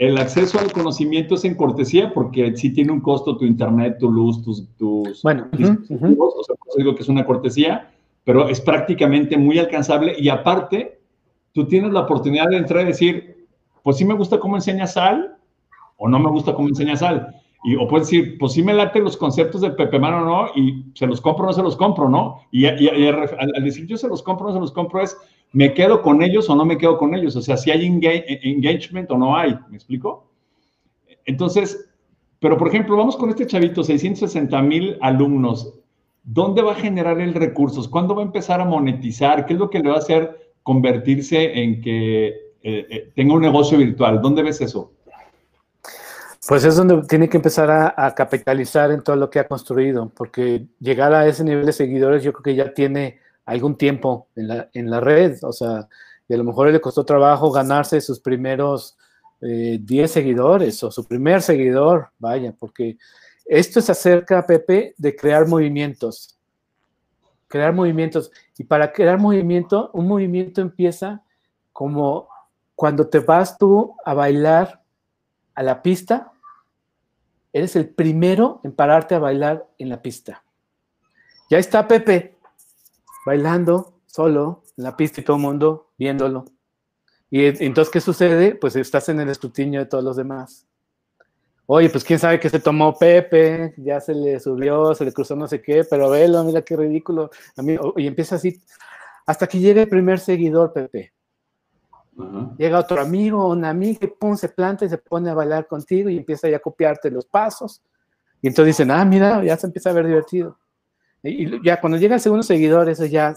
el 0.00 0.16
acceso 0.16 0.58
al 0.58 0.72
conocimiento 0.72 1.34
es 1.34 1.44
en 1.44 1.54
cortesía 1.54 2.10
porque 2.14 2.56
sí 2.56 2.72
tiene 2.72 2.90
un 2.90 3.02
costo 3.02 3.36
tu 3.36 3.44
internet, 3.44 3.98
tu 4.00 4.10
luz, 4.10 4.42
tus... 4.42 4.66
tus 4.78 5.22
bueno, 5.22 5.46
o 5.52 6.42
sea, 6.42 6.56
digo 6.78 6.94
que 6.94 7.02
es 7.02 7.08
una 7.10 7.26
cortesía, 7.26 7.92
pero 8.24 8.48
es 8.48 8.62
prácticamente 8.62 9.36
muy 9.36 9.58
alcanzable 9.58 10.14
y 10.18 10.30
aparte, 10.30 10.98
tú 11.52 11.66
tienes 11.66 11.92
la 11.92 12.00
oportunidad 12.00 12.48
de 12.48 12.56
entrar 12.56 12.84
y 12.84 12.86
decir, 12.86 13.46
pues 13.82 13.98
sí 13.98 14.06
me 14.06 14.14
gusta 14.14 14.40
cómo 14.40 14.56
enseña 14.56 14.86
Sal 14.86 15.36
o 15.98 16.08
no 16.08 16.18
me 16.18 16.30
gusta 16.30 16.54
cómo 16.54 16.68
enseña 16.68 16.96
Sal. 16.96 17.34
Y, 17.62 17.76
o 17.76 17.86
puedes 17.86 18.08
decir, 18.08 18.38
pues 18.38 18.54
sí 18.54 18.62
me 18.62 18.72
late 18.72 19.00
los 19.00 19.18
conceptos 19.18 19.60
de 19.60 19.72
Pepe 19.72 19.98
Mano, 19.98 20.24
¿no? 20.24 20.46
Y 20.56 20.82
se 20.94 21.06
los 21.06 21.20
compro 21.20 21.44
o 21.44 21.46
no 21.48 21.52
se 21.52 21.62
los 21.62 21.76
compro, 21.76 22.08
¿no? 22.08 22.40
Y, 22.50 22.64
al, 22.64 23.62
decir 23.62 23.86
yo 23.86 23.98
se 23.98 24.08
los 24.08 24.22
compro 24.22 24.46
o 24.46 24.48
no 24.48 24.54
se 24.54 24.60
los 24.60 24.72
compro 24.72 25.02
es, 25.02 25.14
¿me 25.52 25.74
quedo 25.74 26.02
con 26.02 26.22
ellos 26.22 26.48
o 26.48 26.54
no 26.54 26.64
me 26.64 26.78
quedo 26.78 26.98
con 26.98 27.14
ellos? 27.14 27.36
O 27.36 27.42
sea, 27.42 27.56
si 27.56 27.70
hay 27.70 27.86
engagement 27.86 29.10
o 29.10 29.18
no 29.18 29.36
hay, 29.36 29.58
¿me 29.68 29.76
explico? 29.76 30.30
Entonces, 31.24 31.90
pero 32.38 32.56
por 32.56 32.68
ejemplo, 32.68 32.96
vamos 32.96 33.16
con 33.16 33.30
este 33.30 33.46
chavito, 33.46 33.84
660 33.84 34.62
mil 34.62 34.98
alumnos. 35.00 35.74
¿Dónde 36.22 36.62
va 36.62 36.72
a 36.72 36.76
generar 36.76 37.20
el 37.20 37.34
recursos? 37.34 37.88
¿Cuándo 37.88 38.14
va 38.14 38.22
a 38.22 38.26
empezar 38.26 38.60
a 38.60 38.64
monetizar? 38.64 39.46
¿Qué 39.46 39.54
es 39.54 39.58
lo 39.58 39.70
que 39.70 39.80
le 39.80 39.88
va 39.88 39.96
a 39.96 39.98
hacer 39.98 40.52
convertirse 40.62 41.60
en 41.60 41.80
que 41.80 42.26
eh, 42.26 42.32
eh, 42.62 43.12
tenga 43.14 43.34
un 43.34 43.42
negocio 43.42 43.78
virtual? 43.78 44.20
¿Dónde 44.20 44.42
ves 44.42 44.60
eso? 44.60 44.92
Pues 46.48 46.64
es 46.64 46.76
donde 46.76 47.02
tiene 47.06 47.28
que 47.28 47.36
empezar 47.36 47.70
a, 47.70 48.14
capitalizar 48.14 48.90
en 48.90 49.02
todo 49.02 49.14
lo 49.14 49.30
que 49.30 49.38
ha 49.38 49.46
construido, 49.46 50.10
porque 50.16 50.66
llegar 50.80 51.14
a 51.14 51.26
ese 51.26 51.44
nivel 51.44 51.66
de 51.66 51.72
seguidores 51.72 52.24
yo 52.24 52.32
creo 52.32 52.42
que 52.42 52.54
ya 52.54 52.74
tiene 52.74 53.20
algún 53.50 53.76
tiempo 53.76 54.28
en 54.36 54.48
la, 54.48 54.70
en 54.72 54.90
la 54.90 55.00
red, 55.00 55.38
o 55.42 55.52
sea, 55.52 55.88
y 56.28 56.34
a 56.34 56.36
lo 56.36 56.44
mejor 56.44 56.70
le 56.70 56.80
costó 56.80 57.04
trabajo 57.04 57.50
ganarse 57.50 58.00
sus 58.00 58.20
primeros 58.20 58.96
10 59.40 59.82
eh, 59.88 60.08
seguidores 60.08 60.82
o 60.84 60.90
su 60.90 61.04
primer 61.04 61.42
seguidor, 61.42 62.10
vaya, 62.18 62.54
porque 62.56 62.96
esto 63.44 63.80
es 63.80 63.90
acerca, 63.90 64.46
Pepe, 64.46 64.94
de 64.96 65.16
crear 65.16 65.48
movimientos, 65.48 66.38
crear 67.48 67.72
movimientos, 67.72 68.30
y 68.56 68.64
para 68.64 68.92
crear 68.92 69.18
movimiento, 69.18 69.90
un 69.94 70.06
movimiento 70.06 70.60
empieza 70.60 71.22
como 71.72 72.28
cuando 72.76 73.08
te 73.08 73.18
vas 73.18 73.58
tú 73.58 73.96
a 74.04 74.14
bailar 74.14 74.82
a 75.54 75.62
la 75.62 75.82
pista 75.82 76.30
eres 77.52 77.74
el 77.74 77.88
primero 77.88 78.60
en 78.62 78.72
pararte 78.72 79.16
a 79.16 79.18
bailar 79.18 79.66
en 79.78 79.88
la 79.88 80.00
pista. 80.00 80.44
Ya 81.50 81.58
está 81.58 81.88
Pepe 81.88 82.36
bailando 83.24 84.00
solo 84.06 84.62
en 84.76 84.84
la 84.84 84.96
pista 84.96 85.20
y 85.20 85.24
todo 85.24 85.36
el 85.36 85.42
mundo 85.42 85.92
viéndolo. 85.98 86.44
Y 87.30 87.44
entonces, 87.64 87.92
¿qué 87.92 88.00
sucede? 88.00 88.56
Pues 88.56 88.74
estás 88.74 89.08
en 89.08 89.20
el 89.20 89.28
escrutinio 89.28 89.80
de 89.80 89.86
todos 89.86 90.02
los 90.02 90.16
demás. 90.16 90.66
Oye, 91.66 91.88
pues 91.88 92.02
quién 92.02 92.18
sabe 92.18 92.40
qué 92.40 92.50
se 92.50 92.58
tomó 92.58 92.98
Pepe, 92.98 93.74
ya 93.76 94.00
se 94.00 94.12
le 94.12 94.40
subió, 94.40 94.92
se 94.92 95.04
le 95.04 95.12
cruzó 95.12 95.36
no 95.36 95.46
sé 95.46 95.62
qué, 95.62 95.84
pero 95.88 96.10
velo, 96.10 96.42
mira 96.42 96.62
qué 96.62 96.74
ridículo. 96.74 97.30
y 97.96 98.08
empieza 98.08 98.34
así, 98.34 98.60
hasta 99.24 99.46
que 99.46 99.60
llega 99.60 99.82
el 99.82 99.88
primer 99.88 100.18
seguidor, 100.18 100.72
Pepe. 100.72 101.12
Llega 102.58 102.80
otro 102.80 103.00
amigo, 103.00 103.48
una 103.48 103.70
amiga, 103.70 104.00
y 104.02 104.08
pum, 104.08 104.36
se 104.36 104.48
planta 104.48 104.84
y 104.84 104.88
se 104.88 104.98
pone 104.98 105.30
a 105.30 105.34
bailar 105.34 105.68
contigo 105.68 106.10
y 106.10 106.18
empieza 106.18 106.48
ya 106.48 106.56
a 106.56 106.60
copiarte 106.60 107.10
los 107.10 107.26
pasos. 107.26 107.80
Y 108.42 108.48
entonces 108.48 108.76
dicen, 108.76 108.90
ah, 108.90 109.04
mira, 109.04 109.44
ya 109.44 109.56
se 109.56 109.68
empieza 109.68 109.90
a 109.90 109.92
ver 109.92 110.06
divertido. 110.06 110.58
Y, 111.22 111.62
ya 111.64 111.80
cuando 111.80 111.98
llega 111.98 112.14
el 112.14 112.20
segundo 112.20 112.42
seguidor, 112.42 112.88
eso 112.88 113.06
ya 113.06 113.34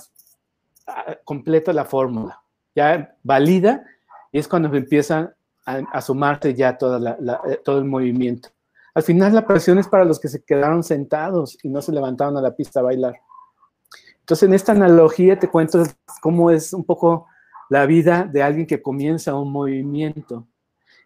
ah, 0.87 1.15
completa 1.23 1.73
la 1.73 1.85
fórmula, 1.85 2.41
ya 2.75 3.15
valida, 3.23 3.83
y 4.31 4.39
es 4.39 4.47
cuando 4.47 4.75
empiezan 4.75 5.33
a, 5.65 6.01
sumarte 6.01 6.53
ya 6.53 6.77
toda 6.77 7.17
eh, 7.47 7.59
todo 7.63 7.79
el 7.79 7.85
movimiento. 7.85 8.49
Al 8.93 9.03
final 9.03 9.33
la 9.33 9.47
presión 9.47 9.79
es 9.79 9.87
para 9.87 10.05
los 10.05 10.19
que 10.19 10.27
se 10.27 10.43
quedaron 10.43 10.83
sentados 10.83 11.57
y 11.63 11.69
no 11.69 11.81
se 11.81 11.91
levantaron 11.91 12.37
a 12.37 12.41
la 12.41 12.55
pista 12.55 12.79
a 12.79 12.83
bailar. 12.83 13.15
Entonces, 14.19 14.47
en 14.47 14.53
esta 14.53 14.71
analogía 14.71 15.37
te 15.37 15.49
cuento 15.49 15.83
cómo 16.21 16.51
es 16.51 16.73
un 16.73 16.83
poco 16.83 17.27
la 17.69 17.85
vida 17.85 18.23
de 18.23 18.43
alguien 18.43 18.67
que 18.67 18.81
comienza 18.81 19.35
un 19.35 19.51
movimiento. 19.51 20.47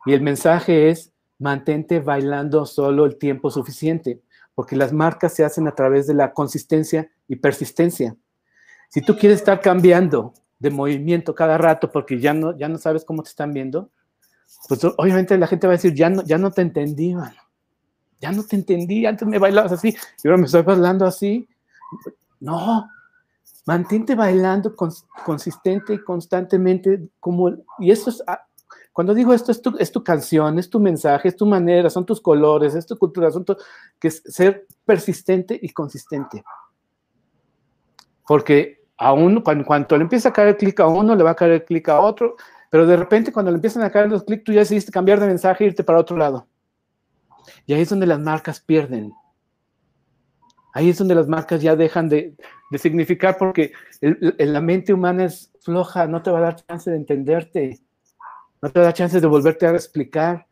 Y 0.06 0.14
el 0.14 0.22
mensaje 0.22 0.90
es, 0.90 1.14
mantente 1.40 2.00
bailando 2.00 2.66
solo 2.66 3.06
el 3.06 3.18
tiempo 3.18 3.50
suficiente, 3.50 4.22
porque 4.58 4.76
las 4.76 4.92
marcas 4.92 5.36
se 5.36 5.46
hacen 5.46 5.68
a 5.68 5.76
través 5.76 6.08
de 6.08 6.16
la 6.16 6.34
consistencia 6.34 7.12
y 7.28 7.36
persistencia. 7.36 8.16
Si 8.90 9.02
tú 9.02 9.16
quieres 9.16 9.38
estar 9.38 9.62
cambiando 9.62 10.34
de 10.58 10.72
movimiento 10.72 11.36
cada 11.36 11.60
rato 11.60 11.92
porque 11.92 12.20
ya 12.20 12.34
no, 12.34 12.58
ya 12.58 12.68
no 12.68 12.80
sabes 12.80 13.06
cómo 13.06 13.22
te 13.22 13.30
están 13.30 13.54
viendo, 13.54 13.92
pues 14.68 14.84
obviamente 14.84 15.38
la 15.38 15.46
gente 15.46 15.68
va 15.68 15.74
a 15.74 15.78
decir, 15.78 15.94
ya 15.94 16.10
no, 16.10 16.24
ya 16.24 16.40
no 16.40 16.50
te 16.50 16.64
entendí, 16.64 17.16
Ya 18.20 18.32
no 18.32 18.44
te 18.44 18.56
entendí, 18.56 19.06
antes 19.06 19.28
me 19.28 19.38
bailabas 19.38 19.74
así 19.74 19.90
y 20.24 20.28
ahora 20.28 20.38
me 20.40 20.46
estoy 20.48 20.64
bailando 20.64 21.06
así. 21.06 21.48
No, 22.40 22.90
mantente 23.68 24.16
bailando 24.16 24.76
consistente 24.76 25.94
y 25.94 26.04
constantemente 26.04 27.10
como, 27.20 27.52
y 27.78 27.92
eso 27.92 28.10
es, 28.10 28.24
ah, 28.26 28.47
cuando 28.98 29.14
digo 29.14 29.32
esto, 29.32 29.52
es 29.52 29.62
tu, 29.62 29.78
es 29.78 29.92
tu 29.92 30.04
canción, 30.04 30.58
es 30.58 30.72
tu 30.72 30.80
mensaje, 30.80 31.28
es 31.28 31.36
tu 31.36 31.46
manera, 31.46 31.88
son 31.88 32.04
tus 32.04 32.20
colores, 32.20 32.74
es 32.74 32.88
tu 32.88 32.98
cultura, 32.98 33.30
son 33.30 33.46
que 34.00 34.08
es 34.08 34.24
ser 34.26 34.66
persistente 34.86 35.60
y 35.62 35.70
consistente. 35.70 36.44
Porque 38.26 38.82
a 38.98 39.14
uno, 39.14 39.44
cuando, 39.44 39.66
cuando 39.66 39.98
le 39.98 40.02
empieza 40.02 40.30
a 40.30 40.34
caer 40.34 40.58
clic 40.58 40.80
a 40.80 40.88
uno, 40.88 41.16
le 41.16 41.24
va 41.24 41.30
a 41.30 41.36
caer 41.36 41.64
clic 41.64 41.88
a 41.90 42.00
otro, 42.00 42.38
pero 42.72 42.88
de 42.88 42.98
repente 42.98 43.32
cuando 43.32 43.52
le 43.52 43.58
empiezan 43.58 43.84
a 43.84 43.92
caer 43.92 44.10
los 44.10 44.24
clics, 44.24 44.44
tú 44.44 44.52
ya 44.52 44.62
decidiste 44.62 44.92
cambiar 44.92 45.20
de 45.20 45.28
mensaje 45.28 45.64
e 45.64 45.68
irte 45.68 45.84
para 45.84 46.00
otro 46.00 46.18
lado. 46.18 46.48
Y 47.68 47.74
ahí 47.74 47.82
es 47.82 47.90
donde 47.90 48.08
las 48.08 48.20
marcas 48.20 48.62
pierden. 48.62 49.14
Ahí 50.74 50.90
es 50.90 50.98
donde 50.98 51.14
las 51.14 51.28
marcas 51.28 51.62
ya 51.62 51.76
dejan 51.76 52.10
de, 52.10 52.36
de 52.72 52.78
significar 52.80 53.38
porque 53.38 53.74
la 54.02 54.60
mente 54.60 54.92
humana 54.92 55.26
es 55.26 55.52
floja, 55.60 56.08
no 56.08 56.24
te 56.24 56.32
va 56.32 56.40
a 56.40 56.42
dar 56.42 56.56
chance 56.66 56.90
de 56.90 56.98
entenderte, 56.98 57.80
no 58.62 58.70
te 58.70 58.80
va 58.80 58.86
a 58.86 58.88
dar 58.88 58.94
chance 58.94 59.20
de 59.20 59.28
volverte 59.28 59.66
a 59.66 59.72
explicar. 59.72 60.46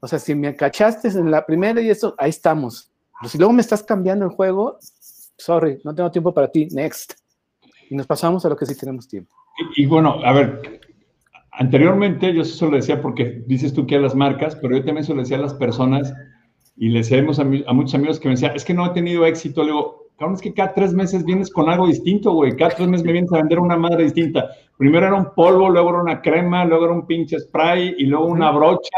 O 0.00 0.06
sea, 0.06 0.18
si 0.18 0.34
me 0.34 0.54
cachaste 0.54 1.08
en 1.08 1.30
la 1.30 1.44
primera 1.44 1.80
y 1.80 1.90
eso, 1.90 2.14
ahí 2.18 2.30
estamos. 2.30 2.90
Pero 3.20 3.30
si 3.30 3.38
luego 3.38 3.52
me 3.52 3.62
estás 3.62 3.82
cambiando 3.82 4.24
el 4.24 4.30
juego, 4.32 4.78
sorry, 5.38 5.80
no 5.84 5.94
tengo 5.94 6.10
tiempo 6.10 6.32
para 6.32 6.48
ti, 6.48 6.68
next. 6.72 7.14
Y 7.88 7.94
nos 7.94 8.06
pasamos 8.06 8.44
a 8.44 8.48
lo 8.48 8.56
que 8.56 8.66
sí 8.66 8.76
tenemos 8.76 9.08
tiempo. 9.08 9.34
Y, 9.76 9.86
bueno, 9.86 10.20
a 10.24 10.32
ver, 10.32 10.80
anteriormente 11.52 12.34
yo 12.34 12.42
eso 12.42 12.66
lo 12.66 12.76
decía 12.76 13.00
porque 13.00 13.42
dices 13.46 13.72
tú 13.72 13.86
que 13.86 13.96
a 13.96 14.00
las 14.00 14.14
marcas, 14.14 14.56
pero 14.56 14.76
yo 14.76 14.84
también 14.84 15.04
se 15.04 15.14
lo 15.14 15.20
decía 15.20 15.36
a 15.36 15.40
las 15.40 15.54
personas 15.54 16.12
y 16.76 16.88
le 16.88 16.98
decíamos 16.98 17.38
a, 17.38 17.42
a, 17.42 17.72
muchos 17.72 17.94
amigos 17.94 18.18
que 18.18 18.28
me 18.28 18.34
decían, 18.34 18.56
es 18.56 18.64
que 18.64 18.74
no 18.74 18.86
he 18.86 18.90
tenido 18.90 19.24
éxito. 19.26 19.62
Le 19.62 19.68
digo, 19.68 20.03
cabrón, 20.18 20.34
es 20.34 20.42
que 20.42 20.54
cada 20.54 20.74
tres 20.74 20.92
meses 20.94 21.24
vienes 21.24 21.50
con 21.50 21.68
algo 21.68 21.86
distinto, 21.86 22.32
güey. 22.32 22.56
Cada 22.56 22.74
tres 22.76 22.88
meses 22.88 23.04
me 23.04 23.12
vienes 23.12 23.32
a 23.32 23.36
vender 23.36 23.58
una 23.58 23.76
madre 23.76 24.04
distinta. 24.04 24.48
Primero 24.76 25.06
era 25.06 25.16
un 25.16 25.34
polvo, 25.34 25.68
luego 25.68 25.90
era 25.90 26.02
una 26.02 26.22
crema, 26.22 26.64
luego 26.64 26.84
era 26.84 26.94
un 26.94 27.06
pinche 27.06 27.38
spray 27.38 27.94
y 27.98 28.06
luego 28.06 28.26
una 28.26 28.50
brocha 28.50 28.90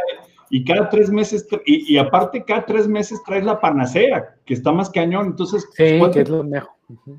y 0.51 0.65
cada 0.65 0.89
tres 0.89 1.11
meses, 1.11 1.47
y, 1.65 1.97
aparte 1.97 2.45
cada 2.45 2.65
tres 2.65 2.87
meses 2.87 3.23
traes 3.25 3.45
la 3.45 3.61
panacea, 3.61 4.37
que 4.45 4.55
está 4.55 4.73
más 4.73 4.91
cañón, 4.91 5.27
entonces, 5.27 5.69
sí, 5.73 6.01
que 6.13 6.21
es 6.21 6.29
lo 6.29 6.45
mejor. 6.45 6.71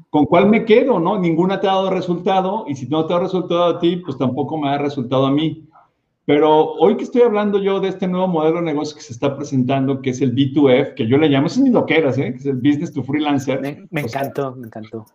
¿con 0.10 0.26
cuál 0.26 0.48
me 0.48 0.64
quedo, 0.64 0.98
no? 0.98 1.20
Ninguna 1.20 1.60
te 1.60 1.68
ha 1.68 1.74
dado 1.74 1.89
resultado, 1.89 2.66
y 2.68 2.76
si 2.76 2.88
no 2.88 3.06
te 3.06 3.14
ha 3.14 3.20
resultado 3.20 3.66
a 3.66 3.80
ti, 3.80 3.98
pues 3.98 4.18
tampoco 4.18 4.58
me 4.58 4.70
ha 4.70 4.78
resultado 4.78 5.26
a 5.26 5.32
mí. 5.32 5.68
Pero 6.28 6.73
hoy 6.73 6.97
que 6.97 7.05
estoy 7.05 7.21
hablando 7.21 7.57
yo 7.57 7.80
de 7.80 7.88
este 7.88 8.05
nuevo 8.05 8.28
modelo 8.28 8.57
de 8.57 8.65
negocio 8.65 8.97
que 8.97 9.01
se 9.01 9.13
está 9.13 9.38
presentando, 9.38 10.01
que 10.01 10.09
es 10.09 10.19
el 10.19 10.36
B2F, 10.36 10.93
que 10.93 11.07
yo 11.07 11.17
le 11.17 11.30
llamo, 11.30 11.47
es 11.47 11.57
ni 11.57 11.69
lo 11.69 11.86
que 11.86 11.99
eras, 11.99 12.17
¿eh? 12.17 12.34
que 12.34 12.39
es 12.39 12.45
el 12.45 12.57
Business 12.57 12.91
to 12.91 13.01
Freelancer. 13.01 13.61
Me, 13.91 14.01
encantó, 14.01 14.53
me 14.53 14.67
encantó. 14.67 15.05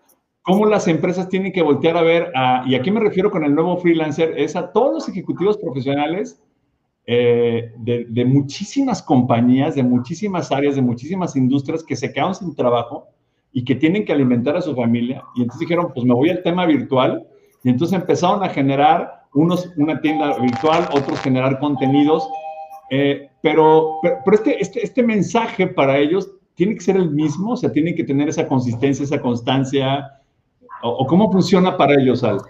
Cómo 0.40 0.64
las 0.64 0.88
empresas 0.88 1.28
tienen 1.28 1.52
que 1.52 1.60
voltear 1.60 1.98
a 1.98 2.02
ver, 2.02 2.32
a, 2.34 2.64
y 2.66 2.76
aquí 2.76 2.90
me 2.90 2.98
refiero 2.98 3.30
con 3.30 3.44
el 3.44 3.54
nuevo 3.54 3.76
freelancer, 3.76 4.32
es 4.38 4.56
a 4.56 4.72
todos 4.72 4.94
los 4.94 5.08
ejecutivos 5.10 5.58
profesionales 5.58 6.42
eh, 7.04 7.74
de, 7.76 8.24
muchísimas 8.24 9.02
compañías, 9.02 9.74
de 9.74 9.82
muchísimas 9.82 10.50
áreas, 10.50 10.76
de 10.76 10.82
muchísimas 10.82 11.36
industrias 11.36 11.84
que 11.84 11.94
se 11.94 12.10
quedaron 12.10 12.34
sin 12.34 12.54
trabajo 12.54 13.08
y 13.52 13.66
que 13.66 13.74
tienen 13.74 14.06
que 14.06 14.14
alimentar 14.14 14.56
a 14.56 14.62
su 14.62 14.74
familia. 14.74 15.22
Y 15.34 15.42
entonces 15.42 15.60
dijeron, 15.60 15.92
pues 15.92 16.06
me 16.06 16.14
voy 16.14 16.30
al 16.30 16.42
tema 16.42 16.64
virtual. 16.64 17.26
Y 17.62 17.68
entonces 17.68 18.00
empezaron 18.00 18.42
a 18.42 18.48
generar 18.48 19.21
unos 19.35 19.70
una 19.76 20.01
tienda 20.01 20.39
virtual, 20.39 20.89
otros 20.93 21.20
generar 21.20 21.59
contenidos. 21.59 22.28
Eh, 22.91 23.30
pero, 23.43 23.99
pero, 24.03 24.37
este, 24.37 24.61
este, 24.62 24.85
este, 24.85 25.03
mensaje 25.03 25.66
para 25.66 25.99
ellos 25.99 26.30
tiene 26.55 26.74
que 26.74 26.80
ser 26.80 26.97
el 26.97 27.11
mismo, 27.11 27.53
o 27.53 27.57
sea, 27.57 27.72
tiene 27.72 27.95
que 27.95 28.05
tener 28.05 28.28
esa 28.28 28.47
consistencia, 28.47 29.05
esa 29.05 29.20
constancia. 29.20 30.20
¿O, 30.83 31.07
cómo 31.07 31.30
funciona 31.33 31.76
para 31.76 31.95
ellos, 31.95 32.22
Al? 32.22 32.41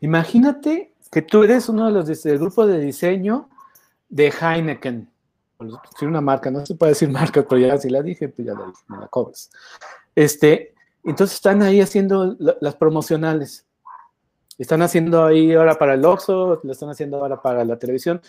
Imagínate 0.00 0.92
que 1.10 1.22
tú 1.22 1.42
eres 1.42 1.68
uno 1.68 1.86
de 1.86 1.92
los 1.92 2.22
del 2.22 2.38
grupo 2.38 2.66
de 2.66 2.80
diseño 2.80 3.48
de 4.08 4.30
Heineken. 4.30 5.10
Tiene 5.98 6.10
una 6.10 6.20
marca, 6.20 6.50
no 6.50 6.64
se 6.64 6.76
puede 6.76 6.92
decir 6.92 7.08
marca, 7.10 7.44
pero 7.48 7.60
ya 7.60 7.76
si 7.78 7.90
la 7.90 8.02
dije, 8.02 8.28
pues 8.28 8.46
ya 8.46 8.54
me 8.86 8.98
la 8.98 9.08
cobras. 9.08 9.50
Este, 10.14 10.74
entonces 11.04 11.36
están 11.36 11.62
ahí 11.62 11.80
haciendo 11.80 12.36
las 12.38 12.76
promocionales. 12.76 13.67
Están 14.58 14.82
haciendo 14.82 15.24
ahí 15.24 15.54
ahora 15.54 15.76
para 15.76 15.94
el 15.94 16.04
Oxxo, 16.04 16.60
lo 16.62 16.72
están 16.72 16.90
haciendo 16.90 17.18
ahora 17.18 17.40
para 17.40 17.64
la 17.64 17.78
televisión. 17.78 18.20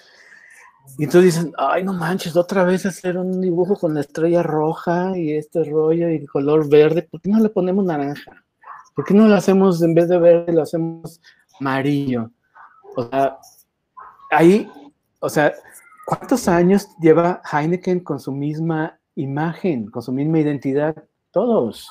Y 0.98 1.04
entonces 1.04 1.36
dicen, 1.36 1.54
ay, 1.58 1.84
no 1.84 1.94
manches, 1.94 2.36
otra 2.36 2.64
vez 2.64 2.86
hacer 2.86 3.18
un 3.18 3.42
dibujo 3.42 3.76
con 3.76 3.94
la 3.94 4.02
estrella 4.02 4.44
roja 4.44 5.18
y 5.18 5.34
este 5.34 5.64
rollo 5.64 6.10
y 6.10 6.26
color 6.26 6.70
verde, 6.70 7.04
¿por 7.04 7.22
qué 7.22 7.30
no 7.30 7.40
le 7.40 7.50
ponemos 7.50 7.86
naranja? 7.86 8.44
¿Por 8.96 9.06
qué 9.06 9.14
no 9.14 9.28
lo 9.28 9.36
hacemos, 9.36 9.82
en 9.82 9.94
vez 9.94 10.08
de 10.10 10.18
verde, 10.18 10.54
lo 10.54 10.62
hacemos 10.62 11.22
amarillo? 11.60 12.32
O 12.96 13.08
sea, 13.08 13.38
ahí, 14.32 14.70
o 15.20 15.30
sea, 15.30 15.54
¿Cuántos 16.10 16.48
años 16.48 16.88
lleva 17.00 17.40
Heineken 17.54 18.00
con 18.00 18.20
su 18.20 18.32
misma 18.32 19.00
imagen, 19.14 19.92
con 19.92 20.02
su 20.02 20.12
misma 20.12 20.40
identidad? 20.40 20.96
Todos. 21.30 21.88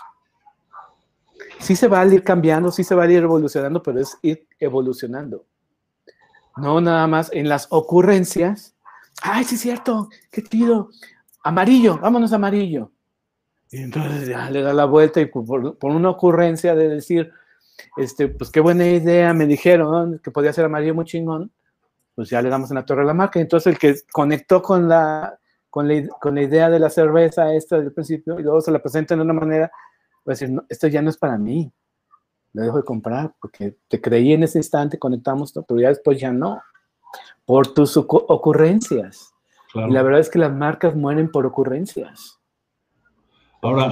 Sí 1.58 1.76
se 1.76 1.88
va 1.88 2.00
a 2.00 2.06
ir 2.06 2.22
cambiando, 2.22 2.70
sí 2.70 2.84
se 2.84 2.94
va 2.94 3.04
a 3.04 3.10
ir 3.10 3.22
evolucionando, 3.22 3.82
pero 3.82 4.00
es 4.00 4.16
ir 4.22 4.46
evolucionando. 4.58 5.44
No 6.56 6.80
nada 6.80 7.06
más 7.06 7.30
en 7.32 7.48
las 7.48 7.66
ocurrencias. 7.70 8.74
Ay, 9.22 9.44
sí 9.44 9.56
es 9.56 9.60
cierto, 9.60 10.08
qué 10.30 10.42
chido. 10.42 10.90
Amarillo, 11.42 11.98
vámonos 11.98 12.32
amarillo. 12.32 12.90
Y 13.70 13.78
entonces 13.78 14.28
ya 14.28 14.50
le 14.50 14.62
da 14.62 14.72
la 14.72 14.86
vuelta 14.86 15.20
y 15.20 15.26
por, 15.26 15.76
por, 15.76 15.90
una 15.90 16.10
ocurrencia 16.10 16.74
de 16.74 16.88
decir, 16.88 17.32
este, 17.96 18.28
pues 18.28 18.50
qué 18.50 18.60
buena 18.60 18.86
idea, 18.86 19.34
me 19.34 19.46
dijeron 19.46 20.20
que 20.22 20.30
podía 20.30 20.52
ser 20.52 20.64
amarillo 20.64 20.94
muy 20.94 21.04
chingón 21.04 21.52
pues 22.18 22.30
ya 22.30 22.42
le 22.42 22.48
damos 22.48 22.68
en 22.72 22.74
la 22.74 22.84
torre 22.84 23.02
a 23.02 23.04
la 23.04 23.14
marca. 23.14 23.38
Entonces 23.38 23.72
el 23.72 23.78
que 23.78 23.94
conectó 24.10 24.60
con 24.60 24.88
la, 24.88 25.38
con 25.70 25.86
la, 25.86 26.08
con 26.20 26.34
la 26.34 26.42
idea 26.42 26.68
de 26.68 26.80
la 26.80 26.90
cerveza 26.90 27.54
esta 27.54 27.78
del 27.78 27.92
principio 27.92 28.40
y 28.40 28.42
luego 28.42 28.60
se 28.60 28.72
la 28.72 28.80
presenta 28.80 29.14
de 29.14 29.22
una 29.22 29.34
manera, 29.34 29.70
va 30.28 30.32
a 30.32 30.34
decir, 30.34 30.50
no, 30.50 30.64
esto 30.68 30.86
ya 30.88 31.02
no 31.02 31.10
es 31.10 31.16
para 31.16 31.38
mí, 31.38 31.72
lo 32.52 32.62
dejo 32.62 32.76
de 32.78 32.84
comprar 32.84 33.34
porque 33.40 33.76
te 33.88 34.00
creí 34.00 34.32
en 34.32 34.42
ese 34.42 34.58
instante, 34.58 34.98
conectamos, 34.98 35.52
pero 35.66 35.80
ya 35.80 35.88
después 35.88 36.20
ya 36.20 36.32
no, 36.32 36.60
por 37.44 37.68
tus 37.68 37.96
ocurrencias. 37.96 39.32
Y 39.74 39.90
la 39.92 40.02
verdad 40.02 40.20
es 40.20 40.30
que 40.30 40.38
las 40.38 40.52
marcas 40.52 40.96
mueren 40.96 41.30
por 41.30 41.46
ocurrencias. 41.46 42.40
Ahora, 43.60 43.86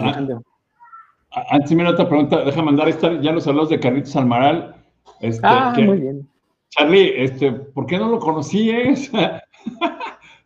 antes 1.50 1.76
de 1.76 1.86
otra 1.86 2.08
pregunta, 2.08 2.44
deja 2.44 2.62
mandar 2.62 2.88
esta, 2.88 3.20
ya 3.20 3.32
los 3.32 3.44
saludos 3.44 3.68
de 3.68 3.80
Carlitos 3.80 4.16
Almaral. 4.16 4.74
Este, 5.20 5.46
ah, 5.46 5.74
muy 5.76 6.00
bien 6.00 6.28
Charlie, 6.70 7.22
este, 7.22 7.52
¿por 7.52 7.86
qué 7.86 7.98
no 7.98 8.08
lo 8.08 8.18
conocí? 8.18 8.70
Eh? 8.70 8.94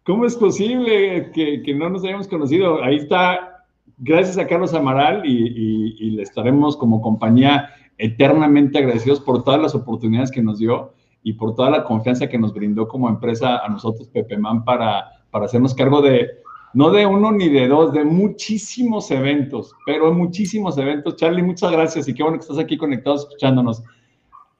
¿Cómo 0.04 0.26
es 0.26 0.36
posible 0.36 1.30
que, 1.32 1.74
no 1.74 1.90
nos 1.90 2.04
hayamos 2.04 2.28
conocido? 2.28 2.82
Ahí 2.82 2.96
está, 2.96 3.49
gracias 3.98 4.38
a 4.38 4.46
Carlos 4.46 4.74
Amaral 4.74 5.22
y, 5.24 6.10
le 6.10 6.22
estaremos 6.22 6.76
como 6.76 7.00
compañía 7.00 7.70
eternamente 7.98 8.78
agradecidos 8.78 9.20
por 9.20 9.44
todas 9.44 9.60
las 9.60 9.74
oportunidades 9.74 10.30
que 10.30 10.42
nos 10.42 10.58
dio 10.58 10.94
y 11.22 11.34
por 11.34 11.54
toda 11.54 11.70
la 11.70 11.84
confianza 11.84 12.28
que 12.28 12.38
nos 12.38 12.54
brindó 12.54 12.88
como 12.88 13.08
empresa 13.08 13.58
a 13.58 13.68
nosotros, 13.68 14.08
Pepeman, 14.08 14.64
para, 14.64 15.04
para 15.30 15.44
hacernos 15.44 15.74
cargo 15.74 16.00
de, 16.00 16.28
no 16.72 16.90
de 16.90 17.04
uno 17.04 17.30
ni 17.30 17.48
de 17.48 17.68
dos, 17.68 17.92
de 17.92 18.04
muchísimos 18.04 19.10
eventos, 19.10 19.74
pero 19.84 20.12
muchísimos 20.12 20.78
eventos. 20.78 21.16
Charlie, 21.16 21.42
muchas 21.42 21.70
gracias 21.72 22.08
y 22.08 22.14
qué 22.14 22.22
bueno 22.22 22.38
que 22.38 22.42
estás 22.42 22.58
aquí 22.58 22.76
conectado 22.78 23.16
escuchándonos. 23.16 23.82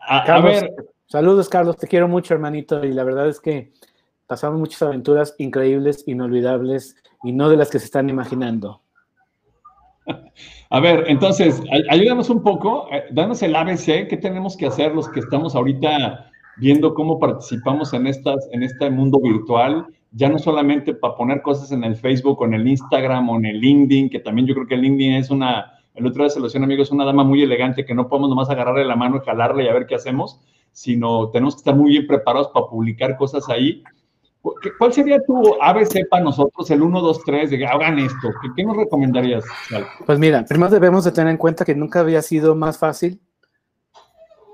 a 0.00 0.40
ver, 0.40 0.70
Saludos, 1.10 1.48
Carlos, 1.48 1.76
te 1.76 1.88
quiero 1.88 2.06
mucho, 2.06 2.34
hermanito, 2.34 2.84
y 2.84 2.92
la 2.92 3.02
verdad 3.02 3.28
es 3.28 3.40
que 3.40 3.72
pasamos 4.28 4.60
muchas 4.60 4.80
aventuras 4.82 5.34
increíbles, 5.38 6.04
inolvidables, 6.06 6.94
y 7.24 7.32
no 7.32 7.48
de 7.48 7.56
las 7.56 7.68
que 7.68 7.80
se 7.80 7.86
están 7.86 8.08
imaginando. 8.08 8.80
A 10.70 10.80
ver, 10.80 11.04
entonces, 11.08 11.62
ayúdanos 11.90 12.30
un 12.30 12.42
poco, 12.42 12.86
eh, 12.92 13.04
danos 13.10 13.42
el 13.42 13.56
ABC, 13.56 14.08
¿qué 14.08 14.18
tenemos 14.20 14.56
que 14.56 14.66
hacer 14.66 14.94
los 14.94 15.08
que 15.08 15.20
estamos 15.20 15.54
ahorita 15.54 16.30
viendo 16.60 16.94
cómo 16.94 17.18
participamos 17.18 17.92
en, 17.94 18.06
estas, 18.06 18.48
en 18.52 18.62
este 18.62 18.90
mundo 18.90 19.18
virtual, 19.18 19.86
ya 20.12 20.28
no 20.28 20.38
solamente 20.38 20.94
para 20.94 21.16
poner 21.16 21.42
cosas 21.42 21.72
en 21.72 21.84
el 21.84 21.96
Facebook 21.96 22.44
en 22.44 22.54
el 22.54 22.68
Instagram 22.68 23.28
o 23.30 23.36
en 23.36 23.46
el 23.46 23.60
LinkedIn, 23.60 24.10
que 24.10 24.20
también 24.20 24.46
yo 24.46 24.54
creo 24.54 24.66
que 24.66 24.74
el 24.74 24.82
LinkedIn 24.82 25.14
es 25.14 25.30
una, 25.30 25.72
el 25.94 26.06
otro 26.06 26.22
día 26.22 26.30
se 26.30 26.38
lo 26.38 26.46
decía 26.46 26.62
amigo, 26.62 26.82
es 26.82 26.90
una 26.90 27.04
dama 27.06 27.24
muy 27.24 27.42
elegante 27.42 27.84
que 27.84 27.94
no 27.94 28.08
podemos 28.08 28.28
nomás 28.28 28.50
agarrarle 28.50 28.84
la 28.84 28.96
mano 28.96 29.16
y 29.16 29.24
jalarle 29.24 29.64
y 29.64 29.68
a 29.68 29.72
ver 29.72 29.86
qué 29.86 29.94
hacemos, 29.94 30.40
sino 30.72 31.30
tenemos 31.30 31.54
que 31.54 31.60
estar 31.60 31.74
muy 31.74 31.90
bien 31.90 32.06
preparados 32.06 32.48
para 32.48 32.66
publicar 32.66 33.16
cosas 33.16 33.48
ahí. 33.48 33.82
¿Cuál 34.78 34.92
sería 34.92 35.22
tu 35.22 35.54
ABC 35.60 36.08
para 36.08 36.24
nosotros, 36.24 36.70
el 36.70 36.80
1, 36.80 37.00
2, 37.00 37.24
3, 37.24 37.50
de 37.50 37.58
que 37.58 37.66
hagan 37.66 37.98
esto? 37.98 38.30
¿Qué, 38.56 38.64
nos 38.64 38.76
recomendarías? 38.76 39.44
Pues 40.06 40.18
mira, 40.18 40.44
primero 40.44 40.70
debemos 40.70 41.04
de 41.04 41.12
tener 41.12 41.30
en 41.30 41.36
cuenta 41.36 41.64
que 41.64 41.74
nunca 41.74 42.00
había 42.00 42.22
sido 42.22 42.54
más 42.54 42.78
fácil 42.78 43.20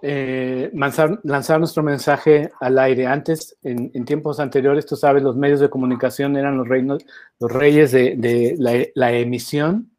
eh, 0.02 0.70
lanzar, 0.74 1.20
lanzar, 1.22 1.58
nuestro 1.58 1.82
mensaje 1.82 2.50
al 2.60 2.78
aire. 2.78 3.06
Antes, 3.06 3.56
en, 3.62 4.04
tiempos 4.04 4.40
anteriores, 4.40 4.86
tú 4.86 4.96
sabes, 4.96 5.22
los 5.22 5.36
medios 5.36 5.60
de 5.60 5.70
comunicación 5.70 6.36
eran 6.36 6.56
los, 6.56 6.68
reinos, 6.68 7.04
los 7.38 7.50
reyes 7.50 7.92
de, 7.92 8.56
la, 8.94 9.12
emisión 9.12 9.92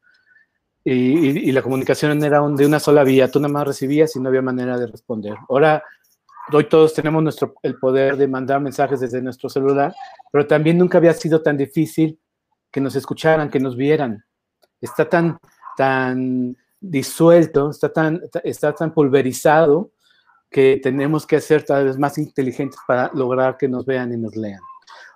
y, 0.84 1.52
la 1.52 1.62
comunicación 1.62 2.24
era 2.24 2.42
de 2.42 2.66
una 2.66 2.80
sola 2.80 3.04
vía. 3.04 3.32
Tú 3.32 3.40
nada 3.40 3.54
más 3.54 3.68
recibías 3.68 4.16
y 4.16 4.20
no 4.20 4.30
había 4.30 4.42
manera 4.42 4.78
de 4.78 4.88
responder. 4.88 5.36
Ahora, 5.50 5.84
hoy 6.52 6.70
todos 6.70 6.94
tenemos 6.94 7.22
nuestro, 7.22 7.56
el 7.64 7.78
poder 7.78 8.18
de 8.18 8.28
mandar 8.28 8.62
mensajes 8.62 9.00
desde 9.00 9.22
nuestro 9.22 9.50
celular, 9.50 9.94
pero 10.32 10.48
también 10.48 10.78
nunca 10.78 10.98
había 10.98 11.14
sido 11.14 11.42
tan 11.42 11.58
difícil 11.58 12.20
que 12.72 12.82
nos 12.82 12.96
escucharan, 12.96 13.50
que 13.50 13.60
nos 13.60 13.76
vieran. 13.76 14.24
Está 14.80 15.08
tan, 15.10 15.38
tan 15.76 16.56
disuelto, 16.80 17.72
está 17.72 17.92
tan, 17.92 18.22
está 18.44 18.74
tan 18.74 18.94
pulverizado 18.94 19.92
que 20.50 20.80
tenemos 20.82 21.26
que 21.26 21.42
ser 21.42 21.66
cada 21.66 21.84
vez 21.84 21.98
más 21.98 22.18
inteligentes 22.18 22.80
para 22.88 23.12
lograr 23.14 23.58
que 23.58 23.68
nos 23.68 23.86
vean 23.86 24.14
y 24.14 24.18
nos 24.18 24.36
lean. 24.36 24.62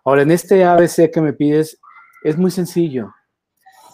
Ahora, 0.03 0.23
en 0.23 0.31
este 0.31 0.63
ABC 0.63 1.11
que 1.11 1.21
me 1.21 1.33
pides, 1.33 1.79
es 2.23 2.37
muy 2.37 2.51
sencillo, 2.51 3.13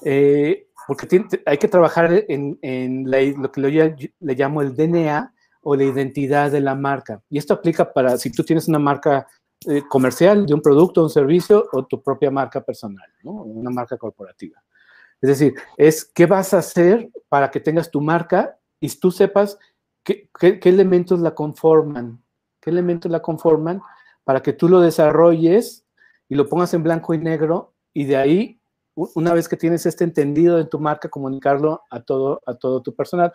eh, 0.04 0.68
porque 0.88 1.26
hay 1.46 1.58
que 1.58 1.68
trabajar 1.68 2.26
en, 2.28 3.06
lo 3.42 3.52
que 3.52 3.62
le 3.62 4.36
llamo 4.36 4.62
el 4.62 4.76
DNA 4.76 5.34
o 5.70 5.76
la 5.76 5.84
identidad 5.84 6.50
de 6.50 6.62
la 6.62 6.76
marca. 6.76 7.22
Y 7.30 7.38
esto 7.38 7.54
aplica 7.54 7.92
para 7.92 8.18
si 8.18 8.32
tú 8.32 8.42
tienes 8.42 8.70
una 8.70 8.80
marca 8.80 9.28
eh, 9.66 9.82
comercial 9.90 10.46
de 10.46 10.54
un 10.54 10.62
producto, 10.62 11.04
un 11.04 11.10
servicio 11.10 11.68
o 11.74 11.86
tu 11.86 12.02
propia 12.02 12.32
marca 12.32 12.62
personal, 12.62 13.10
una 13.24 13.70
marca 13.70 13.98
corporativa. 13.98 14.64
Es 15.22 15.28
decir, 15.28 15.56
es 15.76 16.06
qué 16.06 16.26
vas 16.26 16.54
a 16.54 16.60
hacer 16.60 17.10
para 17.28 17.52
que 17.52 17.60
tengas 17.60 17.92
tu 17.92 18.00
marca 18.00 18.58
y 18.80 18.88
tú 18.98 19.12
sepas 19.12 19.60
qué, 20.06 20.30
elementos 20.64 21.20
la 21.20 21.36
conforman, 21.36 22.24
qué 22.62 22.70
elementos 22.70 23.12
la 23.12 23.22
conforman 23.22 23.82
para 24.24 24.42
que 24.42 24.54
tú 24.54 24.70
lo 24.70 24.80
desarrolles 24.80 25.86
y 26.30 26.36
lo 26.36 26.48
pongas 26.48 26.74
en 26.76 26.84
blanco 26.84 27.14
y 27.14 27.18
negro 27.18 27.74
y 27.94 28.06
de 28.06 28.16
ahí, 28.16 28.62
una 28.96 29.34
vez 29.34 29.50
que 29.50 29.58
tienes 29.58 29.86
este 29.86 30.06
entendido 30.06 30.56
de 30.56 30.64
tu 30.64 30.80
marca, 30.80 31.10
comunicarlo 31.10 31.82
a 31.90 32.00
todo, 32.04 32.42
a 32.46 32.54
todo 32.54 32.82
tu 32.82 32.96
personal. 32.96 33.34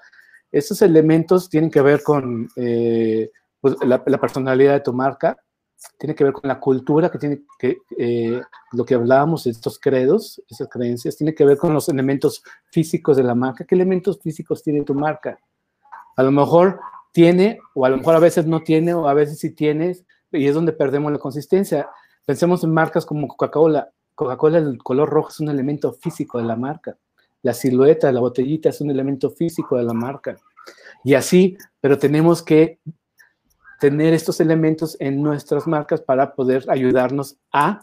Estos 0.52 0.82
elementos 0.82 1.48
tienen 1.48 1.70
que 1.70 1.80
ver 1.80 2.02
con 2.02 2.48
eh, 2.56 3.30
pues, 3.60 3.76
la, 3.84 4.04
personalidad 4.04 4.74
de 4.74 4.80
tu 4.80 4.92
marca, 4.92 5.38
tiene 5.98 6.14
que 6.14 6.24
ver 6.24 6.34
con 6.34 6.46
la 6.46 6.60
cultura, 6.60 7.10
que 7.10 7.18
tiene 7.18 7.42
eh, 7.98 8.40
lo 8.72 8.84
que 8.84 8.94
hablábamos, 8.94 9.46
estos 9.46 9.78
credos, 9.78 10.40
esas 10.48 10.68
creencias, 10.68 11.16
tiene 11.16 11.34
que 11.34 11.44
ver 11.44 11.56
con 11.56 11.72
los 11.72 11.88
elementos 11.88 12.44
físicos 12.70 13.16
de 13.16 13.24
la 13.24 13.34
marca. 13.34 13.64
¿Qué 13.64 13.74
elementos 13.74 14.20
físicos 14.20 14.62
tiene 14.62 14.82
tu 14.82 14.94
marca? 14.94 15.38
A 16.16 16.22
lo 16.22 16.30
mejor 16.30 16.80
tiene, 17.12 17.58
o 17.74 17.86
a 17.86 17.88
lo 17.88 17.96
mejor 17.96 18.14
a 18.14 18.20
veces 18.20 18.46
no 18.46 18.60
tiene, 18.60 18.92
o 18.94 19.08
a 19.08 19.14
veces 19.14 19.38
sí 19.38 19.50
tienes, 19.50 20.04
y 20.30 20.46
es 20.46 20.54
donde 20.54 20.72
perdemos 20.72 21.10
la 21.10 21.18
consistencia. 21.18 21.88
Pensemos 22.26 22.62
en 22.62 22.72
marcas 22.72 23.06
como 23.06 23.26
Coca-Cola. 23.26 23.90
Coca-Cola, 24.14 24.58
el 24.58 24.78
color 24.78 25.08
rojo 25.08 25.30
es 25.30 25.40
un 25.40 25.48
elemento 25.48 25.92
físico 25.94 26.38
de 26.38 26.44
la 26.44 26.56
marca. 26.56 26.96
La 27.42 27.52
silueta 27.52 28.12
la 28.12 28.20
botellita 28.20 28.68
es 28.68 28.80
un 28.80 28.90
elemento 28.90 29.30
físico 29.30 29.76
de 29.76 29.84
la 29.84 29.92
marca. 29.92 30.36
Y 31.04 31.14
así, 31.14 31.56
pero 31.80 31.98
tenemos 31.98 32.42
que 32.42 32.78
tener 33.80 34.14
estos 34.14 34.40
elementos 34.40 34.96
en 35.00 35.20
nuestras 35.20 35.66
marcas 35.66 36.00
para 36.00 36.34
poder 36.34 36.64
ayudarnos 36.68 37.36
a 37.52 37.82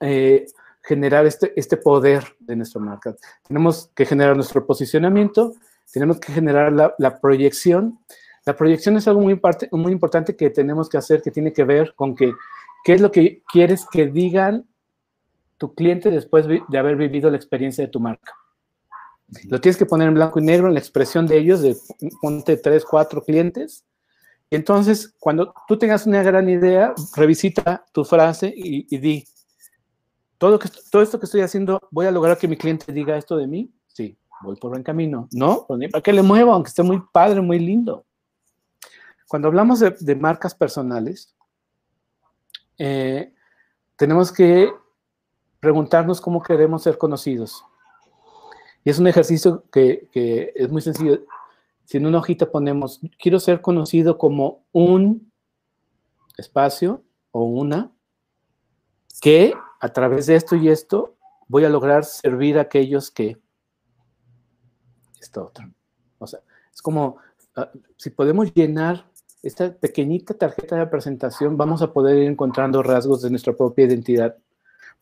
eh, 0.00 0.44
generar 0.82 1.24
este, 1.24 1.58
este 1.58 1.78
poder 1.78 2.36
de 2.40 2.56
nuestra 2.56 2.78
marca. 2.78 3.16
Tenemos 3.48 3.90
que 3.94 4.04
generar 4.04 4.36
nuestro 4.36 4.66
posicionamiento, 4.66 5.54
tenemos 5.90 6.20
que 6.20 6.30
generar 6.30 6.72
la, 6.72 7.20
proyección. 7.20 7.98
La 8.44 8.54
proyección 8.54 8.98
es 8.98 9.08
algo 9.08 9.22
muy, 9.22 9.40
muy 9.72 9.92
importante 9.92 10.36
que 10.36 10.50
tenemos 10.50 10.90
que 10.90 10.98
hacer, 10.98 11.22
que 11.22 11.30
tiene 11.30 11.54
que 11.54 11.64
ver 11.64 11.94
con 11.94 12.14
que, 12.14 12.32
qué 12.84 12.92
es 12.92 13.00
lo 13.00 13.10
que 13.10 13.42
quieres 13.50 13.86
que 13.90 14.08
digan 14.08 14.68
tu 15.56 15.74
cliente 15.74 16.10
después 16.10 16.46
de 16.46 16.78
haber 16.78 16.96
vivido 16.96 17.30
la 17.30 17.38
experiencia 17.38 17.82
de 17.82 17.90
tu 17.90 18.00
marca. 18.00 18.34
Lo 19.48 19.60
tienes 19.60 19.76
que 19.76 19.86
poner 19.86 20.08
en 20.08 20.14
blanco 20.14 20.38
y 20.38 20.42
negro 20.42 20.68
en 20.68 20.74
la 20.74 20.80
expresión 20.80 21.26
de 21.26 21.38
ellos, 21.38 21.62
de 21.62 21.76
ponte 22.20 22.56
tres, 22.56 22.84
cuatro 22.84 23.22
clientes, 23.22 23.84
entonces, 24.54 25.14
cuando 25.18 25.52
tú 25.66 25.76
tengas 25.76 26.06
una 26.06 26.22
gran 26.22 26.48
idea, 26.48 26.94
revisita 27.16 27.84
tu 27.92 28.04
frase 28.04 28.52
y, 28.54 28.98
di, 28.98 29.24
¿todo, 30.38 30.58
que, 30.58 30.68
todo 30.90 31.02
esto 31.02 31.18
que 31.18 31.26
estoy 31.26 31.40
haciendo, 31.40 31.80
¿voy 31.90 32.06
a 32.06 32.12
lograr 32.12 32.38
que 32.38 32.46
mi 32.46 32.56
cliente 32.56 32.92
diga 32.92 33.16
esto 33.16 33.36
de 33.36 33.48
mí? 33.48 33.72
Sí, 33.88 34.16
voy 34.42 34.54
por 34.56 34.70
buen 34.70 34.84
camino. 34.84 35.28
No, 35.32 35.64
pues 35.66 35.90
para 35.90 36.02
qué 36.02 36.12
le 36.12 36.22
muevo, 36.22 36.52
aunque 36.52 36.68
esté 36.68 36.84
muy 36.84 37.02
padre, 37.12 37.40
muy 37.40 37.58
lindo. 37.58 38.06
Cuando 39.26 39.48
hablamos 39.48 39.80
de, 39.80 40.14
marcas 40.14 40.54
personales, 40.54 41.34
eh, 42.78 43.32
tenemos 43.96 44.30
que 44.30 44.70
preguntarnos 45.58 46.20
cómo 46.20 46.40
queremos 46.42 46.82
ser 46.84 46.96
conocidos. 46.96 47.64
Y 48.84 48.90
es 48.90 48.98
un 48.98 49.06
ejercicio 49.06 49.64
que, 49.72 50.08
es 50.54 50.70
muy 50.70 50.82
sencillo 50.82 51.24
si 51.86 51.96
en 51.96 52.06
una 52.06 52.18
hojita 52.18 52.50
ponemos, 52.50 53.00
quiero 53.18 53.40
ser 53.40 53.60
conocido 53.60 54.16
como 54.16 54.64
un 54.72 55.32
espacio 56.36 57.02
o 57.30 57.44
una, 57.44 57.92
que 59.20 59.54
a 59.80 59.88
través 59.90 60.26
de 60.26 60.36
esto 60.36 60.56
y 60.56 60.68
esto 60.68 61.16
voy 61.46 61.64
a 61.64 61.68
lograr 61.68 62.04
servir 62.04 62.58
a 62.58 62.62
aquellos 62.62 63.10
que 63.10 63.38
esto 65.20 65.46
otro. 65.46 65.70
O 66.18 66.26
sea, 66.26 66.40
es 66.72 66.80
como, 66.80 67.18
ah, 67.56 67.70
si 67.96 68.10
podemos 68.10 68.52
llenar 68.54 69.10
esta 69.42 69.74
pequeñita 69.74 70.34
tarjeta 70.34 70.76
de 70.76 70.86
presentación, 70.86 71.56
vamos 71.56 71.82
a 71.82 71.92
poder 71.92 72.16
ir 72.16 72.30
encontrando 72.30 72.82
rasgos 72.82 73.22
de 73.22 73.30
nuestra 73.30 73.54
propia 73.54 73.84
identidad, 73.84 74.36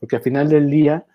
porque 0.01 0.17
al 0.17 0.23
final 0.23 0.49
del 0.49 0.69
día, 0.69 1.07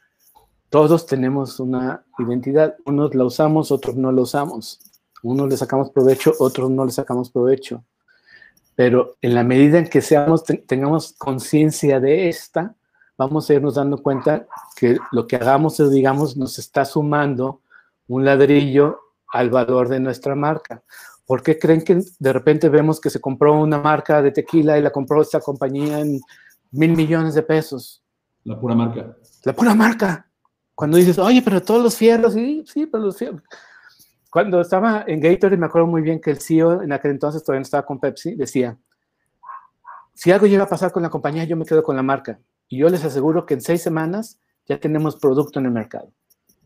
todos 0.70 1.06
tenemos 1.06 1.60
una 1.60 2.04
identidad, 2.20 2.76
unos 2.86 3.16
la 3.16 3.24
usamos, 3.24 3.72
otros 3.72 3.96
no 3.96 4.12
la 4.12 4.22
usamos. 4.22 4.80
Unos 5.24 5.50
le 5.50 5.58
sacamos 5.58 5.90
provecho, 5.90 6.34
otros 6.40 6.70
no 6.70 6.86
le 6.86 6.92
sacamos 6.92 7.30
provecho. 7.32 7.84
Pero 8.76 9.16
en 9.22 9.34
la 9.34 9.44
medida 9.44 9.80
en 9.80 9.90
que 9.90 10.02
seamos, 10.02 10.44
tengamos 10.44 11.14
conciencia 11.14 12.00
de 12.00 12.30
esta, 12.30 12.76
vamos 13.18 13.50
a 13.50 13.54
irnos 13.56 13.76
dando 13.76 14.02
cuenta 14.04 14.46
que 14.76 14.98
lo 15.12 15.26
que 15.26 15.38
hagamos 15.38 15.80
o 15.80 15.90
digamos 15.90 16.38
nos 16.38 16.60
está 16.60 16.86
sumando 16.86 17.62
un 18.08 18.26
ladrillo 18.26 19.00
al 19.30 19.50
valor 19.50 19.90
de 19.90 20.00
nuestra 20.00 20.36
marca. 20.36 20.84
¿Por 21.26 21.42
qué 21.42 21.58
creen 21.58 21.84
que 21.84 22.02
de 22.20 22.34
repente 22.34 22.70
vemos 22.70 23.02
que 23.02 23.10
se 23.10 23.20
compró 23.20 23.60
una 23.60 23.80
marca 23.80 24.22
de 24.22 24.32
tequila 24.32 24.78
y 24.78 24.82
la 24.82 24.92
compró 24.92 25.22
esta 25.22 25.40
compañía 25.40 26.00
en 26.00 26.22
mil 26.72 26.96
millones 26.96 27.34
de 27.34 27.44
pesos? 27.44 28.04
La 28.44 28.60
pura 28.60 28.76
marca. 28.76 29.18
La 29.44 29.54
pura 29.54 29.74
marca. 29.74 30.27
Cuando 30.78 30.98
dices, 30.98 31.18
oye, 31.18 31.42
pero 31.42 31.60
todos 31.60 31.82
los 31.82 31.96
fierros, 31.96 32.34
sí, 32.34 32.64
sí, 32.68 32.86
pero 32.86 33.06
los 33.06 33.18
fierros. 33.18 33.42
Cuando 34.30 34.62
estaba 34.62 35.04
en 35.08 35.20
Gatorade, 35.20 35.58
me 35.58 35.66
acuerdo 35.66 35.88
muy 35.88 36.04
bien 36.04 36.22
que 36.22 36.30
el 36.30 36.40
CEO 36.40 36.84
en 36.84 36.94
aquel 36.94 37.10
entonces 37.10 37.44
todavía 37.44 37.62
no 37.62 37.64
estaba 37.64 37.84
con 37.84 38.00
Pepsi, 38.00 38.36
decía, 38.36 38.78
si 40.14 40.32
algo 40.32 40.46
llega 40.46 40.66
a 40.66 40.70
pasar 40.70 40.92
con 40.92 41.02
la 41.02 41.10
compañía, 41.10 41.46
yo 41.46 41.58
me 41.58 41.66
quedo 41.66 41.82
con 41.82 41.96
la 41.96 42.04
marca. 42.04 42.40
Y 42.68 42.78
yo 42.78 42.90
les 42.90 43.04
aseguro 43.04 43.44
que 43.44 43.56
en 43.56 43.62
seis 43.62 43.82
semanas 43.82 44.40
ya 44.68 44.80
tenemos 44.80 45.16
producto 45.16 45.58
en 45.58 45.66
el 45.66 45.72
mercado. 45.72 46.12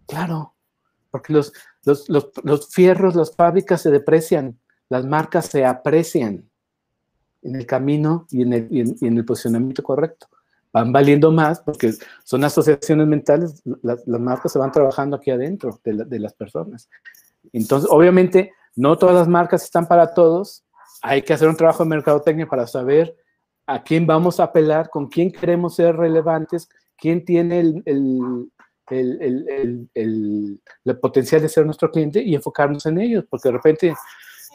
Claro, 0.07 0.55
porque 1.09 1.31
los, 1.31 1.53
los, 1.85 2.09
los, 2.09 2.67
fierros, 2.67 3.15
las 3.15 3.33
fábricas 3.33 3.81
se 3.81 3.91
deprecian, 3.91 4.59
las 4.89 5.05
marcas 5.05 5.45
se 5.45 5.63
aprecian 5.63 6.49
en 7.43 7.55
el 7.55 7.65
camino 7.65 8.27
y 8.29 8.41
en 8.41 8.51
el, 8.51 8.67
y 8.69 9.07
en, 9.07 9.17
el 9.17 9.23
posicionamiento 9.23 9.83
correcto. 9.83 10.27
Van 10.73 10.91
valiendo 10.91 11.31
más 11.31 11.59
porque 11.61 11.93
son 12.23 12.43
asociaciones 12.43 13.07
mentales, 13.07 13.61
las, 13.81 14.05
las 14.07 14.21
marcas 14.21 14.53
se 14.53 14.59
van 14.59 14.71
trabajando 14.71 15.17
aquí 15.17 15.31
adentro 15.31 15.79
de, 15.83 16.05
de 16.05 16.19
las 16.19 16.33
personas. 16.33 16.89
Entonces, 17.51 17.89
obviamente, 17.91 18.53
no 18.75 18.97
todas 18.97 19.15
las 19.15 19.27
marcas 19.27 19.63
están 19.63 19.87
para 19.87 20.13
todos. 20.13 20.63
Hay 21.01 21.21
que 21.23 21.33
hacer 21.33 21.49
un 21.49 21.57
trabajo 21.57 21.83
de 21.83 21.89
mercadotecnia 21.89 22.47
para 22.47 22.67
saber 22.67 23.15
a 23.67 23.83
quién 23.83 24.05
vamos 24.05 24.39
a 24.39 24.43
apelar, 24.43 24.89
con 24.89 25.07
quién 25.07 25.31
queremos 25.31 25.75
ser 25.75 25.95
relevantes, 25.95 26.69
quién 26.97 27.23
tiene 27.25 27.59
el, 27.59 27.83
el, 28.85 30.59
potencial 30.99 31.41
de 31.41 31.49
ser 31.49 31.65
nuestro 31.65 31.89
cliente 31.89 32.21
y 32.21 32.35
enfocarnos 32.35 32.85
en 32.85 32.99
ellos, 32.99 33.25
porque 33.29 33.49
de 33.49 33.53
repente 33.53 33.93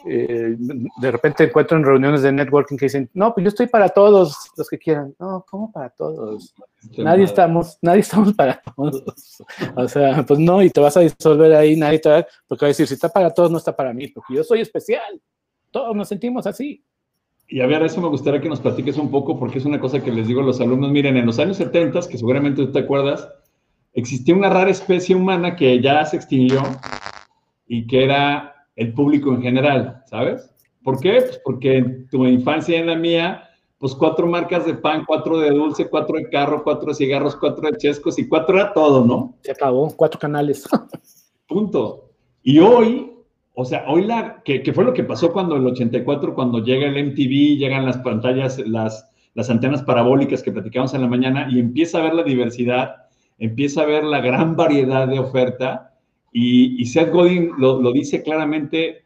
eh, 0.09 0.55
de 0.57 1.11
repente 1.11 1.43
encuentro 1.43 1.77
en 1.77 1.83
reuniones 1.83 2.21
de 2.21 2.31
networking 2.31 2.77
que 2.77 2.85
dicen, 2.85 3.09
no, 3.13 3.33
pues 3.33 3.43
yo 3.43 3.49
estoy 3.49 3.67
para 3.67 3.89
todos 3.89 4.51
los 4.55 4.69
que 4.69 4.77
quieran. 4.77 5.13
No, 5.19 5.45
¿cómo 5.49 5.71
para 5.71 5.89
todos? 5.89 6.53
nadie 6.97 7.25
estamos, 7.25 7.77
nadie 7.81 8.01
estamos 8.01 8.33
para 8.33 8.61
todos. 8.75 9.03
O 9.75 9.87
sea, 9.87 10.23
pues 10.25 10.39
no, 10.39 10.63
y 10.63 10.69
te 10.69 10.79
vas 10.79 10.95
a 10.97 11.01
disolver 11.01 11.53
ahí, 11.53 11.75
nadie 11.75 11.99
te 11.99 12.09
va, 12.09 12.25
porque 12.47 12.65
va 12.65 12.67
a 12.67 12.69
decir, 12.69 12.87
si 12.87 12.93
está 12.93 13.09
para 13.09 13.31
todos, 13.33 13.51
no 13.51 13.57
está 13.57 13.75
para 13.75 13.93
mí, 13.93 14.07
porque 14.07 14.35
yo 14.35 14.43
soy 14.43 14.61
especial. 14.61 15.21
Todos 15.71 15.95
nos 15.95 16.07
sentimos 16.07 16.47
así. 16.47 16.83
Y 17.49 17.61
a 17.61 17.67
ver, 17.67 17.81
eso 17.83 18.01
me 18.01 18.09
gustaría 18.09 18.41
que 18.41 18.49
nos 18.49 18.59
platiques 18.59 18.97
un 18.97 19.09
poco, 19.09 19.39
porque 19.39 19.59
es 19.59 19.65
una 19.65 19.79
cosa 19.79 20.01
que 20.01 20.11
les 20.11 20.27
digo 20.27 20.41
a 20.41 20.45
los 20.45 20.59
alumnos. 20.59 20.91
Miren, 20.91 21.17
en 21.17 21.25
los 21.25 21.39
años 21.39 21.57
70, 21.57 22.01
que 22.09 22.17
seguramente 22.17 22.65
tú 22.65 22.71
te 22.71 22.79
acuerdas, 22.79 23.29
existía 23.93 24.35
una 24.35 24.49
rara 24.49 24.69
especie 24.69 25.15
humana 25.15 25.55
que 25.55 25.81
ya 25.81 26.03
se 26.05 26.17
extinguió 26.17 26.61
y 27.67 27.87
que 27.87 28.03
era 28.03 28.56
el 28.77 28.93
público 28.93 29.33
en 29.33 29.41
general, 29.41 30.01
¿sabes? 30.05 30.49
¿Por 30.83 31.01
qué? 31.01 31.19
Pues 31.19 31.41
porque 31.43 31.77
en 31.77 32.09
tu 32.09 32.25
infancia 32.25 32.77
y 32.77 32.79
en 32.79 32.87
la 32.87 32.95
mía, 32.95 33.43
pues 33.77 33.93
cuatro 33.93 34.25
marcas 34.27 34.65
de 34.65 34.75
pan, 34.75 35.03
cuatro 35.05 35.39
de 35.39 35.49
dulce, 35.49 35.89
cuatro 35.89 36.17
de 36.17 36.29
carro, 36.29 36.63
cuatro 36.63 36.89
de 36.89 36.95
cigarros, 36.95 37.35
cuatro 37.35 37.69
de 37.69 37.77
chescos 37.77 38.17
y 38.17 38.27
cuatro 38.27 38.55
era 38.55 38.71
todo, 38.71 39.03
¿no? 39.03 39.35
Se 39.41 39.51
acabó, 39.51 39.93
cuatro 39.95 40.19
canales. 40.19 40.65
Punto. 41.47 42.11
Y 42.43 42.59
hoy, 42.59 43.11
o 43.53 43.65
sea, 43.65 43.83
hoy 43.87 44.05
la, 44.05 44.41
que, 44.43 44.71
fue 44.73 44.85
lo 44.85 44.93
que 44.93 45.03
pasó 45.03 45.33
cuando 45.33 45.55
el 45.55 45.65
84, 45.65 46.33
cuando 46.33 46.63
llega 46.63 46.87
el 46.87 47.11
MTV, 47.11 47.57
llegan 47.57 47.85
las 47.85 47.97
pantallas, 47.97 48.59
las, 48.59 49.09
las 49.33 49.49
antenas 49.49 49.81
parabólicas 49.81 50.43
que 50.43 50.51
platicamos 50.51 50.93
en 50.93 51.01
la 51.01 51.07
mañana 51.07 51.47
y 51.51 51.59
empieza 51.59 51.97
a 51.97 52.03
ver 52.03 52.13
la 52.13 52.23
diversidad, 52.23 53.07
empieza 53.39 53.81
a 53.81 53.85
ver 53.85 54.03
la 54.03 54.21
gran 54.21 54.55
variedad 54.55 55.07
de 55.07 55.19
oferta 55.19 55.96
y, 56.31 56.85
Seth 56.85 57.11
Godin 57.11 57.51
lo, 57.57 57.91
dice 57.91 58.21
claramente, 58.21 59.03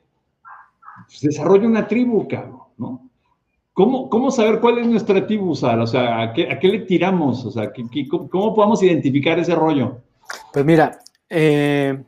pues, 1.08 1.22
desarrolla 1.22 1.68
una 1.68 1.88
tribu, 1.88 2.28
cabrón. 2.28 2.62
¿Cómo, 3.74 4.10
¿Cómo, 4.10 4.32
saber 4.32 4.60
cuál 4.60 4.80
es 4.80 4.88
nuestra 4.88 5.26
tribu, 5.26 5.56
Sal? 5.56 5.82
O 5.82 5.88
sea, 5.88 6.22
¿a 6.22 6.34
qué, 6.34 6.58
le 6.62 6.80
tiramos? 6.80 7.46
O 7.46 7.52
sea, 7.52 7.72
cómo, 8.30 8.54
podemos 8.54 8.84
identificar 8.84 9.40
ese 9.40 9.56
rollo? 9.56 10.02
Pues 10.52 10.66
mira, 10.66 11.00
eh, 11.30 12.04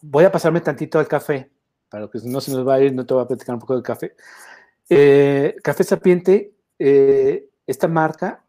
voy 0.00 0.24
a 0.24 0.32
pasarme 0.32 0.62
tantito 0.62 0.98
al 0.98 1.06
café, 1.06 1.50
para 1.90 2.08
que 2.08 2.18
no 2.24 2.40
se 2.40 2.52
nos 2.52 2.66
va 2.66 2.74
a 2.74 2.80
ir, 2.80 2.94
no 2.94 3.04
te 3.04 3.12
voy 3.12 3.22
a 3.22 3.28
platicar 3.28 3.54
un 3.54 3.60
poco 3.60 3.74
del 3.74 3.82
café. 3.82 4.14
Eh, 4.88 5.56
café 5.62 5.84
Sapiente, 5.84 6.54
eh, 6.78 7.48
esta 7.66 7.86
marca 7.86 8.44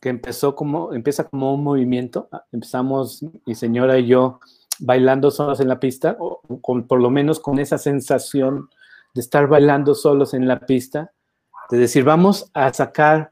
que 0.00 0.08
empezó 0.08 0.54
como, 0.54 0.94
empieza 0.94 1.24
como 1.24 1.54
un 1.54 1.64
movimiento, 1.64 2.28
empezamos 2.52 3.24
mi 3.44 3.54
señora 3.54 3.98
y 3.98 4.06
yo 4.06 4.40
bailando 4.80 5.30
solos 5.30 5.60
en 5.60 5.68
la 5.68 5.78
pista, 5.78 6.16
o 6.18 6.40
por 6.88 7.00
lo 7.00 7.10
menos 7.10 7.40
con 7.40 7.58
esa 7.58 7.78
sensación 7.78 8.68
de 9.14 9.20
estar 9.20 9.46
bailando 9.46 9.94
solos 9.94 10.34
en 10.34 10.48
la 10.48 10.60
pista, 10.60 11.12
de 11.70 11.78
decir, 11.78 12.04
vamos 12.04 12.50
a 12.54 12.72
sacar 12.72 13.30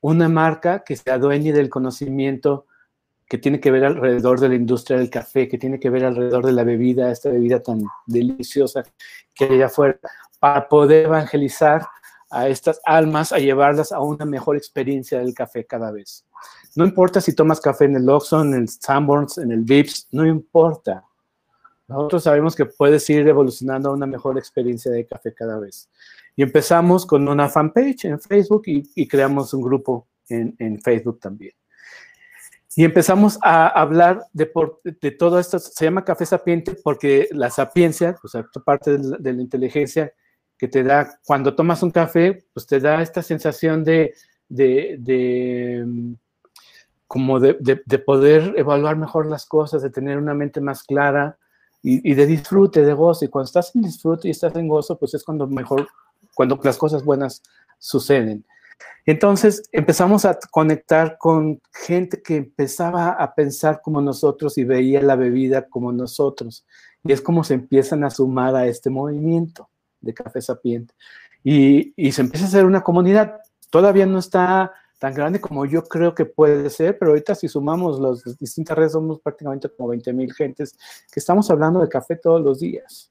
una 0.00 0.28
marca 0.28 0.84
que 0.84 0.96
se 0.96 1.10
adueñe 1.10 1.52
del 1.52 1.68
conocimiento 1.68 2.66
que 3.28 3.38
tiene 3.38 3.60
que 3.60 3.70
ver 3.70 3.84
alrededor 3.84 4.40
de 4.40 4.48
la 4.48 4.54
industria 4.56 4.98
del 4.98 5.08
café, 5.08 5.48
que 5.48 5.58
tiene 5.58 5.78
que 5.78 5.90
ver 5.90 6.04
alrededor 6.04 6.44
de 6.44 6.52
la 6.52 6.64
bebida, 6.64 7.12
esta 7.12 7.30
bebida 7.30 7.62
tan 7.62 7.84
deliciosa 8.06 8.82
que 9.34 9.44
hay 9.44 9.62
afuera, 9.62 9.98
para 10.40 10.68
poder 10.68 11.06
evangelizar 11.06 11.86
a 12.30 12.48
estas 12.48 12.80
almas, 12.84 13.32
a 13.32 13.38
llevarlas 13.38 13.92
a 13.92 14.00
una 14.00 14.24
mejor 14.24 14.56
experiencia 14.56 15.18
del 15.18 15.34
café 15.34 15.64
cada 15.64 15.92
vez. 15.92 16.24
No 16.76 16.84
importa 16.84 17.20
si 17.20 17.34
tomas 17.34 17.60
café 17.60 17.86
en 17.86 17.96
el 17.96 18.08
Oxxon, 18.08 18.54
en 18.54 18.62
el 18.62 18.68
Sanborns, 18.68 19.38
en 19.38 19.50
el 19.50 19.62
Vips, 19.62 20.08
no 20.12 20.26
importa. 20.26 21.04
Nosotros 21.88 22.22
sabemos 22.22 22.54
que 22.54 22.66
puedes 22.66 23.08
ir 23.10 23.26
evolucionando 23.26 23.88
a 23.88 23.92
una 23.92 24.06
mejor 24.06 24.38
experiencia 24.38 24.92
de 24.92 25.04
café 25.04 25.34
cada 25.34 25.58
vez. 25.58 25.90
Y 26.36 26.42
empezamos 26.42 27.04
con 27.04 27.28
una 27.28 27.48
fanpage 27.48 28.04
en 28.04 28.20
Facebook 28.20 28.62
y, 28.66 29.08
creamos 29.08 29.52
un 29.52 29.62
grupo 29.62 30.06
en, 30.28 30.80
Facebook 30.80 31.18
también. 31.18 31.52
Y 32.76 32.84
empezamos 32.84 33.36
a 33.42 33.66
hablar 33.66 34.24
de, 34.32 34.46
todo 35.18 35.40
esto. 35.40 35.58
Se 35.58 35.84
llama 35.84 36.04
café 36.04 36.24
sapiente 36.24 36.76
porque 36.84 37.28
la 37.32 37.50
sapiencia, 37.50 38.16
o 38.22 38.28
sea, 38.28 38.46
parte 38.64 38.96
de 38.96 39.32
la, 39.32 39.42
inteligencia 39.42 40.12
que 40.56 40.68
te 40.68 40.84
da 40.84 41.18
cuando 41.24 41.56
tomas 41.56 41.82
un 41.82 41.90
café, 41.90 42.44
pues 42.52 42.66
te 42.66 42.78
da 42.78 43.02
esta 43.02 43.22
sensación 43.22 43.82
de 43.82 44.14
como 47.10 47.40
de, 47.40 47.54
poder 48.06 48.54
evaluar 48.56 48.94
mejor 48.94 49.26
las 49.26 49.44
cosas, 49.44 49.82
de 49.82 49.90
tener 49.90 50.16
una 50.16 50.32
mente 50.32 50.60
más 50.60 50.84
clara 50.84 51.36
y, 51.82 52.14
de 52.14 52.24
disfrute, 52.24 52.84
de 52.84 52.94
gozo. 52.94 53.24
Y 53.24 53.28
cuando 53.28 53.46
estás 53.46 53.74
en 53.74 53.82
disfrute 53.82 54.28
y 54.28 54.30
estás 54.30 54.54
en 54.54 54.68
gozo, 54.68 54.96
pues 54.96 55.14
es 55.14 55.24
cuando 55.24 55.48
mejor, 55.48 55.88
cuando 56.36 56.56
las 56.62 56.78
cosas 56.78 57.04
buenas 57.04 57.42
suceden. 57.80 58.44
Entonces 59.06 59.68
empezamos 59.72 60.24
a 60.24 60.38
conectar 60.52 61.18
con 61.18 61.60
gente 61.72 62.22
que 62.22 62.36
empezaba 62.36 63.10
a 63.10 63.34
pensar 63.34 63.80
como 63.82 64.00
nosotros 64.00 64.56
y 64.56 64.62
veía 64.62 65.02
la 65.02 65.16
bebida 65.16 65.66
como 65.66 65.90
nosotros. 65.90 66.64
Y 67.02 67.10
es 67.10 67.20
como 67.20 67.42
se 67.42 67.54
empiezan 67.54 68.04
a 68.04 68.10
sumar 68.10 68.54
a 68.54 68.68
este 68.68 68.88
movimiento 68.88 69.68
de 70.00 70.14
Café 70.14 70.40
Sapiente. 70.40 70.94
Y, 71.42 71.92
y 71.96 72.12
se 72.12 72.20
empieza 72.20 72.44
a 72.44 72.48
hacer 72.48 72.66
una 72.66 72.84
comunidad. 72.84 73.40
Todavía 73.68 74.06
no 74.06 74.20
está 74.20 74.74
tan 75.00 75.14
grande 75.14 75.40
como 75.40 75.64
yo 75.64 75.82
creo 75.82 76.14
que 76.14 76.26
puede 76.26 76.68
ser, 76.68 76.98
pero 76.98 77.12
ahorita 77.12 77.34
si 77.34 77.48
sumamos 77.48 77.98
las 77.98 78.38
distintas 78.38 78.76
redes 78.76 78.92
somos 78.92 79.18
prácticamente 79.18 79.70
como 79.70 79.88
20 79.88 80.12
mil 80.12 80.32
gentes 80.34 80.76
que 81.10 81.18
estamos 81.18 81.50
hablando 81.50 81.80
de 81.80 81.88
café 81.88 82.16
todos 82.16 82.42
los 82.42 82.60
días. 82.60 83.10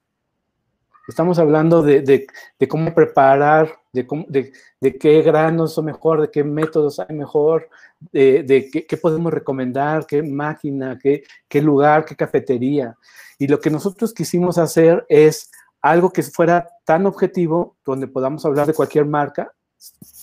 Estamos 1.08 1.40
hablando 1.40 1.82
de, 1.82 2.28
cómo 2.70 2.94
preparar, 2.94 3.80
de, 3.92 4.98
qué 5.00 5.22
granos 5.24 5.74
son 5.74 5.86
mejor, 5.86 6.22
de 6.22 6.30
qué 6.30 6.44
métodos 6.44 7.00
hay 7.00 7.16
mejor, 7.16 7.68
de, 8.12 8.70
qué, 8.88 8.98
podemos 8.98 9.34
recomendar, 9.34 10.06
qué 10.06 10.22
máquina, 10.22 11.00
qué 11.00 11.62
lugar, 11.62 12.06
qué 12.06 12.16
cafetería. 12.16 12.96
Y 13.40 13.48
lo 13.48 13.60
que 13.60 13.72
nosotros 13.72 14.14
quisimos 14.14 14.60
hacer 14.60 15.04
es 15.10 15.50
algo 15.82 16.12
que 16.12 16.22
fuera 16.22 16.68
tan 16.86 17.08
objetivo, 17.08 17.78
donde 17.84 18.08
podamos 18.08 18.46
hablar 18.46 18.68
de 18.68 18.76
cualquier 18.76 19.08
marca, 19.08 19.52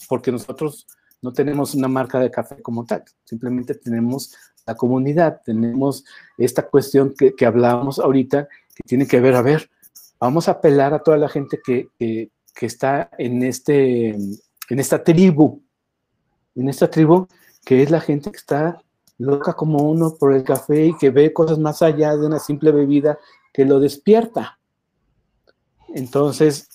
porque 0.09 0.31
nosotros 0.31 0.87
no 1.27 1.33
tenemos 1.33 1.75
una 1.75 1.89
marca 1.89 2.21
de 2.21 2.31
café 2.31 2.63
como 2.63 2.85
tal, 2.85 3.03
simplemente 3.25 3.75
tenemos 3.75 4.33
la 4.65 4.77
comunidad, 4.77 5.41
tenemos 5.45 6.05
esta 6.39 6.63
cuestión 6.69 7.15
que, 7.19 7.35
que 7.35 7.45
hablábamos 7.45 7.99
ahorita, 7.99 8.47
que 8.73 8.85
tiene 8.87 9.09
que 9.09 9.19
ver, 9.19 9.35
a 9.35 9.43
ver, 9.43 9.69
vamos 10.21 10.47
a 10.47 10.53
apelar 10.53 10.95
a 10.95 11.01
toda 11.01 11.17
la 11.17 11.29
gente 11.29 11.59
que, 11.65 11.89
que, 11.99 12.31
está 12.61 13.11
en, 13.19 13.43
este, 13.43 14.11
en 14.11 14.79
esta 14.79 15.03
tribu, 15.03 15.65
en 16.55 16.69
esta 16.69 16.89
tribu 16.89 17.27
que 17.65 17.83
es 17.83 17.91
la 17.91 18.01
gente 18.01 18.31
que 18.31 18.37
está 18.37 18.81
loca 19.19 19.55
como 19.55 19.83
uno 19.83 20.15
por 20.15 20.33
el 20.33 20.45
café 20.45 20.87
y 20.87 20.97
que 20.97 21.11
ve 21.11 21.33
cosas 21.33 21.59
más 21.59 21.83
allá 21.83 22.17
de 22.17 22.25
una 22.25 22.39
simple 22.39 22.71
bebida 22.71 23.19
que 23.53 23.65
lo 23.65 23.81
despierta. 23.81 24.61
Entonces, 25.89 26.69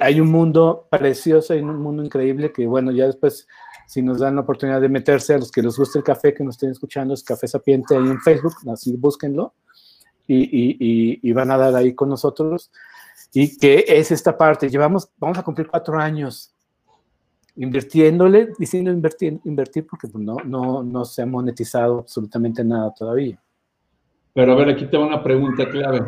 hay 0.00 0.20
un 0.20 0.30
mundo 0.30 0.86
precioso, 0.90 1.52
hay 1.52 1.60
un 1.60 1.76
mundo 1.76 2.04
increíble 2.04 2.52
que, 2.52 2.66
bueno, 2.66 2.90
ya 2.92 3.06
después, 3.06 3.46
si 3.86 4.02
nos 4.02 4.20
dan 4.20 4.36
la 4.36 4.42
oportunidad 4.42 4.80
de 4.80 4.88
meterse 4.88 5.34
a 5.34 5.38
los 5.38 5.50
que 5.50 5.62
les 5.62 5.76
guste 5.76 5.98
el 5.98 6.04
café, 6.04 6.34
que 6.34 6.44
nos 6.44 6.54
estén 6.54 6.70
escuchando, 6.70 7.14
es 7.14 7.22
Café 7.22 7.48
Sapiente 7.48 7.96
ahí 7.96 8.04
en 8.04 8.20
Facebook, 8.20 8.54
así 8.70 8.96
búsquenlo 8.96 9.54
y, 10.28 11.18
y, 11.22 11.32
van 11.32 11.50
a 11.50 11.56
dar 11.56 11.74
ahí 11.74 11.94
con 11.94 12.08
nosotros. 12.08 12.70
Y 13.32 13.58
que 13.58 13.84
es 13.88 14.10
esta 14.10 14.36
parte, 14.36 14.68
llevamos, 14.68 15.10
vamos 15.18 15.38
a 15.38 15.42
cumplir 15.42 15.68
cuatro 15.68 15.98
años 15.98 16.54
invirtiéndole, 17.56 18.52
diciendo 18.58 18.90
invertir, 18.90 19.40
invertir 19.44 19.86
porque 19.86 20.06
pues, 20.06 20.22
no, 20.22 20.36
no, 20.44 20.82
no 20.82 21.04
se 21.04 21.22
ha 21.22 21.26
monetizado 21.26 22.00
absolutamente 22.00 22.62
nada 22.62 22.94
todavía. 22.94 23.40
Pero 24.32 24.52
a 24.52 24.56
ver, 24.56 24.68
aquí 24.70 24.86
tengo 24.86 25.06
una 25.06 25.22
pregunta 25.22 25.68
clave. 25.68 26.00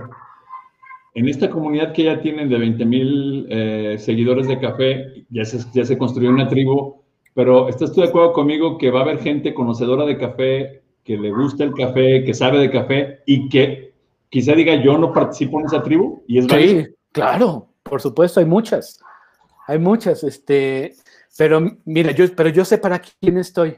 En 1.15 1.29
esta 1.29 1.51
comunidad 1.51 1.93
que 1.93 2.05
ya 2.05 2.21
tienen 2.21 2.49
de 2.49 2.59
20 2.59 2.85
mil 2.85 3.47
eh, 3.51 3.97
seguidores 3.99 4.47
de 4.47 4.61
café, 4.61 5.25
ya 5.31 5.45
se, 5.45 5.59
ya 5.73 5.85
se 5.85 5.99
construyó 5.99 6.31
una 6.31 6.49
tribu, 6.49 7.03
pero 7.35 7.69
¿estás 7.69 7.93
tú 7.93 8.01
de 8.01 8.09
acuerdo 8.09 8.33
conmigo 8.33 8.79
que 8.79 8.91
va 8.91 9.01
a 9.01 9.03
haber 9.03 9.19
gente 9.19 9.55
conocedora 9.55 10.05
de 10.05 10.19
café, 10.19 10.83
que 11.05 11.17
le 11.17 11.31
gusta 11.31 11.65
el 11.65 11.75
café, 11.75 12.25
que 12.25 12.35
sabe 12.35 12.59
de 12.59 12.71
café 12.71 13.21
y 13.27 13.49
que 13.49 13.93
quizá 14.29 14.55
diga 14.55 14.75
yo 14.83 14.99
no 14.99 15.13
participo 15.13 15.59
en 15.59 15.67
esa 15.67 15.83
tribu? 15.83 16.23
Y 16.29 16.39
es 16.39 16.47
sí, 16.47 16.87
claro, 17.13 17.69
por 17.83 18.01
supuesto, 18.01 18.41
hay 18.41 18.47
muchas. 18.47 19.01
Hay 19.67 19.79
muchas, 19.79 20.25
este, 20.25 20.95
pero 21.37 21.61
mira, 21.85 22.13
yo, 22.13 22.25
pero 22.35 22.49
yo 22.49 22.65
sé 22.65 22.79
para 22.79 23.01
quién 23.01 23.39
estoy. 23.39 23.77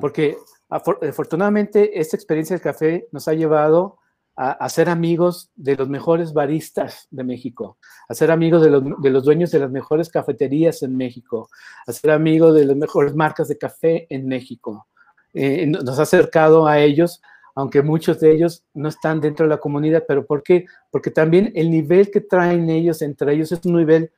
Porque 0.00 0.36
afortunadamente 0.68 1.98
esta 2.00 2.16
experiencia 2.16 2.54
del 2.54 2.62
café 2.62 3.08
nos 3.10 3.26
ha 3.26 3.34
llevado 3.34 3.98
a, 4.36 4.68
ser 4.68 4.88
amigos 4.88 5.50
de 5.54 5.76
los 5.76 5.88
mejores 5.88 6.32
baristas 6.32 7.06
de 7.10 7.22
México, 7.22 7.78
a 8.08 8.14
ser 8.14 8.30
amigos 8.30 8.62
de 8.62 8.70
los, 9.10 9.24
dueños 9.24 9.50
de 9.52 9.60
las 9.60 9.70
mejores 9.70 10.08
cafeterías 10.08 10.82
en 10.82 10.96
México, 10.96 11.48
a 11.86 11.92
ser 11.92 12.10
amigos 12.10 12.54
de 12.54 12.64
las 12.64 12.76
mejores 12.76 13.14
marcas 13.14 13.48
de 13.48 13.58
café 13.58 14.06
en 14.10 14.26
México. 14.26 14.88
Eh, 15.32 15.66
nos 15.66 15.98
ha 15.98 16.02
acercado 16.02 16.66
a 16.66 16.80
ellos 16.80 17.20
aunque 17.56 17.82
muchos 17.82 18.18
de 18.18 18.32
ellos 18.32 18.64
no 18.74 18.88
están 18.88 19.20
dentro 19.20 19.46
de 19.46 19.50
la 19.50 19.60
comunidad, 19.60 20.04
pero 20.08 20.26
¿por 20.26 20.42
qué? 20.42 20.66
Porque 20.90 21.12
también 21.12 21.52
el 21.54 21.70
nivel 21.70 22.10
que 22.10 22.20
traen 22.20 22.68
ellos 22.68 23.00
entre 23.00 23.32
ellos 23.32 23.52
es 23.52 23.64
un 23.64 23.76
nivel 23.76 24.10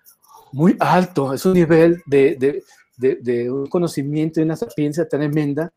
muy 0.52 0.74
alto, 0.80 1.34
es 1.34 1.44
un 1.44 1.52
nivel 1.52 2.02
de, 2.06 2.62
de 2.96 3.50
un 3.50 3.66
conocimiento 3.66 4.40
y 4.40 4.44
una 4.44 4.56
sapiencia 4.56 5.06
tremenda, 5.06 5.70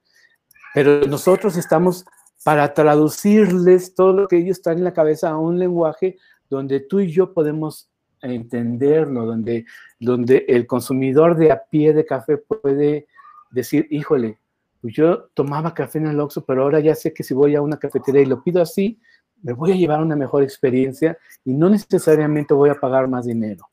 pero 0.73 1.01
nosotros 1.05 1.57
estamos 1.57 2.05
para 2.43 2.73
traducirles 2.73 3.93
todo 3.95 4.13
lo 4.13 4.27
que 4.27 4.37
ellos 4.37 4.61
traen 4.61 4.79
en 4.79 4.85
la 4.85 4.93
cabeza 4.93 5.29
a 5.29 5.37
un 5.37 5.59
lenguaje 5.59 6.17
donde 6.49 6.79
tú 6.79 6.99
y 6.99 7.11
yo 7.11 7.33
podemos 7.33 7.89
entenderlo, 8.21 9.25
donde, 9.25 9.65
donde 9.99 10.45
el 10.47 10.67
consumidor 10.67 11.37
de 11.37 11.51
a 11.51 11.63
pie 11.69 11.93
de 11.93 12.05
café 12.05 12.37
puede 12.37 13.07
decir, 13.51 13.87
híjole, 13.89 14.39
pues 14.81 14.93
yo 14.93 15.29
tomaba 15.33 15.73
café 15.73 15.99
en 15.99 16.07
el 16.07 16.19
Oxxo, 16.19 16.45
pero 16.45 16.63
ahora 16.63 16.79
ya 16.79 16.95
sé 16.95 17.13
que 17.13 17.23
si 17.23 17.33
voy 17.33 17.55
a 17.55 17.61
una 17.61 17.77
cafetería 17.77 18.21
y 18.21 18.25
lo 18.25 18.41
pido 18.41 18.61
así, 18.61 18.99
me 19.41 19.53
voy 19.53 19.71
a 19.71 19.75
llevar 19.75 20.01
una 20.01 20.15
mejor 20.15 20.43
experiencia 20.43 21.17
y 21.45 21.53
no 21.53 21.69
necesariamente 21.69 22.53
voy 22.53 22.69
a 22.69 22.79
pagar 22.79 23.07
más 23.07 23.25
dinero. 23.25 23.69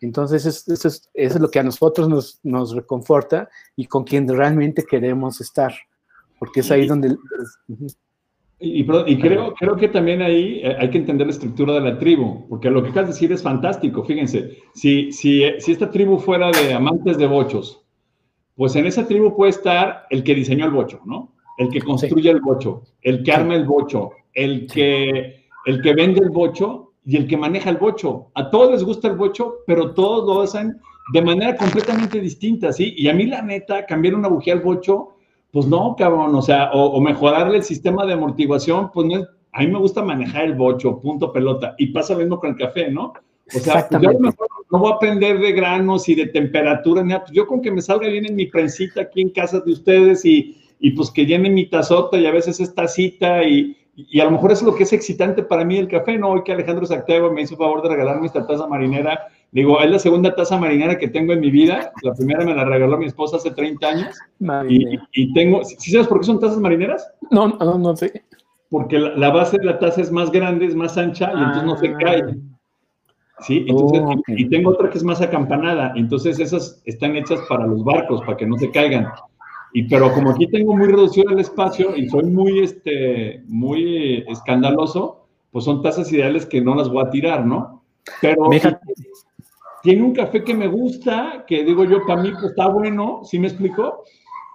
Entonces, 0.00 0.44
eso 0.44 0.88
es, 1.14 1.40
lo 1.40 1.50
que 1.50 1.58
a 1.58 1.62
nosotros 1.62 2.08
nos, 2.08 2.38
nos, 2.42 2.74
reconforta 2.74 3.48
y 3.74 3.86
con 3.86 4.04
quien 4.04 4.28
realmente 4.28 4.84
queremos 4.84 5.40
estar, 5.40 5.72
porque 6.38 6.60
es 6.60 6.70
ahí 6.70 6.86
donde... 6.86 7.16
Y, 8.58 8.86
creo, 9.18 9.52
creo 9.54 9.76
que 9.76 9.88
también 9.88 10.22
ahí 10.22 10.60
eh, 10.62 10.74
hay 10.78 10.88
que 10.88 10.96
entender 10.96 11.26
la 11.26 11.32
estructura 11.34 11.74
de 11.74 11.80
la 11.80 11.98
tribu, 11.98 12.48
porque 12.48 12.70
lo 12.70 12.82
que 12.82 12.88
acabas 12.88 13.10
de 13.10 13.12
decir 13.12 13.30
es 13.30 13.42
fantástico. 13.42 14.02
Fíjense, 14.02 14.56
si, 14.74 15.12
si, 15.12 15.42
si 15.58 15.72
esta 15.72 15.90
tribu 15.90 16.18
fuera 16.18 16.50
de 16.50 16.72
amantes 16.72 17.18
de 17.18 17.26
bochos, 17.26 17.84
pues 18.54 18.74
en 18.74 18.86
esa 18.86 19.06
tribu 19.06 19.36
puede 19.36 19.50
estar 19.50 20.06
el 20.08 20.24
que 20.24 20.34
diseñó 20.34 20.64
el 20.64 20.70
bocho, 20.70 21.00
¿no? 21.04 21.34
El 21.58 21.68
que 21.68 21.82
construye 21.82 22.30
el 22.30 22.40
bocho, 22.40 22.82
el 23.02 23.22
que 23.22 23.32
arma 23.32 23.54
el 23.54 23.66
bocho, 23.66 24.12
el 24.32 24.66
que, 24.66 25.44
el 25.66 25.82
que 25.82 25.94
vende 25.94 26.20
el 26.20 26.30
bocho 26.30 26.94
y 27.04 27.16
el 27.16 27.26
que 27.28 27.36
maneja 27.36 27.68
el 27.68 27.76
bocho. 27.76 28.30
A 28.34 28.50
todos 28.50 28.72
les 28.72 28.84
gusta 28.84 29.08
el 29.08 29.16
bocho, 29.16 29.56
pero 29.66 29.92
todos 29.92 30.26
lo 30.26 30.40
hacen 30.40 30.80
de 31.12 31.22
manera 31.22 31.56
completamente 31.56 32.20
distinta, 32.20 32.72
¿sí? 32.72 32.94
Y 32.96 33.08
a 33.08 33.14
mí 33.14 33.26
la 33.26 33.42
neta, 33.42 33.84
cambiar 33.84 34.14
una 34.14 34.28
bujía 34.28 34.54
al 34.54 34.60
bocho, 34.60 35.15
pues 35.56 35.68
no, 35.68 35.96
cabrón, 35.96 36.34
o 36.34 36.42
sea, 36.42 36.70
o, 36.74 37.00
mejorarle 37.00 37.56
el 37.56 37.62
sistema 37.62 38.04
de 38.04 38.12
amortiguación, 38.12 38.90
pues 38.92 39.06
no 39.06 39.26
a 39.52 39.60
mí 39.60 39.68
me 39.68 39.78
gusta 39.78 40.02
manejar 40.02 40.44
el 40.44 40.54
bocho, 40.54 41.00
punto 41.00 41.32
pelota, 41.32 41.74
y 41.78 41.86
pasa 41.86 42.12
lo 42.12 42.18
mismo 42.18 42.38
con 42.38 42.50
el 42.50 42.56
café, 42.56 42.90
¿no? 42.90 43.14
O 43.54 43.58
sea, 43.58 43.88
pues 43.88 44.02
yo 44.02 44.10
no 44.12 44.78
voy 44.78 44.92
a 44.92 44.96
aprender 44.96 45.38
de 45.38 45.52
granos 45.52 46.10
y 46.10 46.14
de 46.14 46.26
temperatura, 46.26 47.02
ni 47.02 47.16
pues 47.16 47.30
yo 47.30 47.46
con 47.46 47.62
que 47.62 47.70
me 47.70 47.80
salga 47.80 48.06
bien 48.06 48.26
en 48.26 48.36
mi 48.36 48.44
prensita 48.48 49.00
aquí 49.00 49.22
en 49.22 49.30
casa 49.30 49.60
de 49.60 49.72
ustedes 49.72 50.26
y, 50.26 50.58
y 50.78 50.90
pues 50.90 51.10
que 51.10 51.24
llene 51.24 51.48
mi 51.48 51.64
tazota 51.70 52.18
y 52.18 52.26
a 52.26 52.32
veces 52.32 52.60
esta 52.60 52.82
tacita 52.82 53.42
y, 53.42 53.74
y, 53.96 54.20
a 54.20 54.24
lo 54.24 54.32
mejor 54.32 54.52
eso 54.52 54.60
es 54.60 54.72
lo 54.72 54.76
que 54.76 54.82
es 54.82 54.92
excitante 54.92 55.42
para 55.42 55.64
mí 55.64 55.78
el 55.78 55.88
café, 55.88 56.18
¿no? 56.18 56.28
Hoy 56.28 56.42
que 56.44 56.52
Alejandro 56.52 56.84
Sactego 56.84 57.32
me 57.32 57.42
hizo 57.42 57.56
favor 57.56 57.82
de 57.82 57.88
regalarme 57.88 58.26
esta 58.26 58.46
taza 58.46 58.66
marinera, 58.66 59.28
digo, 59.52 59.80
es 59.80 59.90
la 59.90 59.98
segunda 59.98 60.34
taza 60.34 60.58
marinera 60.58 60.98
que 60.98 61.08
tengo 61.08 61.32
en 61.32 61.40
mi 61.40 61.50
vida, 61.50 61.92
la 62.02 62.12
primera 62.12 62.44
me 62.44 62.54
la 62.54 62.64
regaló 62.64 62.98
mi 62.98 63.06
esposa 63.06 63.38
hace 63.38 63.50
30 63.52 63.88
años 63.88 64.18
y, 64.68 64.98
y, 65.12 65.32
tengo, 65.32 65.64
¿sí 65.64 65.90
sabes 65.90 66.08
por 66.08 66.20
qué 66.20 66.26
son 66.26 66.38
tazas 66.38 66.58
marineras? 66.58 67.10
No, 67.30 67.48
no, 67.48 67.78
no 67.78 67.96
sé. 67.96 68.22
Porque 68.70 68.98
la, 68.98 69.30
base 69.30 69.58
de 69.58 69.64
la 69.64 69.78
taza 69.78 70.02
es 70.02 70.12
más 70.12 70.30
grande, 70.30 70.66
es 70.66 70.74
más 70.74 70.98
ancha 70.98 71.32
y 71.32 71.38
entonces 71.38 71.64
no 71.64 71.76
se 71.78 71.88
ah. 71.88 71.96
cae. 71.98 72.22
Sí, 73.40 73.66
entonces, 73.68 74.02
y 74.28 74.48
tengo 74.48 74.70
otra 74.70 74.88
que 74.90 74.96
es 74.96 75.04
más 75.04 75.20
acampanada, 75.20 75.92
entonces 75.94 76.40
esas 76.40 76.82
están 76.86 77.16
hechas 77.16 77.38
para 77.48 77.66
los 77.66 77.84
barcos, 77.84 78.20
para 78.22 78.36
que 78.36 78.46
no 78.46 78.56
se 78.56 78.70
caigan. 78.70 79.08
Y 79.72 79.84
pero 79.84 80.12
como 80.12 80.30
aquí 80.30 80.46
tengo 80.46 80.74
muy 80.74 80.86
reducido 80.86 81.30
el 81.30 81.40
espacio 81.40 81.96
y 81.96 82.08
soy 82.08 82.24
muy, 82.24 82.60
este, 82.60 83.42
muy 83.46 84.24
escandaloso, 84.28 85.26
pues 85.50 85.64
son 85.64 85.82
tazas 85.82 86.10
ideales 86.12 86.46
que 86.46 86.60
no 86.60 86.74
las 86.74 86.88
voy 86.88 87.04
a 87.04 87.10
tirar, 87.10 87.44
¿no? 87.44 87.82
Pero 88.20 88.48
tiene 89.82 90.02
un 90.02 90.14
café 90.14 90.42
que 90.42 90.54
me 90.54 90.66
gusta, 90.66 91.44
que 91.46 91.64
digo 91.64 91.84
yo, 91.84 92.04
para 92.06 92.22
mí 92.22 92.30
pues, 92.32 92.46
está 92.46 92.68
bueno, 92.68 93.20
¿sí 93.24 93.38
me 93.38 93.48
explico? 93.48 94.04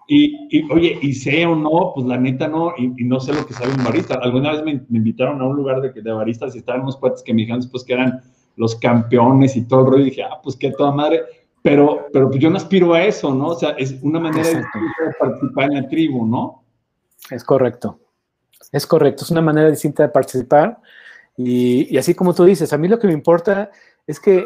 Y, 0.07 0.69
oye, 0.73 0.99
y 1.01 1.13
sé 1.13 1.45
o 1.45 1.55
no, 1.55 1.93
pues 1.95 2.05
la 2.05 2.17
neta 2.17 2.47
no, 2.49 2.73
y, 2.77 2.89
no 3.05 3.19
sé 3.21 3.33
lo 3.33 3.45
que 3.45 3.53
sabe 3.53 3.73
un 3.73 3.83
barista. 3.83 4.15
Alguna 4.15 4.51
vez 4.51 4.63
me, 4.63 4.71
invitaron 4.97 5.39
a 5.41 5.45
un 5.45 5.55
lugar 5.55 5.79
de, 5.79 5.93
de 6.01 6.11
baristas 6.11 6.53
y 6.53 6.57
estaban 6.57 6.81
unos 6.81 6.97
cuates 6.97 7.23
que 7.23 7.33
me 7.33 7.41
dijeron 7.41 7.61
después 7.61 7.85
que 7.85 7.93
eran 7.93 8.21
los 8.57 8.75
campeones 8.75 9.55
y 9.55 9.65
todo 9.67 9.81
el 9.81 9.85
rollo, 9.87 10.01
y 10.01 10.09
dije, 10.09 10.23
ah, 10.23 10.41
pues 10.43 10.57
qué 10.57 10.71
toda 10.71 10.91
madre, 10.91 11.21
pero, 11.61 12.07
pero 12.11 12.29
pues 12.29 12.39
yo 12.39 12.49
no 12.49 12.57
aspiro 12.57 12.93
a 12.93 13.03
eso, 13.03 13.33
¿no? 13.33 13.49
O 13.49 13.55
sea, 13.55 13.71
es 13.71 13.95
una 14.01 14.19
manera 14.19 14.47
de 14.49 14.63
participar 15.19 15.65
en 15.65 15.81
la 15.81 15.87
tribu, 15.87 16.25
¿no? 16.25 16.63
Es 17.29 17.43
correcto, 17.43 17.99
es 18.71 18.87
correcto, 18.87 19.23
es 19.23 19.31
una 19.31 19.41
manera 19.41 19.69
distinta 19.69 20.03
de 20.03 20.09
participar, 20.09 20.79
y, 21.37 21.93
y 21.93 21.97
así 21.97 22.13
como 22.13 22.33
tú 22.33 22.45
dices, 22.45 22.73
a 22.73 22.77
mí 22.77 22.87
lo 22.87 22.99
que 22.99 23.07
me 23.07 23.13
importa 23.13 23.69
es 24.07 24.19
que 24.19 24.45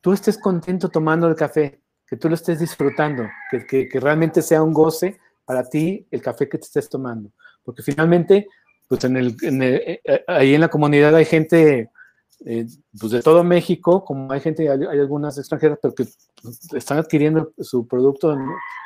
tú 0.00 0.12
estés 0.12 0.38
contento 0.38 0.88
tomando 0.88 1.28
el 1.28 1.34
café, 1.34 1.80
que 2.06 2.16
tú 2.16 2.28
lo 2.28 2.34
estés 2.34 2.60
disfrutando, 2.60 3.28
que, 3.50 3.66
que, 3.66 3.88
que 3.88 4.00
realmente 4.00 4.42
sea 4.42 4.62
un 4.62 4.72
goce 4.72 5.18
para 5.44 5.68
ti 5.68 6.06
el 6.10 6.22
café 6.22 6.48
que 6.48 6.58
te 6.58 6.64
estés 6.64 6.88
tomando, 6.88 7.30
porque 7.64 7.82
finalmente, 7.82 8.46
pues 8.88 9.02
en 9.04 9.16
el, 9.16 9.36
en 9.42 9.62
el, 9.62 9.74
eh, 9.74 10.00
eh, 10.04 10.24
ahí 10.28 10.54
en 10.54 10.60
la 10.60 10.68
comunidad 10.68 11.14
hay 11.14 11.24
gente 11.24 11.90
eh, 12.44 12.66
pues 12.98 13.12
de 13.12 13.22
todo 13.22 13.44
México, 13.44 14.04
como 14.04 14.32
hay 14.32 14.40
gente, 14.40 14.68
hay, 14.68 14.98
algunas 14.98 15.38
extranjeras, 15.38 15.78
pero 15.80 15.94
que 15.94 16.06
están 16.76 16.98
adquiriendo 16.98 17.52
su 17.58 17.86
producto 17.86 18.32
en, 18.32 18.40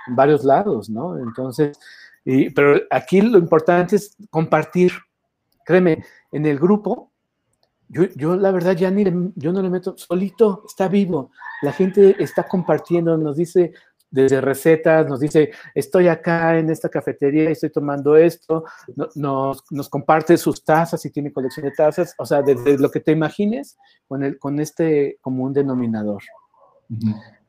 varios 0.09 0.44
lados, 0.44 0.88
¿no? 0.88 1.18
Entonces, 1.18 1.78
y, 2.24 2.50
pero 2.50 2.80
aquí 2.90 3.20
lo 3.20 3.38
importante 3.38 3.96
es 3.96 4.16
compartir. 4.30 4.92
Créeme, 5.64 6.04
en 6.30 6.46
el 6.46 6.59
grupo, 6.61 7.11
yo, 7.88 8.04
yo 8.14 8.36
la 8.36 8.52
verdad 8.52 8.76
ya 8.76 8.90
ni 8.90 9.04
yo 9.34 9.52
no 9.52 9.62
le 9.62 9.70
meto, 9.70 9.96
solito, 9.96 10.62
está 10.66 10.86
vivo. 10.86 11.30
La 11.62 11.72
gente 11.72 12.22
está 12.22 12.44
compartiendo, 12.44 13.16
nos 13.16 13.36
dice, 13.36 13.72
desde 14.11 14.40
recetas, 14.40 15.09
nos 15.09 15.20
dice, 15.20 15.50
estoy 15.74 16.09
acá 16.09 16.59
en 16.59 16.70
esta 16.70 16.88
cafetería, 16.88 17.50
estoy 17.50 17.70
tomando 17.70 18.16
esto, 18.16 18.64
nos, 19.14 19.64
nos, 19.70 19.88
comparte 19.88 20.36
sus 20.36 20.64
tazas 20.64 21.04
y 21.04 21.11
tiene 21.11 21.32
colección 21.32 21.66
de 21.66 21.72
tazas, 21.72 22.14
o 22.18 22.24
sea, 22.24 22.42
desde 22.42 22.78
lo 22.78 22.90
que 22.90 23.00
te 23.00 23.12
imagines 23.12 23.76
con, 24.07 24.22
el, 24.22 24.38
con 24.38 24.61
este 24.61 25.18
común 25.20 25.52
denominador. 25.52 26.22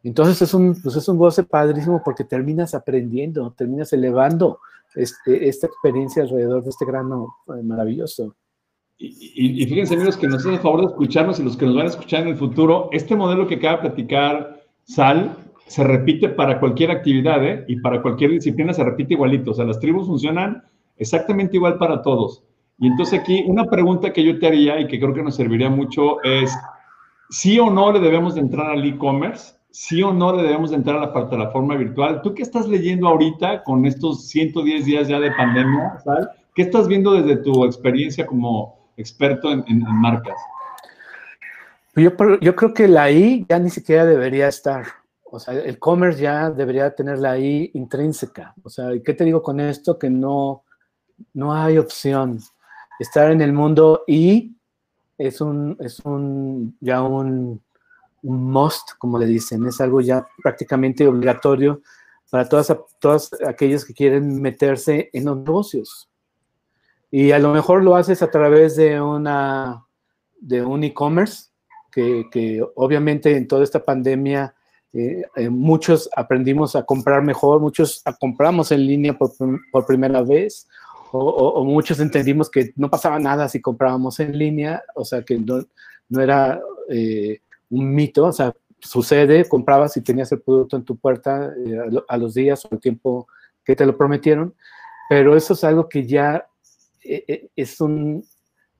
Entonces 0.03 0.41
es 0.41 0.53
un, 0.53 0.79
pues 0.81 0.95
es 0.95 1.07
un 1.07 1.17
goce 1.17 1.43
padrísimo 1.43 2.01
porque 2.03 2.23
terminas 2.23 2.73
aprendiendo, 2.73 3.51
terminas 3.51 3.93
elevando 3.93 4.59
este, 4.95 5.47
esta 5.47 5.67
experiencia 5.67 6.23
alrededor 6.23 6.63
de 6.63 6.69
este 6.69 6.85
grano 6.85 7.35
eh, 7.47 7.61
maravilloso. 7.63 8.35
Y, 8.99 9.63
y, 9.63 9.67
fíjense, 9.67 9.93
amigos, 9.93 10.17
que 10.17 10.27
nos 10.27 10.39
hacen 10.39 10.53
el 10.53 10.59
favor 10.59 10.81
de 10.81 10.87
escucharnos 10.87 11.39
y 11.39 11.43
los 11.43 11.55
que 11.55 11.67
nos 11.67 11.75
van 11.75 11.85
a 11.85 11.89
escuchar 11.89 12.21
en 12.21 12.29
el 12.29 12.37
futuro, 12.37 12.89
este 12.91 13.15
modelo 13.15 13.47
que 13.47 13.55
acaba 13.55 13.75
de 13.75 13.89
platicar 13.89 14.57
Sal, 14.85 15.35
se 15.67 15.83
repite 15.83 16.29
para 16.29 16.59
cualquier 16.59 16.91
actividad 16.91 17.43
¿eh? 17.45 17.65
y 17.67 17.79
para 17.81 18.01
cualquier 18.01 18.31
disciplina 18.31 18.73
se 18.73 18.83
repite 18.83 19.13
igualito. 19.13 19.51
O 19.51 19.53
sea, 19.53 19.65
las 19.65 19.79
tribus 19.79 20.07
funcionan 20.07 20.63
exactamente 20.97 21.57
igual 21.57 21.77
para 21.77 22.01
todos. 22.01 22.43
Y 22.79 22.87
entonces 22.87 23.19
aquí 23.19 23.43
una 23.47 23.65
pregunta 23.65 24.13
que 24.13 24.23
yo 24.23 24.39
te 24.39 24.47
haría 24.47 24.79
y 24.79 24.87
que 24.87 24.99
creo 24.99 25.13
que 25.13 25.23
nos 25.23 25.35
serviría 25.35 25.69
mucho 25.69 26.23
es, 26.23 26.55
¿sí 27.29 27.59
o 27.59 27.69
no 27.69 27.91
le 27.91 27.99
debemos 27.99 28.35
de 28.35 28.41
entrar 28.41 28.71
al 28.71 28.85
e-commerce? 28.85 29.55
¿Sí 29.69 30.01
o 30.01 30.13
no 30.13 30.35
le 30.35 30.43
debemos 30.43 30.71
de 30.71 30.77
entrar 30.77 30.97
a 30.97 31.01
la 31.01 31.13
plataforma 31.13 31.75
virtual? 31.75 32.21
¿Tú 32.21 32.33
qué 32.33 32.43
estás 32.43 32.67
leyendo 32.67 33.07
ahorita 33.07 33.63
con 33.63 33.85
estos 33.85 34.27
110 34.29 34.85
días 34.85 35.07
ya 35.07 35.19
de 35.19 35.31
pandemia? 35.31 35.97
¿Qué 36.55 36.63
estás 36.63 36.87
viendo 36.87 37.13
desde 37.13 37.37
tu 37.43 37.65
experiencia 37.65 38.25
como 38.25 38.89
experto 38.95 39.51
en, 39.51 39.83
marcas? 40.01 40.37
Yo, 41.95 42.11
yo 42.41 42.55
creo 42.55 42.73
que 42.73 42.87
la 42.87 43.11
I 43.11 43.45
ya 43.47 43.59
ni 43.59 43.69
siquiera 43.69 44.05
debería 44.05 44.47
estar. 44.47 44.85
O 45.29 45.39
sea, 45.39 45.53
el 45.53 45.77
commerce 45.79 46.21
ya 46.21 46.49
debería 46.49 46.95
tenerla 46.95 47.31
ahí 47.31 47.71
intrínseca. 47.73 48.53
O 48.63 48.69
sea, 48.69 48.89
¿qué 49.03 49.13
te 49.13 49.25
digo 49.25 49.41
con 49.41 49.59
esto? 49.59 49.99
Que 49.99 50.09
no, 50.09 50.63
no 51.33 51.53
hay 51.53 51.77
opción. 51.77 52.39
Estar 52.99 53.31
en 53.31 53.41
el 53.41 53.53
mundo 53.53 54.03
y 54.07 54.55
es 55.17 55.41
un, 55.41 55.75
es 55.79 55.99
un 56.01 56.77
ya 56.79 57.01
un, 57.01 57.61
un 58.23 58.51
must, 58.51 58.91
como 58.97 59.19
le 59.19 59.25
dicen, 59.25 59.65
es 59.65 59.81
algo 59.81 60.01
ya 60.01 60.25
prácticamente 60.41 61.07
obligatorio 61.07 61.81
para 62.29 62.47
todas, 62.47 62.75
todas 62.99 63.31
aquellas 63.45 63.85
que 63.85 63.93
quieren 63.93 64.41
meterse 64.41 65.09
en 65.13 65.25
los 65.25 65.37
negocios. 65.37 66.09
Y 67.09 67.31
a 67.31 67.39
lo 67.39 67.53
mejor 67.53 67.83
lo 67.83 67.95
haces 67.95 68.21
a 68.21 68.29
través 68.29 68.75
de 68.75 68.99
una 68.99 69.85
de 70.39 70.63
un 70.63 70.83
e-commerce, 70.83 71.49
que, 71.91 72.27
que 72.31 72.63
obviamente 72.75 73.35
en 73.35 73.47
toda 73.47 73.63
esta 73.63 73.83
pandemia 73.83 74.53
eh, 74.97 75.29
eh, 75.35 75.49
muchos 75.49 76.09
aprendimos 76.15 76.75
a 76.75 76.83
comprar 76.83 77.21
mejor, 77.21 77.61
muchos 77.61 78.01
compramos 78.19 78.71
en 78.71 78.87
línea 78.87 79.15
por, 79.15 79.85
primera 79.85 80.23
vez, 80.23 80.67
o, 81.11 81.63
muchos 81.63 81.99
entendimos 81.99 82.49
que 82.49 82.73
no 82.75 82.89
pasaba 82.89 83.19
nada 83.19 83.47
si 83.47 83.61
comprábamos 83.61 84.19
en 84.19 84.35
línea, 84.35 84.81
o 84.95 85.05
sea, 85.05 85.21
que 85.21 85.37
no, 85.37 85.63
no 86.09 86.19
era 86.19 86.59
eh, 86.89 87.41
un 87.69 87.93
mito, 87.93 88.25
o 88.25 88.31
sea, 88.31 88.51
sucede, 88.79 89.47
comprabas 89.47 89.95
y 89.97 90.01
tenías 90.01 90.31
el 90.31 90.41
producto 90.41 90.75
en 90.77 90.83
tu 90.83 90.97
puerta 90.97 91.53
a, 92.07 92.17
los 92.17 92.33
días 92.33 92.65
o 92.65 92.69
el 92.71 92.79
tiempo 92.79 93.27
que 93.63 93.75
te 93.75 93.85
lo 93.85 93.95
prometieron, 93.95 94.55
pero 95.09 95.35
eso 95.35 95.53
es 95.53 95.63
algo 95.63 95.87
que 95.87 96.07
ya 96.07 96.47
es 97.03 97.79
un, 97.79 98.25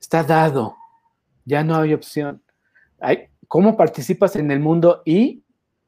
está 0.01 0.24
dado, 0.24 0.76
ya 1.45 1.63
no 1.63 1.76
hay 1.76 1.93
opción. 1.93 2.41
¿Cómo 3.47 3.78
participas 3.78 4.36
en 4.36 4.49
el 4.49 4.59
mundo? 4.59 5.03
Y 5.05 5.43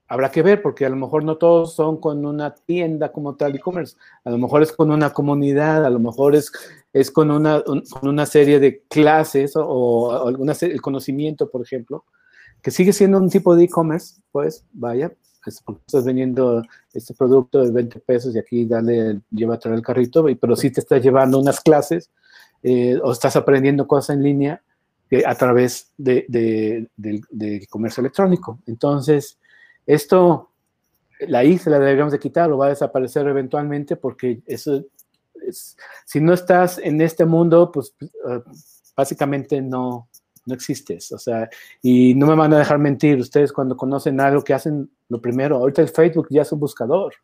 habrá 0.09 0.31
que 0.31 0.41
ver, 0.41 0.61
porque 0.61 0.85
a 0.85 0.89
lo 0.89 0.95
mejor 0.95 1.23
no 1.23 1.37
todos 1.37 1.75
son 1.75 1.97
con 1.97 2.25
una 2.25 2.53
tienda 2.53 3.11
como 3.11 3.35
tal 3.35 3.55
e-commerce, 3.55 3.95
a 4.25 4.31
lo 4.31 4.39
mejor 4.39 4.63
es 4.63 4.71
con 4.71 4.89
una 4.89 5.11
comunidad, 5.11 5.85
a 5.85 5.89
lo 5.89 5.99
mejor 5.99 6.35
es, 6.35 6.51
es 6.91 7.11
con, 7.11 7.29
una, 7.29 7.63
con 7.63 8.07
una 8.07 8.25
serie 8.25 8.59
de 8.59 8.81
clases 8.89 9.53
o, 9.55 10.11
alguna 10.27 10.53
el 10.59 10.81
conocimiento, 10.81 11.49
por 11.49 11.61
ejemplo, 11.61 12.05
que 12.61 12.71
sigue 12.71 12.91
siendo 12.91 13.19
un 13.19 13.29
tipo 13.29 13.55
de 13.55 13.65
e-commerce, 13.65 14.19
pues 14.31 14.65
vaya, 14.73 15.13
estás 15.45 16.03
vendiendo 16.03 16.63
este 16.91 17.13
producto 17.13 17.63
de 17.63 17.71
20 17.71 17.99
pesos 17.99 18.35
y 18.35 18.39
aquí 18.39 18.65
dale, 18.65 19.21
lleva 19.29 19.55
a 19.55 19.59
traer 19.59 19.77
el 19.77 19.83
carrito, 19.83 20.25
pero 20.41 20.55
sí 20.55 20.71
te 20.71 20.79
estás 20.79 21.03
llevando 21.03 21.39
unas 21.39 21.61
clases 21.61 22.09
eh, 22.63 22.99
o 23.03 23.11
estás 23.11 23.35
aprendiendo 23.35 23.87
cosas 23.87 24.15
en 24.15 24.23
línea 24.23 24.61
eh, 25.11 25.23
a 25.25 25.35
través 25.35 25.91
de, 25.97 26.25
del, 26.97 27.67
comercio 27.69 28.01
electrónico. 28.01 28.59
Entonces, 28.65 29.37
esto, 29.89 30.51
la 31.21 31.43
I 31.43 31.57
se 31.57 31.71
la 31.71 31.79
deberíamos 31.79 32.13
de 32.13 32.19
quitar 32.19 32.51
o 32.51 32.59
va 32.59 32.67
a 32.67 32.69
desaparecer 32.69 33.27
eventualmente 33.27 33.95
porque 33.95 34.43
eso, 34.45 34.85
es, 35.47 35.75
si 36.05 36.21
no 36.21 36.31
estás 36.33 36.77
en 36.77 37.01
este 37.01 37.25
mundo, 37.25 37.71
pues 37.71 37.95
uh, 38.01 38.39
básicamente 38.95 39.59
no, 39.63 40.07
no 40.45 40.53
existes. 40.53 41.11
O 41.11 41.17
sea, 41.17 41.49
y 41.81 42.13
no 42.13 42.27
me 42.27 42.35
van 42.35 42.53
a 42.53 42.59
dejar 42.59 42.77
mentir, 42.77 43.17
ustedes 43.17 43.51
cuando 43.51 43.75
conocen 43.75 44.21
algo 44.21 44.43
que 44.43 44.53
hacen 44.53 44.91
lo 45.07 45.19
primero, 45.19 45.57
ahorita 45.57 45.81
el 45.81 45.89
Facebook 45.89 46.27
ya 46.29 46.43
es 46.43 46.51
un 46.51 46.59
buscador. 46.59 47.15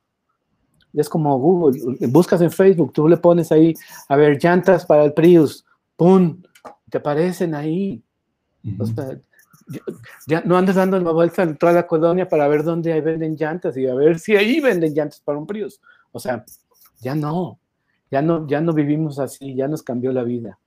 Es 0.91 1.07
como 1.07 1.37
Google, 1.37 1.79
buscas 2.07 2.41
en 2.41 2.49
Facebook, 2.49 2.93
tú 2.93 3.07
le 3.07 3.17
pones 3.17 3.51
ahí, 3.51 3.75
a 4.09 4.15
ver, 4.15 4.43
llantas 4.43 4.87
para 4.87 5.03
el 5.03 5.13
Prius, 5.13 5.63
¡pum! 5.95 6.41
Te 6.89 6.97
aparecen 6.97 7.53
ahí. 7.53 8.01
O 8.79 8.87
sea, 8.87 9.19
ya 10.27 10.41
no 10.41 10.57
andas 10.57 10.75
dando 10.75 10.99
la 10.99 11.11
vuelta 11.11 11.43
en 11.43 11.57
toda 11.57 11.73
la 11.73 11.87
colonia 11.87 12.27
para 12.27 12.47
ver 12.47 12.63
dónde 12.63 12.99
venden 13.01 13.35
llantas 13.35 13.77
y 13.77 13.87
a 13.87 13.93
ver 13.93 14.19
si 14.19 14.35
ahí 14.35 14.59
venden 14.59 14.93
llantas 14.93 15.19
para 15.21 15.37
un 15.37 15.47
Prius. 15.47 15.79
O 16.11 16.19
sea, 16.19 16.45
ya 16.99 17.15
no, 17.15 17.59
ya 18.09 18.21
no, 18.21 18.47
ya 18.47 18.61
no 18.61 18.73
vivimos 18.73 19.19
así, 19.19 19.55
ya 19.55 19.67
nos 19.67 19.83
cambió 19.83 20.11
la 20.11 20.23
vida. 20.23 20.59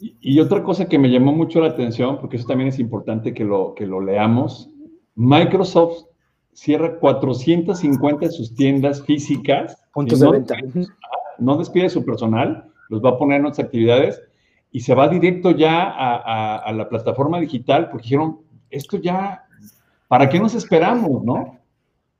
Y, 0.00 0.38
otra 0.38 0.62
cosa 0.62 0.86
que 0.86 0.98
me 0.98 1.10
llamó 1.10 1.32
mucho 1.32 1.60
la 1.60 1.68
atención, 1.68 2.18
porque 2.20 2.36
eso 2.36 2.46
también 2.46 2.68
es 2.68 2.78
importante 2.78 3.34
que 3.34 3.44
lo, 3.44 3.74
que 3.74 3.86
lo 3.86 4.00
leamos, 4.00 4.70
Microsoft 5.16 6.04
cierra 6.52 6.98
450 6.98 8.26
de 8.26 8.32
sus 8.32 8.54
tiendas 8.54 9.02
físicas. 9.02 9.82
Puntos 9.92 10.20
de 10.20 10.30
venta. 10.30 10.56
No 11.38 11.56
despide 11.56 11.88
su 11.88 12.04
personal, 12.04 12.70
los 12.88 13.02
va 13.02 13.10
a 13.10 13.18
poner 13.18 13.40
en 13.40 13.46
otras 13.46 13.66
actividades 13.66 14.22
y 14.70 14.80
se 14.80 14.94
va 14.94 15.08
directo 15.08 15.50
ya 15.50 15.82
a, 15.82 16.56
a, 16.56 16.72
la 16.72 16.88
plataforma 16.88 17.40
digital 17.40 17.88
porque 17.90 18.04
dijeron, 18.04 18.40
esto 18.70 18.98
ya, 18.98 19.44
¿para 20.08 20.28
qué 20.28 20.38
nos 20.38 20.54
esperamos, 20.54 21.24
no? 21.24 21.58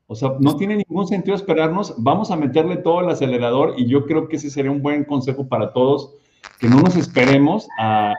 O 0.07 0.15
sea, 0.15 0.33
no 0.41 0.57
tiene 0.57 0.77
ningún 0.77 1.07
sentido 1.07 1.37
esperarnos, 1.37 1.95
vamos 1.99 2.31
a 2.31 2.37
meterle 2.37 2.79
todo 2.79 3.03
el 3.03 3.11
acelerador 3.11 3.75
y 3.77 3.87
yo 3.87 4.07
creo 4.07 4.27
que 4.27 4.37
ese 4.37 4.49
sería 4.49 4.71
un 4.71 4.81
buen 4.81 5.05
consejo 5.05 5.47
para 5.47 5.75
todos 5.75 6.15
que 6.59 6.69
no 6.69 6.81
nos 6.81 6.97
esperemos 6.97 7.69
a, 7.79 8.15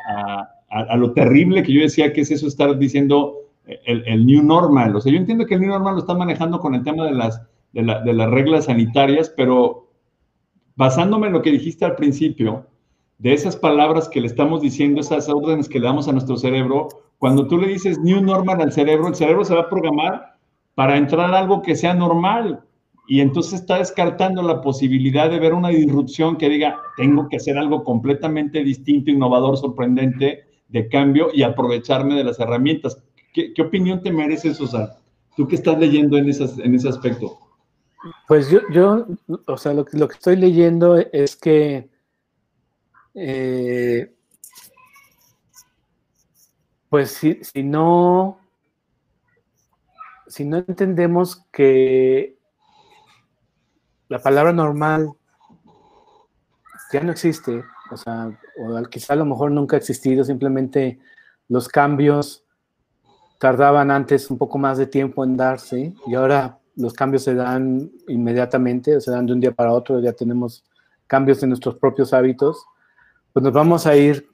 lo 0.96 1.14
terrible 1.14 1.64
que 1.64 1.74
yo 1.74 1.82
decía 1.82 2.14
que 2.14 2.22
es 2.22 2.30
eso 2.30 2.48
estar 2.48 2.78
diciendo 2.78 3.38
el, 3.66 4.26
new 4.26 4.44
normal. 4.44 4.96
O 4.96 5.02
sea, 5.02 5.12
yo 5.12 5.18
entiendo 5.18 5.48
que 5.48 5.56
el 5.56 5.62
new 5.62 5.70
normal 5.70 5.96
lo 5.96 6.02
está 6.02 6.14
manejando 6.14 6.60
con 6.60 6.76
el 6.76 6.84
tema 6.84 7.06
de 7.06 7.14
las, 7.14 7.42
de, 7.74 7.82
las 7.82 8.30
reglas 8.30 8.66
sanitarias, 8.66 9.34
pero 9.36 9.90
basándome 10.76 11.28
en 11.28 11.34
lo 11.34 11.42
que 11.42 11.52
dijiste 11.52 11.86
al 11.86 11.96
principio, 11.96 12.68
de 13.20 13.34
esas 13.34 13.56
palabras 13.56 14.10
que 14.10 14.22
le 14.22 14.28
estamos 14.28 14.62
diciendo, 14.62 15.02
esas 15.02 15.30
órdenes 15.30 15.70
que 15.70 15.80
le 15.80 15.86
damos 15.86 16.08
a 16.08 16.14
nuestro 16.14 16.38
cerebro, 16.38 16.88
cuando 17.18 17.48
tú 17.48 17.58
le 17.58 17.68
dices 17.68 18.00
new 18.00 18.22
normal 18.22 18.62
al 18.62 18.72
cerebro, 18.72 19.08
el 19.08 19.16
cerebro 19.16 19.44
se 19.44 19.54
va 19.54 19.62
a 19.62 19.70
programar 19.70 20.38
para 20.74 20.98
entrar 20.98 21.34
a 21.34 21.40
algo 21.40 21.62
que 21.62 21.76
sea 21.76 21.94
normal 21.94 22.64
y 23.08 23.20
entonces 23.20 23.56
está 23.60 23.80
descartando 23.80 24.42
la 24.42 24.62
posibilidad 24.62 25.30
de 25.30 25.40
ver 25.40 25.54
una 25.54 25.70
disrupción 25.70 26.38
que 26.38 26.48
diga, 26.48 26.78
tengo 26.96 27.28
que 27.28 27.38
hacer 27.38 27.58
algo 27.58 27.84
completamente 27.84 28.64
distinto, 28.64 29.12
innovador, 29.12 29.58
sorprendente, 29.58 30.46
de 30.70 30.88
cambio 30.88 31.30
y 31.34 31.44
aprovecharme 31.44 32.16
de 32.16 32.24
las 32.24 32.40
herramientas. 32.40 33.04
¿Qué, 33.34 33.54
opinión 33.62 34.02
te 34.02 34.12
merece, 34.12 34.54
Susana? 34.54 34.92
Tú 35.36 35.48
que 35.48 35.56
estás 35.56 35.78
leyendo 35.80 36.18
en, 36.18 36.30
esas, 36.30 36.58
en 36.60 36.76
ese 36.76 36.88
aspecto. 36.88 37.38
Pues 38.28 38.50
yo, 38.50 38.60
yo, 38.72 39.08
o 39.48 39.58
sea, 39.58 39.74
lo, 39.74 39.86
lo 39.92 40.08
que 40.08 40.14
estoy 40.14 40.36
leyendo 40.36 40.96
es 40.98 41.36
que 41.36 41.90
eh, 43.14 44.14
pues 46.90 47.12
si, 47.12 47.44
si 47.44 47.64
no, 47.64 48.40
si 50.28 50.46
no 50.46 50.58
entendemos 50.58 51.46
que 51.52 52.38
la 54.08 54.20
palabra 54.20 54.52
normal 54.52 55.12
ya 56.92 57.02
no 57.02 57.12
existe, 57.12 57.64
o 57.92 57.98
sea, 57.98 58.32
o 58.58 58.84
quizá 58.90 59.14
a 59.14 59.18
lo 59.18 59.26
mejor 59.26 59.52
nunca 59.52 59.76
ha 59.76 59.80
existido, 59.80 60.24
simplemente 60.24 61.00
los 61.48 61.68
cambios 61.68 62.44
tardaban 63.40 63.92
antes 63.92 64.30
un 64.30 64.38
poco 64.38 64.58
más 64.58 64.78
de 64.78 64.88
tiempo 64.88 65.24
en 65.24 65.38
darse 65.38 65.94
y 66.08 66.16
ahora 66.16 66.60
los 66.76 66.94
cambios 66.94 67.24
se 67.24 67.36
dan 67.36 67.92
inmediatamente, 68.08 69.00
se 69.02 69.12
dan 69.12 69.26
de 69.26 69.34
un 69.34 69.40
día 69.40 69.52
para 69.52 69.74
otro, 69.74 70.00
ya 70.00 70.14
tenemos 70.14 70.64
cambios 71.08 71.42
en 71.44 71.50
nuestros 71.50 71.76
propios 71.76 72.14
hábitos, 72.14 72.66
pues 73.34 73.44
nos 73.44 73.54
vamos 73.54 73.86
a 73.86 73.96
ir 73.96 74.28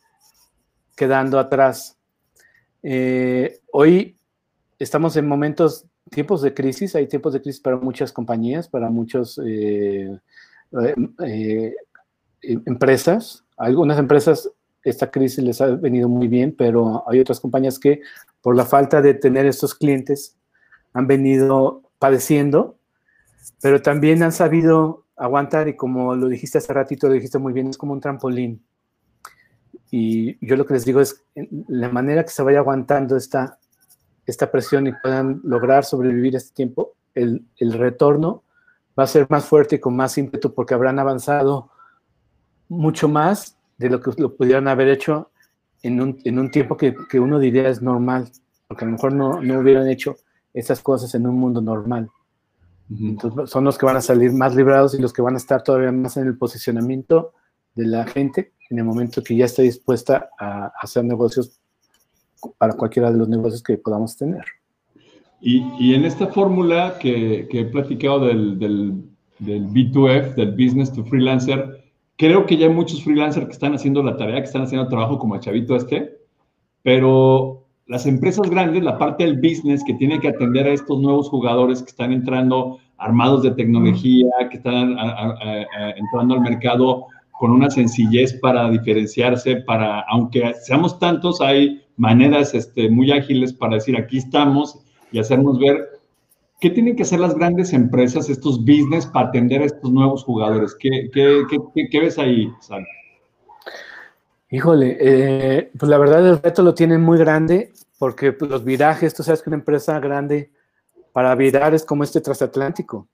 quedando 0.95 1.39
atrás. 1.39 1.97
Eh, 2.83 3.59
hoy 3.71 4.17
estamos 4.79 5.17
en 5.17 5.27
momentos 5.27 5.85
tiempos 6.09 6.41
de 6.41 6.53
crisis, 6.53 6.95
hay 6.95 7.07
tiempos 7.07 7.33
de 7.33 7.41
crisis 7.41 7.61
para 7.61 7.77
muchas 7.77 8.11
compañías, 8.11 8.67
para 8.67 8.89
muchas 8.89 9.39
eh, 9.45 10.17
eh, 11.23 11.75
empresas. 12.41 13.43
Algunas 13.57 13.99
empresas 13.99 14.49
esta 14.83 15.09
crisis 15.09 15.43
les 15.43 15.59
ha 15.61 15.67
venido 15.67 16.07
muy 16.07 16.27
bien, 16.27 16.55
pero 16.55 17.03
hay 17.09 17.19
otras 17.19 17.39
compañías 17.39 17.79
que 17.79 18.01
por 18.41 18.55
la 18.55 18.65
falta 18.65 19.01
de 19.01 19.15
tener 19.15 19.45
estos 19.47 19.73
clientes 19.73 20.37
han 20.93 21.07
venido 21.07 21.81
padeciendo, 21.97 22.77
pero 23.61 23.81
también 23.81 24.21
han 24.21 24.31
sabido 24.31 25.05
aguantar 25.17 25.67
y 25.67 25.75
como 25.75 26.15
lo 26.15 26.27
dijiste 26.27 26.59
hace 26.59 26.71
ratito, 26.71 27.07
lo 27.07 27.13
dijiste 27.13 27.39
muy 27.39 27.51
bien, 27.51 27.67
es 27.67 27.77
como 27.77 27.93
un 27.93 27.99
trampolín. 27.99 28.63
Y 29.97 30.45
yo 30.45 30.57
lo 30.57 30.65
que 30.65 30.73
les 30.73 30.83
digo 30.83 30.99
es, 30.99 31.23
la 31.69 31.87
manera 31.87 32.25
que 32.25 32.29
se 32.29 32.43
vaya 32.43 32.59
aguantando 32.59 33.15
esta, 33.15 33.59
esta 34.25 34.51
presión 34.51 34.87
y 34.87 34.91
puedan 34.91 35.39
lograr 35.45 35.85
sobrevivir 35.85 36.35
este 36.35 36.53
tiempo, 36.53 36.95
el, 37.13 37.45
el, 37.55 37.71
retorno 37.71 38.43
va 38.99 39.05
a 39.05 39.07
ser 39.07 39.25
más 39.29 39.45
fuerte 39.45 39.77
y 39.77 39.79
con 39.79 39.95
más 39.95 40.17
ímpetu 40.17 40.53
porque 40.53 40.73
habrán 40.73 40.99
avanzado 40.99 41.69
mucho 42.67 43.07
más 43.07 43.57
de 43.77 43.89
lo 43.89 44.01
que 44.01 44.11
lo 44.17 44.35
pudieran 44.35 44.67
haber 44.67 44.89
hecho 44.89 45.31
en 45.81 46.01
un, 46.01 46.19
en 46.25 46.39
un 46.39 46.51
tiempo 46.51 46.75
que, 46.75 46.93
que, 47.09 47.21
uno 47.21 47.39
diría 47.39 47.69
es 47.69 47.81
normal, 47.81 48.29
porque 48.67 48.83
a 48.83 48.87
lo 48.87 48.95
mejor 48.95 49.13
no, 49.13 49.41
no 49.41 49.59
hubieran 49.59 49.87
hecho 49.87 50.17
esas 50.53 50.81
cosas 50.81 51.15
en 51.15 51.25
un 51.25 51.39
mundo 51.39 51.61
normal. 51.61 52.09
Entonces, 52.89 53.49
son 53.49 53.63
los 53.63 53.77
que 53.77 53.85
van 53.85 53.95
a 53.95 54.01
salir 54.01 54.33
más 54.33 54.57
librados 54.57 54.93
y 54.93 55.01
los 55.01 55.13
que 55.13 55.21
van 55.21 55.35
a 55.35 55.37
estar 55.37 55.63
todavía 55.63 55.93
más 55.93 56.17
en 56.17 56.27
el 56.27 56.37
posicionamiento 56.37 57.31
de 57.75 57.85
la 57.85 58.05
gente 58.05 58.54
en 58.69 58.79
el 58.79 58.83
momento 58.83 59.23
que 59.23 59.35
ya 59.35 59.45
esté 59.45 59.61
dispuesta 59.61 60.29
a 60.39 60.71
hacer 60.81 61.03
negocios 61.03 61.59
para 62.57 62.73
cualquiera 62.73 63.11
de 63.11 63.17
los 63.17 63.29
negocios 63.29 63.61
que 63.63 63.77
podamos 63.77 64.15
tener. 64.17 64.43
Y, 65.41 65.63
y 65.79 65.93
en 65.93 66.05
esta 66.05 66.27
fórmula 66.27 66.97
que, 66.99 67.47
que, 67.49 67.61
he 67.61 67.65
platicado 67.65 68.27
del, 68.27 68.57
del, 68.57 69.03
del, 69.39 69.67
B2F, 69.67 70.35
del 70.35 70.51
Business 70.51 70.91
to 70.91 71.03
Freelancer, 71.05 71.83
creo 72.17 72.45
que 72.45 72.57
ya 72.57 72.67
hay 72.67 72.73
muchos 72.73 73.03
freelancers 73.03 73.45
que 73.45 73.51
están 73.51 73.75
haciendo 73.75 74.01
la 74.01 74.17
tarea, 74.17 74.39
que 74.39 74.45
están 74.45 74.63
haciendo 74.63 74.87
trabajo 74.87 75.19
como 75.19 75.35
el 75.35 75.41
chavito 75.41 75.75
este, 75.75 76.17
pero 76.81 77.65
las 77.87 78.05
empresas 78.07 78.49
grandes, 78.49 78.83
la 78.83 78.97
parte 78.97 79.23
del 79.23 79.37
business 79.37 79.83
que 79.83 79.93
tiene 79.93 80.19
que 80.19 80.29
atender 80.29 80.65
a 80.65 80.73
estos 80.73 80.99
nuevos 80.99 81.29
jugadores 81.29 81.83
que 81.83 81.89
están 81.89 82.11
entrando 82.11 82.79
armados 82.97 83.43
de 83.43 83.51
tecnología, 83.51 84.31
que 84.49 84.57
están 84.57 84.95
entrando 85.97 86.35
al 86.35 86.41
mercado 86.41 87.05
con 87.37 87.51
una 87.51 87.69
sencillez 87.69 88.33
para 88.39 88.69
diferenciarse, 88.69 89.57
para, 89.57 90.01
aunque 90.01 90.53
seamos 90.61 90.99
tantos, 90.99 91.41
hay 91.41 91.83
maneras 91.97 92.53
este, 92.53 92.89
muy 92.89 93.11
ágiles 93.11 93.53
para 93.53 93.75
decir 93.75 93.97
aquí 93.97 94.17
estamos 94.17 94.79
y 95.11 95.19
hacernos 95.19 95.59
ver 95.59 95.89
qué 96.59 96.69
tienen 96.69 96.95
que 96.95 97.03
hacer 97.03 97.19
las 97.19 97.35
grandes 97.35 97.73
empresas, 97.73 98.29
estos 98.29 98.59
business, 98.59 99.05
para 99.05 99.27
atender 99.27 99.61
a 99.61 99.65
estos 99.65 99.91
nuevos 99.91 100.23
jugadores. 100.23 100.75
¿Qué, 100.79 101.09
qué, 101.13 101.99
ves 101.99 102.17
ahí, 102.17 102.49
Sal? 102.61 102.85
Híjole, 104.49 104.97
eh, 104.99 105.71
pues 105.77 105.89
la 105.89 105.97
verdad 105.97 106.27
el 106.27 106.41
reto 106.41 106.63
lo 106.63 106.73
tienen 106.73 107.01
muy 107.01 107.17
grande 107.17 107.73
porque 107.99 108.35
los 108.39 108.63
virajes, 108.63 109.13
tú 109.13 109.23
sabes 109.23 109.41
que 109.41 109.49
una 109.49 109.57
empresa 109.57 109.99
grande 109.99 110.51
para 111.11 111.35
virar 111.35 111.73
es 111.73 111.83
como 111.83 112.03
este 112.03 112.21
transatlántico. 112.21 113.07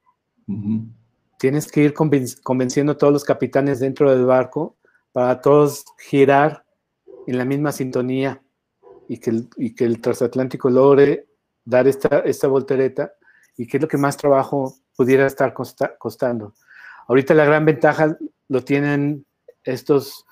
Tienes 1.42 1.72
que 1.72 1.82
ir 1.82 1.96
convenciendo 1.96 2.92
a 2.92 2.98
todos 3.00 3.12
los 3.12 3.24
capitanes 3.24 3.80
dentro 3.80 4.12
del 4.12 4.28
barco 4.28 4.76
para 5.12 5.42
todos 5.42 5.86
girar 5.98 6.64
en 7.26 7.36
la 7.36 7.46
misma 7.46 7.72
sintonía 7.72 8.44
y 9.08 9.18
que 9.18 9.32
el, 9.32 9.50
y 9.58 9.74
que 9.74 9.86
el 9.86 10.00
transatlántico 10.02 10.70
logre 10.70 11.26
dar 11.66 11.88
esta, 11.88 12.20
esta 12.20 12.48
voltereta 12.48 13.14
y 13.58 13.66
que 13.66 13.78
es 13.78 13.82
lo 13.82 13.88
que 13.88 13.98
más 13.98 14.18
trabajo 14.18 14.76
pudiera 14.96 15.26
estar 15.26 15.52
costando. 15.98 16.54
Ahorita 17.08 17.34
la 17.34 17.46
gran 17.46 17.66
ventaja 17.66 18.16
lo 18.48 18.64
tienen 18.64 19.26
estos 19.64 20.28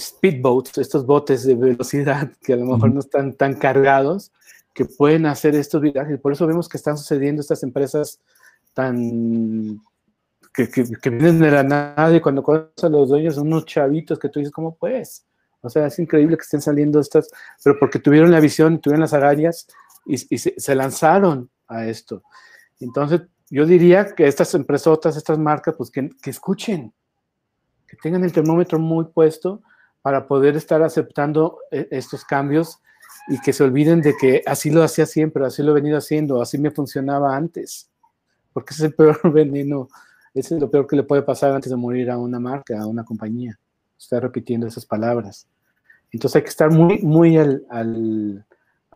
speedboats, 0.00 0.78
estos 0.78 1.04
botes 1.04 1.44
de 1.44 1.54
velocidad 1.54 2.32
que 2.42 2.54
a 2.54 2.56
lo 2.56 2.64
mejor 2.64 2.94
no 2.94 3.00
están 3.00 3.34
tan 3.34 3.56
cargados, 3.56 4.32
que 4.72 4.86
pueden 4.86 5.26
hacer 5.26 5.54
estos 5.54 5.82
viajes. 5.82 6.18
Por 6.18 6.32
eso 6.32 6.46
vemos 6.46 6.66
que 6.66 6.78
están 6.78 6.96
sucediendo 6.96 7.42
estas 7.42 7.62
empresas 7.62 8.20
tan 8.72 9.82
que, 10.56 10.70
que, 10.70 11.10
vienen 11.10 11.38
de 11.38 11.50
la 11.50 11.62
nada 11.62 12.16
y 12.16 12.20
cuando 12.20 12.42
conoces 12.42 12.82
a 12.82 12.88
los 12.88 13.08
dueños 13.10 13.34
son 13.34 13.48
unos 13.48 13.66
chavitos 13.66 14.18
que 14.18 14.30
tú 14.30 14.38
dices, 14.38 14.52
¿cómo 14.52 14.74
puedes? 14.74 15.26
O 15.60 15.68
sea, 15.68 15.86
es 15.86 15.98
increíble 15.98 16.36
que 16.36 16.42
estén 16.42 16.62
saliendo 16.62 16.98
estas, 16.98 17.28
pero 17.62 17.78
porque 17.78 17.98
tuvieron 17.98 18.30
la 18.30 18.40
visión, 18.40 18.80
tuvieron 18.80 19.02
las 19.02 19.12
agallas 19.12 19.66
y, 20.06 20.16
se, 20.16 20.74
lanzaron 20.74 21.50
a 21.68 21.86
esto. 21.86 22.22
Entonces, 22.80 23.22
yo 23.50 23.66
diría 23.66 24.14
que 24.14 24.26
estas 24.26 24.54
empresotas, 24.54 25.16
estas 25.16 25.38
marcas, 25.38 25.74
pues 25.76 25.90
que, 25.90 26.10
que 26.22 26.30
escuchen, 26.30 26.92
que 27.86 27.96
tengan 28.02 28.24
el 28.24 28.32
termómetro 28.32 28.78
muy 28.78 29.04
puesto 29.06 29.62
para 30.00 30.26
poder 30.26 30.56
estar 30.56 30.82
aceptando 30.82 31.58
eh, 31.70 31.88
estos 31.90 32.24
cambios 32.24 32.80
y 33.28 33.40
que 33.40 33.52
se 33.52 33.64
olviden 33.64 34.00
de 34.00 34.16
que 34.16 34.42
así 34.46 34.70
lo 34.70 34.82
hacía 34.82 35.04
siempre, 35.04 35.44
así 35.44 35.62
lo 35.62 35.72
he 35.72 35.74
venido 35.74 35.98
haciendo, 35.98 36.40
así 36.40 36.58
me 36.58 36.70
funcionaba 36.70 37.36
antes 37.36 37.90
porque 38.56 38.72
es 38.72 38.80
el 38.80 38.94
peor 38.94 39.20
veneno, 39.34 39.90
es 40.40 40.50
lo 40.60 40.70
peor 40.70 40.86
que 40.86 40.96
le 40.96 41.02
puede 41.02 41.22
pasar 41.22 41.52
antes 41.52 41.70
de 41.70 41.76
morir 41.76 42.10
a 42.10 42.18
una 42.18 42.38
marca, 42.38 42.80
a 42.80 42.86
una 42.86 43.04
compañía. 43.04 43.58
Está 43.98 44.20
repitiendo 44.20 44.66
esas 44.66 44.84
palabras. 44.84 45.48
Entonces 46.12 46.36
hay 46.36 46.42
que 46.42 46.50
estar 46.50 46.70
muy, 46.70 46.98
muy 46.98 47.36
al, 47.36 48.44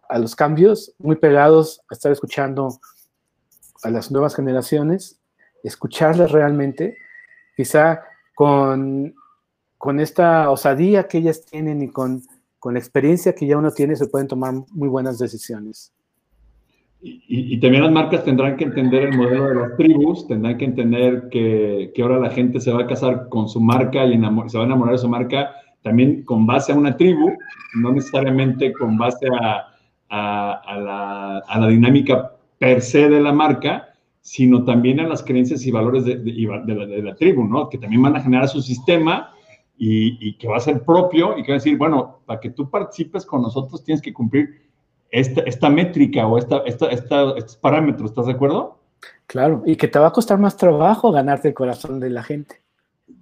a 0.09 0.19
los 0.19 0.37
cambios, 0.37 0.95
muy 0.99 1.17
pegados, 1.17 1.83
a 1.91 1.95
estar 1.95 2.13
escuchando 2.13 2.81
a 3.83 3.91
las 3.91 4.11
nuevas 4.11 4.35
generaciones, 4.35 5.19
escucharlas 5.63 6.31
realmente, 6.31 6.97
quizá 7.57 8.03
con, 8.35 9.15
con 9.79 10.01
esta 10.01 10.51
osadía 10.51 11.09
que 11.09 11.19
ellas 11.19 11.45
tienen 11.45 11.83
y 11.83 11.89
con, 11.91 12.23
con 12.59 12.75
la 12.75 12.81
experiencia 12.81 13.35
que 13.35 13.47
ya 13.47 13.57
uno 13.57 13.71
tiene, 13.71 13.97
se 13.97 14.07
pueden 14.07 14.29
tomar 14.29 14.55
muy 14.73 14.89
buenas 14.89 15.19
decisiones. 15.19 15.93
Y, 17.03 17.59
también 17.61 17.83
las 17.83 17.93
marcas 17.93 18.25
tendrán 18.25 18.57
que 18.57 18.65
entender 18.65 19.05
el 19.05 19.17
modelo 19.17 19.49
de 19.49 19.55
las 19.55 19.77
tribus, 19.77 20.27
tendrán 20.27 20.59
que 20.59 20.67
entender 20.67 21.29
que, 21.31 21.93
ahora 22.03 22.19
la 22.19 22.31
gente 22.31 22.61
se 22.61 22.73
va 22.73 22.83
a 22.83 22.87
casar 22.87 23.29
con 23.31 23.49
su 23.49 23.59
marca 23.59 24.05
y 24.05 24.13
se 24.49 24.59
va 24.59 24.65
a 24.65 24.67
enamorar 24.67 24.93
de 24.93 24.99
su 24.99 25.09
marca 25.09 25.51
también 25.83 26.25
con 26.25 26.47
base 26.47 26.73
a 26.73 26.77
una 26.77 26.97
tribu, 26.97 27.33
no 27.75 27.93
necesariamente 27.93 28.75
con 28.75 28.99
base 28.99 29.27
a, 29.41 29.67
la, 30.11 31.69
dinámica 31.69 32.33
per 32.59 32.83
se 32.83 33.09
de 33.09 33.21
la 33.21 33.33
marca, 33.33 33.95
sino 34.21 34.65
también 34.65 35.01
a 35.01 35.09
las 35.09 35.23
creencias 35.23 35.65
y 35.65 35.71
valores 35.71 36.05
de, 36.05 36.17
de, 36.17 37.03
la, 37.03 37.15
tribu, 37.15 37.45
¿no? 37.45 37.71
Que 37.71 37.79
también 37.79 38.03
van 38.03 38.17
a 38.17 38.21
generar 38.21 38.47
su 38.47 38.61
sistema 38.61 39.31
y, 39.79 40.29
y 40.29 40.37
que 40.37 40.49
va 40.49 40.59
a 40.59 40.61
ser 40.61 40.85
propio 40.85 41.39
y 41.39 41.43
que 41.43 41.53
va 41.53 41.57
a 41.57 41.61
decir, 41.61 41.79
bueno, 41.79 42.21
para 42.27 42.41
que 42.41 42.51
tú 42.51 42.69
participes 42.69 43.25
con 43.25 43.41
nosotros 43.41 43.83
tienes 43.83 44.03
que 44.03 44.13
cumplir 44.13 44.70
esta, 45.11 45.71
métrica 45.71 46.27
o 46.27 46.39
esta, 46.39 46.59
estos 46.67 47.57
parámetros, 47.57 48.11
¿estás 48.11 48.27
de 48.27 48.33
acuerdo? 48.33 48.79
Claro, 49.27 49.63
y 49.65 49.77
que 49.77 49.89
te 49.89 49.99
va 49.99 50.09
a 50.09 50.13
costar 50.13 50.39
más 50.39 50.57
trabajo 50.57 51.13
ganarte 51.13 51.49
el 51.49 51.55
corazón 51.55 52.01
de 52.01 52.11
la 52.11 52.23
gente. 52.23 52.63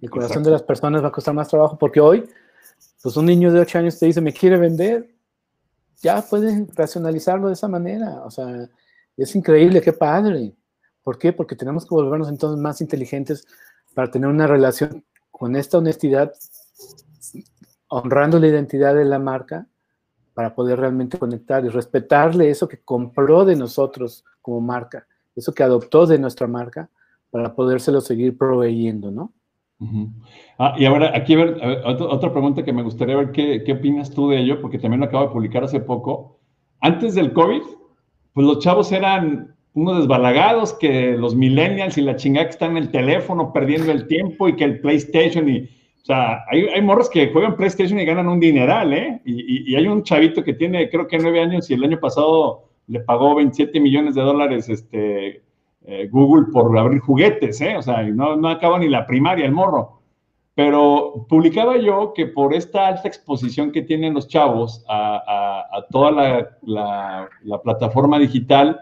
El 0.00 0.10
corazón 0.10 0.42
de 0.42 0.50
las 0.50 0.62
personas 0.62 1.02
va 1.02 1.08
a 1.08 1.12
costar 1.12 1.34
más 1.34 1.48
trabajo 1.48 1.78
porque 1.78 2.00
hoy, 2.00 2.28
pues 3.02 3.16
un 3.16 3.26
niño 3.26 3.52
de 3.52 3.60
8 3.60 3.78
años 3.78 3.98
te 3.98 4.06
dice, 4.06 4.20
me 4.20 4.32
quiere 4.32 4.58
vender, 4.58 5.08
ya 6.00 6.22
puedes 6.22 6.74
racionalizarlo 6.74 7.48
de 7.48 7.54
esa 7.54 7.68
manera. 7.68 8.22
O 8.24 8.30
sea, 8.30 8.68
es 9.16 9.34
increíble, 9.34 9.80
qué 9.80 9.92
padre. 9.92 10.54
¿Por 11.02 11.18
qué? 11.18 11.32
Porque 11.32 11.56
tenemos 11.56 11.84
que 11.84 11.94
volvernos 11.94 12.28
entonces 12.28 12.60
más 12.60 12.80
inteligentes 12.80 13.46
para 13.94 14.10
tener 14.10 14.28
una 14.28 14.46
relación 14.46 15.04
con 15.30 15.56
esta 15.56 15.78
honestidad, 15.78 16.32
honrando 17.88 18.38
la 18.38 18.48
identidad 18.48 18.94
de 18.94 19.04
la 19.04 19.18
marca 19.18 19.66
para 20.38 20.54
poder 20.54 20.78
realmente 20.78 21.18
conectar 21.18 21.64
y 21.64 21.68
respetarle 21.68 22.48
eso 22.48 22.68
que 22.68 22.78
compró 22.78 23.44
de 23.44 23.56
nosotros 23.56 24.24
como 24.40 24.60
marca, 24.60 25.04
eso 25.34 25.52
que 25.52 25.64
adoptó 25.64 26.06
de 26.06 26.16
nuestra 26.16 26.46
marca, 26.46 26.88
para 27.28 27.56
podérselo 27.56 28.00
seguir 28.00 28.38
proveyendo, 28.38 29.10
¿no? 29.10 29.32
ah, 30.60 30.76
y 30.78 30.84
ahora, 30.84 31.10
aquí 31.12 31.34
ver, 31.34 31.60
otra 31.84 32.30
pregunta 32.30 32.62
que 32.62 32.72
me 32.72 32.84
gustaría 32.84 33.16
ver 33.16 33.32
qué, 33.32 33.64
qué 33.64 33.72
opinas 33.72 34.12
tú 34.12 34.28
de 34.28 34.38
ello, 34.38 34.60
porque 34.62 34.78
también 34.78 35.00
lo 35.00 35.06
acabo 35.06 35.24
de 35.24 35.32
publicar 35.32 35.64
hace 35.64 35.80
poco. 35.80 36.38
Antes 36.78 37.16
del 37.16 37.32
COVID, 37.32 37.62
pues 38.32 38.46
los 38.46 38.60
chavos 38.60 38.92
eran 38.92 39.56
unos 39.74 39.98
desbalagados, 39.98 40.72
que 40.74 41.16
los 41.16 41.34
millennials 41.34 41.98
y 41.98 42.02
la 42.02 42.14
chingada 42.14 42.46
que 42.46 42.52
están 42.52 42.76
en 42.76 42.84
el 42.84 42.92
teléfono 42.92 43.52
perdiendo 43.52 43.90
el 43.90 44.06
tiempo 44.06 44.48
y 44.48 44.54
que 44.54 44.62
el 44.62 44.78
PlayStation 44.78 45.48
y 45.48 45.68
o 46.02 46.04
sea, 46.04 46.44
hay, 46.48 46.66
hay 46.68 46.82
morros 46.82 47.10
que 47.10 47.30
juegan 47.32 47.56
PlayStation 47.56 47.98
y 47.98 48.04
ganan 48.04 48.28
un 48.28 48.40
dineral, 48.40 48.92
¿eh? 48.92 49.20
Y, 49.24 49.74
hay 49.74 49.86
un 49.86 50.02
chavito 50.02 50.42
que 50.42 50.54
tiene, 50.54 50.88
creo 50.88 51.06
que 51.06 51.18
nueve 51.18 51.40
años 51.40 51.68
y 51.70 51.74
el 51.74 51.84
año 51.84 52.00
pasado 52.00 52.70
le 52.86 53.00
pagó 53.00 53.34
27 53.34 53.78
millones 53.80 54.14
de 54.14 54.22
dólares 54.22 54.68
este, 54.68 55.42
eh, 55.84 56.08
Google 56.10 56.46
por 56.52 56.76
abrir 56.78 57.00
juguetes, 57.00 57.60
¿eh? 57.60 57.76
O 57.76 57.82
sea, 57.82 58.02
no, 58.02 58.36
no 58.36 58.48
acaba 58.48 58.78
ni 58.78 58.88
la 58.88 59.06
primaria 59.06 59.44
el 59.44 59.52
morro. 59.52 60.00
Pero 60.54 61.26
publicaba 61.28 61.76
yo 61.76 62.12
que 62.14 62.26
por 62.26 62.52
esta 62.52 62.88
alta 62.88 63.06
exposición 63.06 63.70
que 63.70 63.82
tienen 63.82 64.14
los 64.14 64.26
chavos 64.26 64.84
a, 64.88 65.68
a, 65.72 65.86
toda 65.90 66.10
la, 66.10 66.48
la, 66.62 67.28
la 67.44 67.62
plataforma 67.62 68.18
digital, 68.18 68.80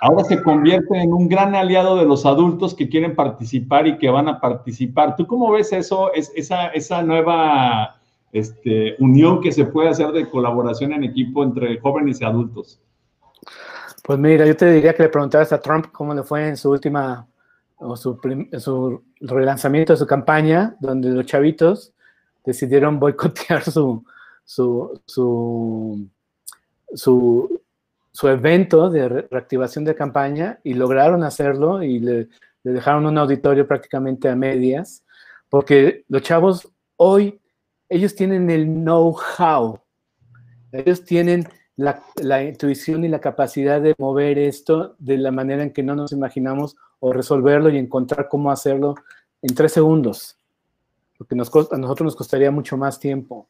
ahora 0.00 0.24
se 0.24 0.42
convierte 0.42 0.96
en 0.96 1.12
un 1.12 1.28
gran 1.28 1.54
aliado 1.54 1.96
de 1.96 2.04
los 2.04 2.24
adultos 2.26 2.74
que 2.74 2.88
quieren 2.88 3.14
participar 3.14 3.86
y 3.86 3.98
que 3.98 4.10
van 4.10 4.28
a 4.28 4.40
participar. 4.40 5.16
¿Tú 5.16 5.26
cómo 5.26 5.50
ves 5.52 5.72
eso, 5.72 6.12
es, 6.14 6.32
esa, 6.34 7.02
nueva 7.02 7.96
este, 8.32 8.96
unión 8.98 9.40
que 9.40 9.52
se 9.52 9.64
puede 9.64 9.88
hacer 9.88 10.12
de 10.12 10.28
colaboración 10.28 10.92
en 10.92 11.04
equipo 11.04 11.42
entre 11.42 11.78
jóvenes 11.80 12.20
y 12.20 12.24
adultos? 12.24 12.80
Pues 14.04 14.18
mira, 14.18 14.46
yo 14.46 14.56
te 14.56 14.70
diría 14.70 14.94
que 14.94 15.02
le 15.02 15.08
preguntaras 15.08 15.52
a 15.52 15.60
Trump 15.60 15.86
cómo 15.92 16.14
le 16.14 16.22
fue 16.22 16.48
en 16.48 16.56
su 16.56 16.70
última, 16.70 17.26
o 17.76 17.96
su, 17.96 18.18
su 18.58 19.02
relanzamiento 19.20 19.92
de 19.92 19.98
su 19.98 20.06
campaña, 20.06 20.76
donde 20.80 21.10
los 21.10 21.26
chavitos 21.26 21.92
decidieron 22.44 22.98
boicotear 22.98 23.62
su, 23.62 24.02
su, 24.44 24.98
su, 25.04 26.08
su 26.94 27.57
su 28.18 28.26
evento 28.26 28.90
de 28.90 29.08
reactivación 29.08 29.84
de 29.84 29.94
campaña 29.94 30.58
y 30.64 30.74
lograron 30.74 31.22
hacerlo 31.22 31.84
y 31.84 32.00
le, 32.00 32.28
dejaron 32.64 33.06
un 33.06 33.16
auditorio 33.16 33.64
prácticamente 33.64 34.28
a 34.28 34.34
medias, 34.34 35.04
porque 35.48 36.04
los 36.08 36.22
chavos 36.22 36.68
hoy, 36.96 37.40
ellos 37.88 38.16
tienen 38.16 38.50
el 38.50 38.66
know-how, 38.66 39.78
ellos 40.72 41.04
tienen 41.04 41.48
la, 41.76 42.02
la, 42.16 42.42
intuición 42.42 43.04
y 43.04 43.08
la 43.08 43.20
capacidad 43.20 43.80
de 43.80 43.94
mover 43.98 44.36
esto 44.36 44.96
de 44.98 45.16
la 45.16 45.30
manera 45.30 45.62
en 45.62 45.72
que 45.72 45.84
no 45.84 45.94
nos 45.94 46.10
imaginamos 46.10 46.74
o 46.98 47.12
resolverlo 47.12 47.70
y 47.70 47.78
encontrar 47.78 48.26
cómo 48.28 48.50
hacerlo 48.50 48.96
en 49.42 49.54
tres 49.54 49.74
segundos, 49.74 50.36
porque 51.16 51.36
nos, 51.36 51.54
a 51.54 51.76
nosotros 51.76 52.06
nos 52.06 52.16
costaría 52.16 52.50
mucho 52.50 52.76
más 52.76 52.98
tiempo. 52.98 53.48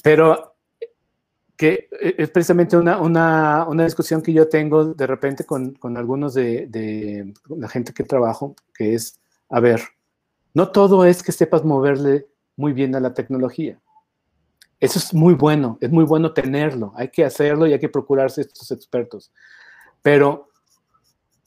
Pero 0.00 0.51
que 1.62 1.88
eh, 2.00 2.16
es 2.18 2.30
precisamente 2.30 2.76
una, 2.76 3.00
una, 3.00 3.66
una, 3.68 3.84
discusión 3.84 4.20
que 4.20 4.32
yo 4.32 4.48
tengo 4.48 4.84
de 4.84 5.06
repente 5.06 5.44
con, 5.44 5.74
con 5.74 5.96
algunos 5.96 6.34
de, 6.34 6.66
de, 6.66 7.32
la 7.56 7.68
gente 7.68 7.92
que 7.92 8.02
trabajo, 8.02 8.56
que 8.74 8.94
es, 8.94 9.20
a 9.48 9.60
ver, 9.60 9.80
no 10.54 10.72
todo 10.72 11.04
es 11.04 11.22
que 11.22 11.30
sepas 11.30 11.64
moverle 11.64 12.26
muy 12.56 12.72
bien 12.72 12.96
a 12.96 13.00
la 13.00 13.14
tecnología. 13.14 13.80
Eso 14.80 14.98
es 14.98 15.14
muy 15.14 15.34
bueno, 15.34 15.78
es 15.80 15.92
muy 15.92 16.02
bueno 16.02 16.32
tenerlo, 16.32 16.94
hay 16.96 17.10
que 17.10 17.24
hacerlo 17.24 17.68
y 17.68 17.72
hay 17.74 17.78
que 17.78 17.88
procurarse 17.88 18.40
estos 18.40 18.72
expertos. 18.72 19.30
Pero 20.02 20.48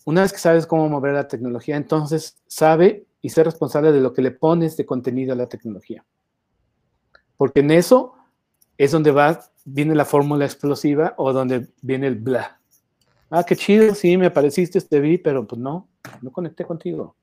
una 0.05 0.21
vez 0.21 0.31
que 0.31 0.39
sabes 0.39 0.65
cómo 0.65 0.87
mover 0.87 1.11
la 1.11 1.27
tecnología, 1.27 1.75
entonces 1.75 2.41
sabe 2.47 3.05
y 3.21 3.31
ser 3.31 3.47
responsable 3.47 3.91
de 3.91 3.99
lo 3.99 4.13
que 4.13 4.21
le 4.21 4.31
pones 4.31 4.77
de 4.77 4.85
contenido 4.85 5.33
a 5.33 5.35
la 5.35 5.49
tecnología. 5.49 6.05
Porque 7.35 7.59
en 7.59 7.71
eso 7.71 8.13
es 8.77 8.93
donde 8.93 9.11
va, 9.11 9.41
viene 9.65 9.95
la 9.95 10.05
fórmula 10.05 10.45
explosiva 10.45 11.13
o 11.17 11.33
donde 11.33 11.67
viene 11.81 12.07
el 12.07 12.15
bla. 12.15 12.59
Ah, 13.29 13.43
qué 13.43 13.55
chido, 13.55 13.93
sí, 13.95 14.15
me 14.15 14.27
apareciste, 14.27 14.79
te 14.79 14.99
vi, 14.99 15.17
pero 15.17 15.45
pues 15.45 15.59
no, 15.59 15.89
no 16.21 16.31
conecté 16.31 16.63
contigo. 16.63 17.15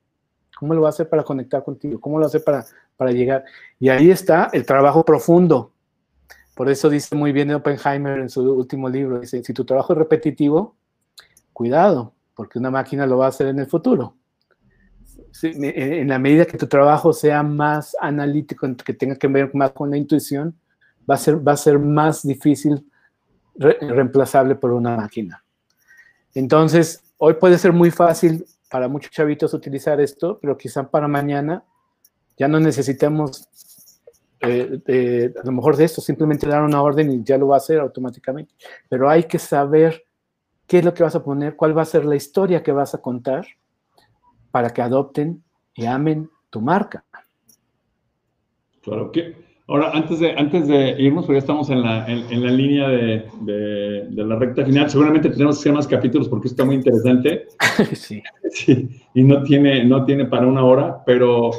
¿Cómo 0.59 0.75
lo 0.75 0.83
va 0.83 0.89
a 0.89 0.91
hacer 0.91 1.09
para 1.09 1.23
conectar 1.23 1.65
contigo? 1.65 2.01
¿Cómo 2.01 2.19
lo 2.19 2.27
hacer 2.27 2.45
para, 2.45 2.67
para 2.97 3.13
llegar? 3.13 3.45
Y 3.79 3.89
ahí 3.89 4.11
está 4.11 4.51
el 4.53 4.67
trabajo 4.67 5.05
profundo. 5.05 5.73
Por 6.55 6.69
eso 6.69 6.91
dice 6.91 7.15
muy 7.17 7.33
bien 7.33 7.51
Oppenheimer 7.53 8.19
en 8.19 8.29
su 8.29 8.43
último 8.43 8.89
libro, 8.89 9.21
dice, 9.21 9.43
si 9.43 9.55
tu 9.55 9.65
trabajo 9.65 9.95
es 9.95 9.99
repetitivo, 9.99 10.77
cuidado, 11.53 12.13
porque 12.35 12.59
una 12.59 12.71
máquina 12.71 13.07
lo 13.07 13.19
va 13.19 13.27
a 13.27 13.29
hacer 13.31 13.47
en 13.47 13.61
el 13.61 13.67
futuro. 13.67 14.17
en 15.43 16.09
la 16.09 16.19
medida 16.19 16.45
que 16.45 16.59
tu 16.59 16.67
trabajo 16.67 17.13
sea 17.13 17.43
más 17.43 17.97
analítico, 18.01 18.69
que 18.85 18.93
tenga 18.93 19.17
que 19.17 19.29
ver 19.29 19.55
más 19.55 19.73
con 19.73 19.91
la 19.91 19.97
intuición, 19.97 20.55
va 21.09 21.15
a 21.15 21.19
ser, 21.19 21.47
va 21.47 21.53
a 21.53 21.57
ser 21.57 21.79
más 21.79 22.23
difícil 22.27 22.85
reemplazable 23.55 24.55
por 24.55 24.73
una 24.73 24.97
máquina. 24.97 25.45
Entonces, 26.35 27.03
hoy 27.19 27.35
puede 27.35 27.59
ser 27.59 27.73
muy 27.73 27.91
fácil 27.91 28.45
para 28.71 28.89
muchos 28.89 29.11
chavitos 29.11 29.53
utilizar 29.53 30.01
esto, 30.01 30.39
pero 30.41 30.57
quizá 30.57 30.89
para 30.89 31.07
mañana 31.07 31.63
ya 32.39 32.49
no 32.49 32.59
necesitamos 32.59 33.49
eh, 34.41 35.33
a 35.41 35.47
lo 35.47 35.53
mejor 35.53 35.77
de 35.77 35.85
esto, 35.85 36.01
simplemente 36.01 36.49
dar 36.49 36.63
una 36.63 36.83
orden 36.83 37.11
y 37.11 37.23
ya 37.23 37.39
lo 37.39 37.49
va 37.49 37.57
a 37.57 37.59
hacer 37.59 37.79
automáticamente. 37.79 38.55
Pero 38.89 39.09
hay 39.09 39.25
que 39.25 39.39
saber 39.39 40.03
qué 40.67 40.79
es 40.79 40.85
lo 40.85 40.95
que 40.95 41.03
vas 41.03 41.15
a 41.15 41.23
poner, 41.23 41.55
cuál 41.55 41.77
va 41.77 41.83
a 41.83 41.87
ser 41.87 42.05
la 42.05 42.17
historia 42.17 42.63
que 42.63 42.73
vas 42.73 42.95
a 42.95 42.99
contar 42.99 43.47
para 44.51 44.71
que 44.71 44.83
adopten 44.83 45.45
y 45.75 45.87
amen 45.87 46.31
tu 46.51 46.61
marca. 46.61 47.05
Claro 48.83 49.13
que. 49.13 49.52
Ahora, 49.69 49.91
antes 49.93 50.19
de, 50.19 50.33
antes 50.33 50.67
de 50.67 50.97
irnos, 50.99 51.25
porque 51.25 51.37
ya 51.37 51.41
estamos 51.41 51.71
en 51.71 51.83
la, 51.83 52.07
en, 52.07 52.45
la 52.45 52.51
línea 52.51 52.89
de, 52.89 53.27
de, 53.43 54.25
la 54.25 54.37
recta 54.37 54.65
final, 54.65 54.91
seguramente 54.91 55.31
tenemos 55.31 55.57
que 55.57 55.61
hacer 55.61 55.73
más 55.73 55.87
capítulos 55.87 56.29
porque 56.29 56.49
está 56.49 56.65
muy 56.65 56.75
interesante. 56.75 57.47
sí. 57.95 58.23
sí. 58.51 59.03
Y 59.15 59.23
no 59.23 59.43
tiene, 59.45 59.85
no 59.85 60.05
tiene 60.05 60.27
para 60.27 60.47
una 60.47 60.65
hora, 60.65 61.03
pero 61.07 61.51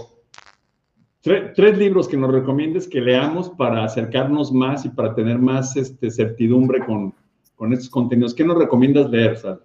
tres, 1.24 1.78
libros 1.78 2.08
que 2.08 2.18
nos 2.18 2.32
recomiendes 2.32 2.88
que 2.88 3.02
leamos 3.02 3.50
para 3.52 3.84
acercarnos 3.84 4.52
más 4.52 4.86
y 4.86 4.90
para 4.90 5.16
tener 5.16 5.40
más 5.40 5.76
este, 5.78 6.12
certidumbre 6.12 6.86
con, 6.86 7.14
con 7.56 7.74
estos 7.74 7.90
contenidos. 7.90 8.34
¿Qué 8.34 8.44
nos 8.44 8.58
recomiendas 8.58 9.10
leer, 9.10 9.38
Sal? 9.38 9.62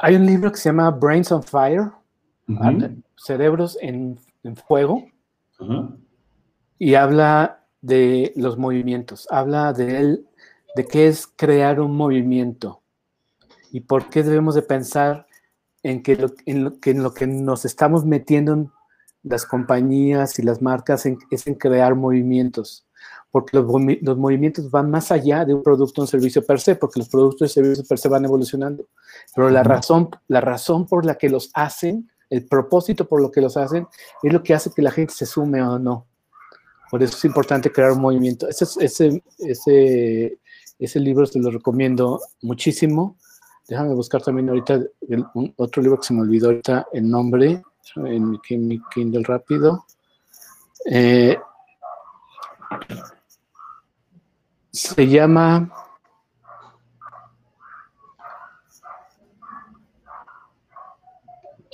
Hay 0.00 0.16
un 0.16 0.26
libro 0.26 0.50
que 0.50 0.56
se 0.56 0.70
llama 0.70 0.90
Brains 0.90 1.30
on 1.30 1.42
Fire, 1.42 1.90
Cerebros 3.16 3.78
en, 3.80 4.18
Fuego, 4.66 5.04
y 6.78 6.94
habla 6.94 7.64
de 7.80 8.32
los 8.36 8.58
movimientos, 8.58 9.26
habla 9.30 9.72
de 9.72 9.98
él, 9.98 10.28
de 10.74 10.86
qué 10.86 11.08
es 11.08 11.26
crear 11.26 11.80
un 11.80 11.96
movimiento 11.96 12.82
y 13.70 13.80
por 13.80 14.08
qué 14.10 14.22
debemos 14.22 14.54
de 14.54 14.62
pensar 14.62 15.26
en 15.82 16.02
que, 16.02 16.12
en 16.46 16.64
lo, 16.64 16.78
que, 16.80 16.90
en 16.90 17.02
lo 17.02 17.14
que 17.14 17.26
nos 17.26 17.64
estamos 17.64 18.04
metiendo 18.04 18.72
las 19.22 19.44
compañías 19.44 20.38
y 20.38 20.42
las 20.42 20.62
marcas 20.62 21.06
es 21.30 21.46
en 21.46 21.54
crear 21.54 21.94
movimientos, 21.94 22.86
porque 23.30 23.56
los, 23.56 23.66
los, 24.02 24.16
movimientos 24.16 24.70
van 24.70 24.90
más 24.90 25.12
allá 25.12 25.44
de 25.44 25.54
un 25.54 25.62
producto 25.62 26.00
o 26.00 26.04
un 26.04 26.08
servicio 26.08 26.44
per 26.44 26.60
se, 26.60 26.76
porque 26.76 27.00
los 27.00 27.08
productos 27.08 27.50
y 27.50 27.54
servicios 27.54 27.86
per 27.86 27.98
se 27.98 28.08
van 28.08 28.24
evolucionando. 28.24 28.86
Pero 29.34 29.50
la 29.50 29.62
razón, 29.62 30.10
la 30.28 30.40
razón 30.40 30.86
por 30.86 31.04
la 31.04 31.16
que 31.16 31.28
los 31.28 31.50
hacen, 31.54 32.10
el 32.30 32.46
propósito 32.46 33.06
por 33.06 33.20
lo 33.20 33.30
que 33.30 33.40
los 33.40 33.56
hacen, 33.56 33.86
es 34.22 34.32
lo 34.32 34.42
que 34.42 34.54
hace 34.54 34.70
que 34.70 34.82
la 34.82 34.90
gente 34.90 35.14
se 35.14 35.26
sume 35.26 35.62
o 35.62 35.78
no. 35.78 36.06
Por 36.90 37.02
eso 37.02 37.16
es 37.16 37.24
importante 37.24 37.70
crear 37.70 37.92
un 37.92 38.00
movimiento. 38.00 38.48
Ese, 38.48 38.64
ese, 38.80 39.22
ese, 39.38 40.38
ese 40.78 41.00
libro 41.00 41.26
se 41.26 41.38
lo 41.38 41.50
recomiendo 41.50 42.20
muchísimo. 42.42 43.16
Déjame 43.68 43.94
buscar 43.94 44.22
también 44.22 44.48
ahorita 44.48 44.80
otro 45.56 45.82
libro 45.82 45.98
que 45.98 46.06
se 46.06 46.14
me 46.14 46.22
olvidó 46.22 46.48
ahorita 46.48 46.86
el 46.92 47.10
nombre 47.10 47.62
en 47.96 48.30
mi, 48.30 48.80
Kindle 48.90 49.24
rápido. 49.24 49.84
Eh, 50.86 51.36
se 54.72 55.08
llama 55.08 55.70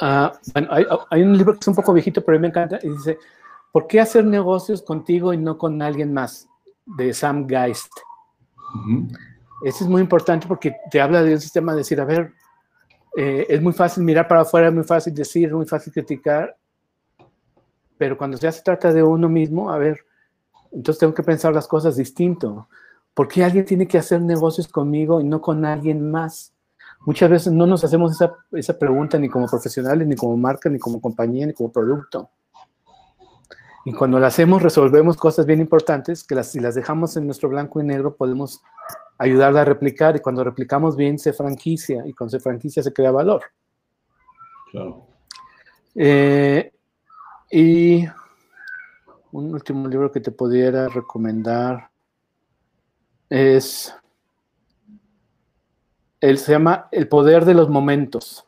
ah, 0.00 0.32
bueno, 0.52 0.68
hay, 1.10 1.22
un 1.22 1.36
libro 1.36 1.52
que 1.52 1.60
es 1.60 1.68
un 1.68 1.74
poco 1.74 1.92
viejito, 1.92 2.24
pero 2.24 2.36
a 2.36 2.38
mí 2.38 2.42
me 2.42 2.48
encanta, 2.48 2.78
y 2.82 2.88
dice, 2.88 3.18
¿por 3.74 3.88
qué 3.88 4.00
hacer 4.00 4.24
negocios 4.24 4.82
contigo 4.82 5.32
y 5.32 5.36
no 5.36 5.58
con 5.58 5.82
alguien 5.82 6.14
más? 6.14 6.48
De 6.86 7.12
Sam 7.12 7.48
Geist. 7.48 7.90
Eso 9.64 9.82
es 9.82 9.90
muy 9.90 10.00
importante 10.00 10.46
porque 10.46 10.76
te 10.92 11.00
habla 11.00 11.24
de 11.24 11.32
un 11.32 11.40
sistema 11.40 11.72
de 11.72 11.78
decir, 11.78 12.00
a 12.00 12.04
ver, 12.04 12.32
eh, 13.16 13.46
es 13.48 13.60
muy 13.60 13.72
fácil 13.72 14.04
mirar 14.04 14.28
para 14.28 14.42
afuera, 14.42 14.68
es 14.68 14.74
muy 14.74 14.84
fácil 14.84 15.12
decir, 15.12 15.48
es 15.48 15.54
muy 15.54 15.66
fácil 15.66 15.92
criticar, 15.92 16.56
pero 17.98 18.16
cuando 18.16 18.38
ya 18.38 18.52
se 18.52 18.62
trata 18.62 18.92
de 18.92 19.02
uno 19.02 19.28
mismo, 19.28 19.68
a 19.68 19.78
ver, 19.78 19.98
entonces 20.70 21.00
tengo 21.00 21.14
que 21.14 21.24
pensar 21.24 21.52
las 21.52 21.66
cosas 21.66 21.96
distinto. 21.96 22.68
¿Por 23.12 23.26
qué 23.26 23.42
alguien 23.42 23.64
tiene 23.64 23.88
que 23.88 23.98
hacer 23.98 24.20
negocios 24.20 24.68
conmigo 24.68 25.20
y 25.20 25.24
no 25.24 25.40
con 25.40 25.64
alguien 25.64 26.12
más? 26.12 26.54
Muchas 27.00 27.28
veces 27.28 27.52
no 27.52 27.66
nos 27.66 27.82
hacemos 27.82 28.12
esa, 28.12 28.34
esa 28.52 28.78
pregunta 28.78 29.18
ni 29.18 29.28
como 29.28 29.48
profesionales, 29.48 30.06
ni 30.06 30.14
como 30.14 30.36
marca, 30.36 30.70
ni 30.70 30.78
como 30.78 31.00
compañía, 31.00 31.44
ni 31.44 31.54
como 31.54 31.72
producto. 31.72 32.30
Y 33.84 33.92
cuando 33.92 34.18
la 34.18 34.28
hacemos, 34.28 34.62
resolvemos 34.62 35.16
cosas 35.16 35.44
bien 35.44 35.60
importantes 35.60 36.24
que 36.24 36.34
las, 36.34 36.50
si 36.50 36.58
las 36.58 36.74
dejamos 36.74 37.16
en 37.16 37.26
nuestro 37.26 37.50
blanco 37.50 37.80
y 37.80 37.84
negro, 37.84 38.16
podemos 38.16 38.62
ayudarla 39.18 39.60
a 39.60 39.64
replicar 39.64 40.16
y 40.16 40.20
cuando 40.20 40.42
replicamos 40.42 40.96
bien 40.96 41.18
se 41.18 41.32
franquicia 41.32 42.02
y 42.06 42.14
cuando 42.14 42.30
se 42.30 42.40
franquicia 42.40 42.82
se 42.82 42.92
crea 42.92 43.10
valor. 43.10 43.42
Claro. 44.70 45.06
Eh, 45.94 46.72
y 47.50 48.04
un 49.32 49.52
último 49.52 49.86
libro 49.86 50.10
que 50.10 50.20
te 50.20 50.32
pudiera 50.32 50.88
recomendar 50.88 51.90
es, 53.28 53.94
él 56.20 56.38
se 56.38 56.52
llama 56.52 56.88
El 56.90 57.08
poder 57.08 57.44
de 57.44 57.54
los 57.54 57.68
momentos. 57.68 58.46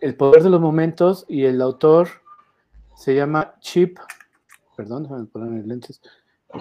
El 0.00 0.16
poder 0.16 0.44
de 0.44 0.50
los 0.50 0.60
momentos 0.60 1.24
y 1.28 1.44
el 1.44 1.60
autor 1.60 2.08
se 3.00 3.14
llama 3.14 3.54
Chip, 3.60 3.98
perdón, 4.76 5.04
déjame 5.04 5.24
poner 5.24 5.66
lentes. 5.66 6.02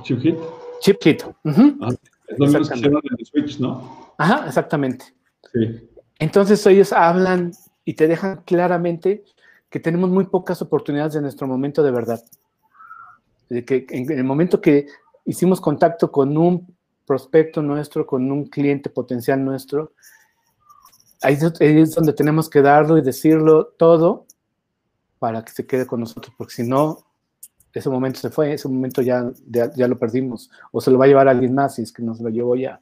Chip 0.04 0.22
Hit. 0.22 0.38
Chip 0.80 1.04
Hit. 1.04 1.24
Es 1.44 2.40
lo 2.40 2.48
mismo 2.48 3.02
que 3.02 3.10
en 3.20 3.26
Switch, 3.26 3.60
¿no? 3.60 4.14
Ajá, 4.18 4.46
exactamente. 4.48 5.04
Sí. 5.52 5.90
Entonces 6.18 6.66
ellos 6.66 6.94
hablan 6.94 7.52
y 7.84 7.96
te 7.96 8.08
dejan 8.08 8.42
claramente 8.44 9.26
que 9.70 9.82
tenemos 9.82 10.10
muy 10.10 10.28
pocas 10.28 10.62
oportunidades 10.62 11.14
en 11.16 11.24
nuestro 11.24 11.46
momento 11.46 11.84
de 11.84 11.92
verdad. 11.92 12.24
De 13.50 13.66
que 13.66 13.86
en 13.90 14.10
el 14.10 14.24
momento 14.24 14.62
que 14.62 14.88
hicimos 15.26 15.60
contacto 15.60 16.10
con 16.10 16.38
un 16.38 16.74
prospecto 17.06 17.62
nuestro, 17.62 18.08
con 18.08 18.32
un 18.32 18.46
cliente 18.46 18.90
potencial 18.90 19.44
nuestro, 19.44 19.92
ahí 21.22 21.38
es 21.60 21.96
donde 21.96 22.14
tenemos 22.14 22.50
que 22.50 22.62
darlo 22.62 22.98
y 22.98 23.02
decirlo 23.02 23.74
todo 23.78 24.26
para 25.20 25.44
que 25.44 25.52
se 25.52 25.68
quede 25.68 25.86
con 25.86 26.00
nosotros, 26.00 26.34
porque 26.38 26.54
si 26.54 26.64
no, 26.64 27.00
ese 27.74 27.90
momento 27.90 28.20
se 28.20 28.30
fue, 28.30 28.54
ese 28.54 28.68
momento 28.68 29.02
ya, 29.02 29.32
ya, 29.48 29.88
lo 29.88 30.00
perdimos, 30.00 30.50
o 30.72 30.82
se 30.82 30.90
lo 30.90 30.98
va 30.98 31.06
a 31.06 31.08
llevar 31.08 31.28
alguien 31.28 31.54
más 31.54 31.76
si 31.76 31.84
es 31.84 31.94
que 31.94 32.02
nos 32.02 32.20
lo 32.20 32.30
llevó 32.30 32.56
ya. 32.56 32.82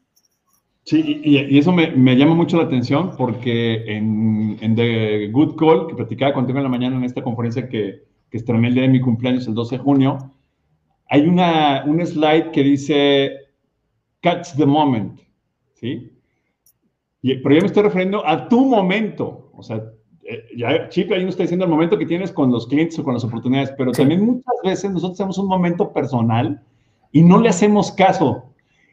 Sí, 0.84 1.22
y, 1.24 1.58
eso 1.58 1.74
me, 1.74 1.92
me, 1.92 2.16
llama 2.16 2.34
mucho 2.34 2.56
la 2.56 2.64
atención 2.64 3.12
porque 3.18 3.84
en, 3.88 4.58
en, 4.62 4.76
The 4.76 5.28
Good 5.34 5.58
Call, 5.58 5.88
que 5.88 5.96
platicaba 5.96 6.34
contigo 6.34 6.60
en 6.60 6.64
la 6.64 6.70
mañana 6.70 6.96
en 6.96 7.04
esta 7.04 7.22
conferencia 7.22 7.68
que, 7.68 8.06
que 8.32 8.38
estrené 8.38 8.70
el 8.70 8.74
día 8.74 8.84
de 8.84 8.90
mi 8.90 9.02
cumpleaños, 9.02 9.48
el 9.48 9.54
12 9.54 9.78
de 9.78 9.84
junio, 9.84 10.32
hay 11.10 11.28
una, 11.28 11.84
un 11.86 12.06
slide 12.06 12.52
que 12.52 12.64
dice 12.64 13.32
Catch 14.22 14.56
the 14.56 14.66
Moment, 14.66 15.20
¿sí? 15.74 16.14
Y, 17.22 17.36
pero 17.38 17.56
yo 17.56 17.62
me 17.62 17.68
estoy 17.68 17.84
refiriendo 17.84 18.26
a 18.26 18.48
tu 18.48 18.66
momento, 18.66 19.52
o 19.54 19.64
sea, 19.64 19.84
ya, 20.56 20.90
Chip, 20.90 21.12
ahí 21.12 21.26
está 21.26 21.44
diciendo 21.44 21.66
el 21.66 21.72
momento 21.72 21.98
que 21.98 22.06
tienes 22.06 22.32
con 22.32 22.52
los 22.52 22.68
clientes 22.68 23.00
o 23.00 23.04
con 23.04 23.14
las 23.14 23.24
oportunidades, 23.24 23.74
pero 23.78 23.92
también 23.92 24.26
muchas 24.26 24.56
veces 24.64 24.92
nosotros 24.92 25.18
tenemos 25.18 25.38
un 25.38 25.48
momento 25.48 25.94
personal 25.94 26.62
y 27.12 27.22
no 27.22 27.40
le 27.40 27.50
hacemos 27.50 27.92
caso. 27.92 28.44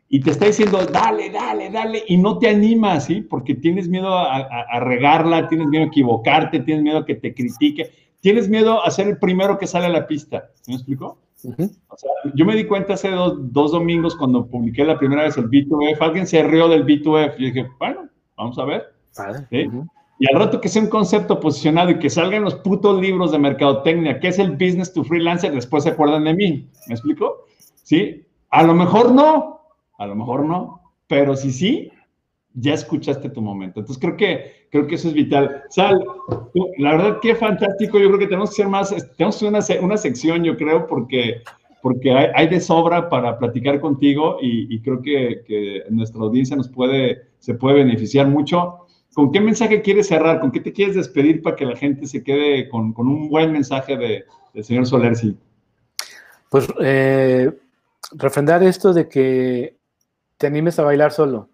Y 0.08 0.20
te 0.20 0.30
está 0.30 0.46
diciendo, 0.46 0.78
dale, 0.86 1.30
dale, 1.30 1.70
dale, 1.70 2.04
y 2.06 2.18
no 2.18 2.38
te 2.38 2.48
animas, 2.48 3.06
¿sí? 3.06 3.20
Porque 3.22 3.54
tienes 3.54 3.88
miedo 3.88 4.16
a, 4.16 4.78
regarla, 4.80 5.48
tienes 5.48 5.66
miedo 5.66 5.84
a 5.84 5.88
equivocarte, 5.88 6.60
tienes 6.60 6.84
miedo 6.84 6.98
a 6.98 7.06
que 7.06 7.16
te 7.16 7.34
critique, 7.34 7.90
tienes 8.20 8.48
miedo 8.48 8.84
a 8.84 8.90
ser 8.90 9.08
el 9.08 9.18
primero 9.18 9.58
que 9.58 9.66
sale 9.66 9.86
a 9.86 9.88
la 9.90 10.06
pista. 10.06 10.50
¿Me 10.68 10.74
explico? 10.74 11.18
o 11.44 11.96
sea, 11.96 12.10
yo 12.34 12.46
me 12.46 12.54
di 12.56 12.64
cuenta 12.64 12.94
hace 12.94 13.10
dos, 13.10 13.52
dos, 13.52 13.72
domingos 13.72 14.16
cuando 14.16 14.46
publiqué 14.46 14.82
la 14.84 14.98
primera 14.98 15.24
vez 15.24 15.36
el 15.36 15.50
B2F, 15.50 16.00
alguien 16.00 16.26
se 16.26 16.42
rió 16.42 16.68
del 16.68 16.86
B2F. 16.86 17.34
Y 17.38 17.46
dije, 17.46 17.66
bueno, 17.78 18.08
vamos 18.36 18.58
a 18.58 18.64
ver. 18.64 18.94
¿sí? 19.50 19.68
Y 20.18 20.32
al 20.32 20.40
rato 20.40 20.60
que 20.60 20.68
sea 20.68 20.82
un 20.82 20.88
concepto 20.88 21.40
posicionado 21.40 21.90
y 21.90 21.98
que 21.98 22.08
salgan 22.08 22.44
los 22.44 22.54
putos 22.56 23.00
libros 23.00 23.32
de 23.32 23.38
mercadotecnia, 23.38 24.20
que 24.20 24.28
es 24.28 24.38
el 24.38 24.52
business 24.52 24.92
to 24.92 25.02
freelancer, 25.02 25.52
después 25.52 25.84
se 25.84 25.90
acuerdan 25.90 26.24
de 26.24 26.34
mí. 26.34 26.68
¿Me 26.86 26.94
explico? 26.94 27.46
¿Sí? 27.82 28.24
A 28.50 28.62
lo 28.62 28.74
mejor 28.74 29.12
no, 29.12 29.60
a 29.98 30.06
lo 30.06 30.14
mejor 30.14 30.44
no, 30.44 30.80
pero 31.08 31.34
si 31.36 31.50
sí, 31.50 31.90
ya 32.54 32.74
escuchaste 32.74 33.28
tu 33.30 33.42
momento. 33.42 33.80
Entonces 33.80 34.00
creo 34.00 34.16
que, 34.16 34.68
creo 34.70 34.86
que 34.86 34.94
eso 34.94 35.08
es 35.08 35.14
vital. 35.14 35.62
Sal, 35.70 36.04
la 36.78 36.92
verdad 36.92 37.18
que 37.20 37.34
fantástico. 37.34 37.98
Yo 37.98 38.06
creo 38.08 38.20
que 38.20 38.26
tenemos 38.26 38.50
que 38.50 38.56
ser 38.56 38.68
más, 38.68 38.94
tenemos 39.16 39.42
una, 39.42 39.58
una 39.80 39.96
sección, 39.96 40.44
yo 40.44 40.56
creo, 40.56 40.86
porque, 40.86 41.42
porque 41.82 42.12
hay, 42.12 42.48
de 42.48 42.60
sobra 42.60 43.08
para 43.08 43.38
platicar 43.38 43.80
contigo 43.80 44.38
y, 44.40 44.80
creo 44.80 45.02
que, 45.02 45.42
que, 45.46 45.82
nuestra 45.90 46.22
audiencia 46.22 46.56
nos 46.56 46.68
puede, 46.68 47.22
se 47.40 47.54
puede 47.54 47.76
beneficiar 47.76 48.28
mucho. 48.28 48.83
¿Con 49.14 49.32
qué 49.32 49.40
mensaje 49.40 49.80
quieres 49.80 50.08
cerrar? 50.08 50.40
¿Con 50.40 50.50
qué 50.50 50.60
te 50.60 50.72
quieres 50.72 50.96
despedir 50.96 51.40
para 51.42 51.56
que 51.56 51.64
la 51.64 51.76
gente 51.76 52.06
se 52.06 52.22
quede 52.22 52.68
con, 52.68 52.92
un 52.96 53.28
buen 53.28 53.52
mensaje 53.52 53.96
de, 53.96 54.24
del 54.52 54.64
señor 54.64 54.86
Solersi? 54.86 55.36
Pues 56.50 56.66
eh, 56.80 57.50
refrendar 58.12 58.62
esto 58.62 58.92
de 58.92 59.08
que 59.08 59.76
te 60.36 60.46
animes 60.46 60.78
a 60.78 60.84
bailar 60.84 61.12
solo. 61.12 61.48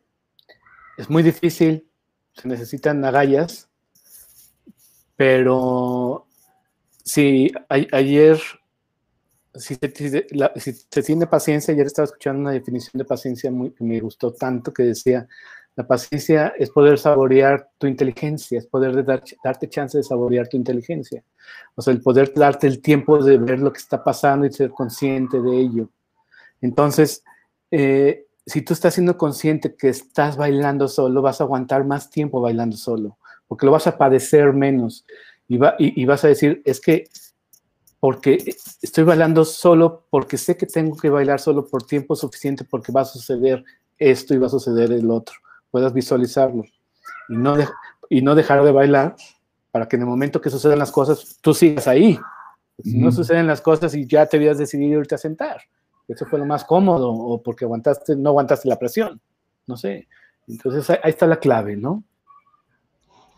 Es 0.97 1.09
muy 1.09 1.23
difícil, 1.23 1.87
se 2.35 2.49
necesitan 2.49 3.05
agallas, 3.05 3.69
pero 5.17 6.27
si 7.05 7.53
ayer, 7.69 8.41
si 9.55 9.75
se, 9.75 11.03
tiene 11.03 11.27
paciencia, 11.27 11.75
ayer 11.75 11.87
estaba 11.87 12.07
escuchando 12.07 12.41
una 12.41 12.53
definición 12.53 12.93
de 12.99 13.05
paciencia 13.05 13.51
muy, 13.51 13.73
que 13.73 13.85
me 13.85 14.01
gustó 14.01 14.33
tanto 14.33 14.73
que 14.73 14.83
decía, 14.83 15.27
la 15.77 15.87
paciencia 15.87 16.53
es 16.59 16.71
poder 16.71 16.99
saborear 16.99 17.71
tu 17.79 17.87
inteligencia, 17.87 18.59
es 18.59 18.67
poder 18.67 19.05
darte 19.05 19.69
chance 19.69 19.97
de 19.97 20.05
saborear 20.05 20.49
tu 20.49 20.57
inteligencia. 20.57 21.23
O 21.75 21.83
sea, 21.83 21.95
el 21.95 22.03
poder 22.03 22.33
darte 22.35 22.67
el 22.67 22.83
tiempo 22.83 23.23
de 23.23 23.39
ver 23.39 23.61
lo 23.61 23.73
que 23.73 23.79
está 23.79 24.03
pasando 24.03 24.47
y 24.47 24.53
ser 24.53 24.71
consciente 24.71 25.41
de 25.41 25.59
ello. 25.59 25.89
Entonces, 26.61 27.25
eh, 27.71 28.27
si 28.45 28.63
tú 28.63 28.75
estás 28.75 28.95
siendo 28.95 29.17
consciente 29.17 29.75
que 29.75 29.89
estás 29.89 30.37
bailando 30.37 30.89
solo, 30.89 31.23
vas 31.23 31.41
a 31.41 31.45
aguantar 31.45 31.85
más 31.85 32.11
tiempo 32.11 32.41
bailando 32.41 32.77
solo, 32.77 33.17
porque 33.47 33.67
lo 33.67 33.73
vas 33.73 33.87
a 33.87 33.97
padecer 33.97 34.53
menos. 34.53 35.07
Y, 35.49 35.59
y, 35.79 36.05
vas 36.05 36.25
a 36.25 36.29
decir, 36.29 36.63
es 36.65 36.81
que 36.81 37.09
porque 37.99 38.39
estoy 38.83 39.05
bailando 39.05 39.45
solo, 39.45 40.07
porque 40.11 40.39
sé 40.39 40.57
que 40.57 40.67
tengo 40.67 40.97
que 40.97 41.11
bailar 41.11 41.41
solo 41.41 41.67
por 41.67 41.83
tiempo 41.85 42.15
suficiente, 42.15 42.65
porque 42.65 42.93
va 42.93 43.03
a 43.03 43.05
suceder 43.05 43.65
esto 43.99 44.35
y 44.35 44.39
va 44.39 44.47
a 44.47 44.51
suceder 44.51 44.93
el 44.93 45.11
otro. 45.11 45.37
Puedas 45.71 45.93
visualizarlo 45.93 46.65
y 47.29 47.37
no, 47.37 47.57
y 48.09 48.23
no 48.23 48.35
dejar 48.35 48.63
de 48.65 48.73
bailar 48.73 49.17
para 49.71 49.87
que 49.87 49.97
en 49.97 50.03
el 50.03 50.09
momento 50.09 50.41
que 50.41 50.51
sucedan 50.51 50.79
las 50.79 50.91
cosas, 50.91 51.39
tú 51.41 51.55
sigas 51.55 51.87
ahí. 51.87 52.19
Si 52.83 52.99
no 52.99 53.13
suceden 53.13 53.47
las 53.47 53.61
cosas 53.61 53.95
y 53.95 54.07
ya 54.07 54.27
te 54.27 54.37
habías 54.37 54.59
decidido 54.59 55.01
irte 55.01 55.15
a 55.15 55.19
sentar 55.19 55.61
eso 56.13 56.27
fue 56.27 56.39
lo 56.39 56.47
más 56.47 56.65
cómodo, 56.65 57.13
o 57.13 57.43
porque 57.43 57.65
aguantaste, 57.65 58.17
no 58.17 58.31
aguantaste 58.31 58.69
la 58.69 58.79
presión, 58.79 59.21
no 59.67 59.77
sé. 59.77 60.09
Entonces 60.49 60.91
ahí, 60.91 60.99
está 61.05 61.27
la 61.27 61.37
clave, 61.37 61.77
¿no? 61.77 62.03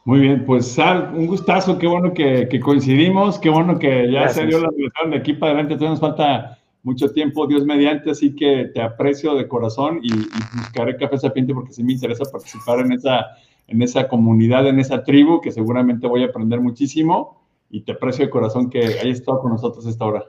Muy 0.04 0.20
bien, 0.20 0.44
pues 0.44 0.72
Sal, 0.72 1.12
un 1.14 1.26
gustazo, 1.26 1.78
qué 1.78 1.86
bueno 1.86 2.12
que, 2.12 2.48
coincidimos, 2.60 3.38
qué 3.38 3.50
bueno 3.50 3.78
que 3.78 4.10
ya 4.10 4.28
se 4.30 4.46
dio 4.46 4.58
la 4.58 4.70
relación 4.70 5.10
de 5.10 5.16
aquí 5.18 5.34
para 5.34 5.52
adelante, 5.52 5.74
todavía 5.74 5.90
nos 5.90 6.00
falta 6.00 6.58
mucho 6.82 7.12
tiempo, 7.12 7.46
Dios 7.46 7.64
mediante, 7.64 8.10
así 8.10 8.34
que 8.34 8.70
te 8.74 8.82
aprecio 8.82 9.34
de 9.34 9.46
corazón 9.46 10.00
y, 10.02 10.12
buscaré 10.56 10.96
Café 10.96 11.18
Sapiente 11.18 11.54
porque 11.54 11.72
sí 11.72 11.84
me 11.84 11.92
interesa 11.92 12.24
participar 12.30 12.80
en 12.80 12.92
esa, 12.92 13.26
en 13.68 13.82
esa 13.82 14.08
comunidad, 14.08 14.66
en 14.66 14.80
esa 14.80 15.04
tribu, 15.04 15.40
que 15.40 15.52
seguramente 15.52 16.06
voy 16.06 16.24
a 16.24 16.26
aprender 16.26 16.60
muchísimo 16.60 17.40
y 17.70 17.82
te 17.82 17.92
aprecio 17.92 18.24
de 18.24 18.30
corazón 18.30 18.68
que 18.68 18.80
hayas 18.80 19.18
estado 19.18 19.40
con 19.40 19.52
nosotros 19.52 19.86
esta 19.86 20.04
hora. 20.04 20.24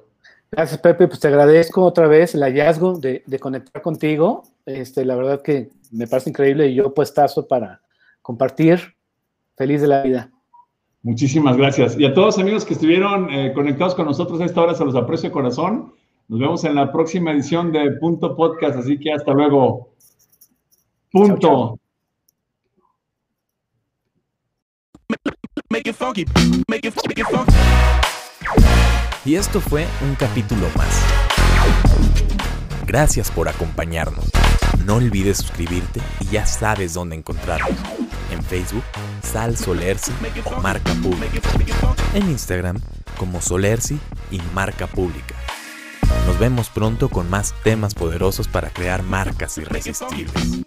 Gracias, 0.52 0.80
Pepe. 0.80 1.08
Pues 1.08 1.20
te 1.20 1.28
agradezco 1.28 1.84
otra 1.84 2.08
vez 2.08 2.36
el 2.36 2.44
hallazgo 2.44 3.00
de, 3.00 3.24
conectar 3.40 3.82
contigo. 3.82 4.44
Este, 4.66 5.04
la 5.04 5.16
verdad 5.16 5.42
que 5.42 5.72
me 5.92 6.08
parece 6.08 6.30
increíble 6.30 6.68
y 6.68 6.76
yo 6.76 6.94
puestazo 6.94 7.48
para 7.48 7.82
compartir. 8.22 8.80
Feliz 9.56 9.82
de 9.82 9.88
la 9.88 10.04
vida. 10.04 10.32
Muchísimas 11.02 11.58
gracias. 11.58 11.98
Y 12.00 12.06
a 12.06 12.14
todos 12.14 12.40
amigos 12.40 12.66
que 12.66 12.74
estuvieron 12.74 13.30
eh, 13.32 13.52
conectados 13.54 13.94
con 13.94 14.06
nosotros 14.06 14.40
a 14.42 14.46
esta 14.46 14.62
hora, 14.62 14.74
se 14.74 14.86
los 14.86 14.96
aprecio 14.96 15.30
de 15.30 15.34
corazón. 15.34 15.94
Nos 16.28 16.40
vemos 16.40 16.64
en 16.64 16.76
la 16.76 16.92
próxima 16.92 17.32
edición 17.32 17.72
de 17.72 17.92
Punto 18.00 18.36
Podcast, 18.36 18.78
así 18.78 18.98
que 18.98 19.12
hasta 19.12 19.34
luego. 19.34 19.94
Punto. 21.12 21.80
Y 29.26 29.36
esto 29.36 29.60
fue 29.60 29.86
un 30.02 30.16
capítulo 30.16 30.68
más. 30.78 31.04
Gracias 32.86 33.30
por 33.30 33.50
acompañarnos. 33.50 34.30
No 34.86 34.96
olvides 34.96 35.38
suscribirte 35.38 36.02
y 36.22 36.26
ya 36.26 36.46
sabes 36.46 36.94
dónde 36.94 37.16
encontrarnos. 37.16 37.78
En 38.32 38.42
Facebook, 38.44 38.84
Sal 39.22 39.58
Solersi 39.58 40.12
o 40.46 40.62
Marca 40.62 40.94
Pública. 41.02 41.40
En 42.14 42.30
Instagram, 42.30 42.80
como 43.18 43.42
Solersi 43.42 44.00
y 44.32 44.40
Marca 44.54 44.88
Pública. 44.88 45.36
Nos 46.26 46.40
vemos 46.40 46.70
pronto 46.70 47.10
con 47.10 47.30
más 47.30 47.54
temas 47.64 47.94
poderosos 47.94 48.48
para 48.48 48.70
crear 48.70 49.04
marcas 49.04 49.58
irresistibles. 49.58 50.64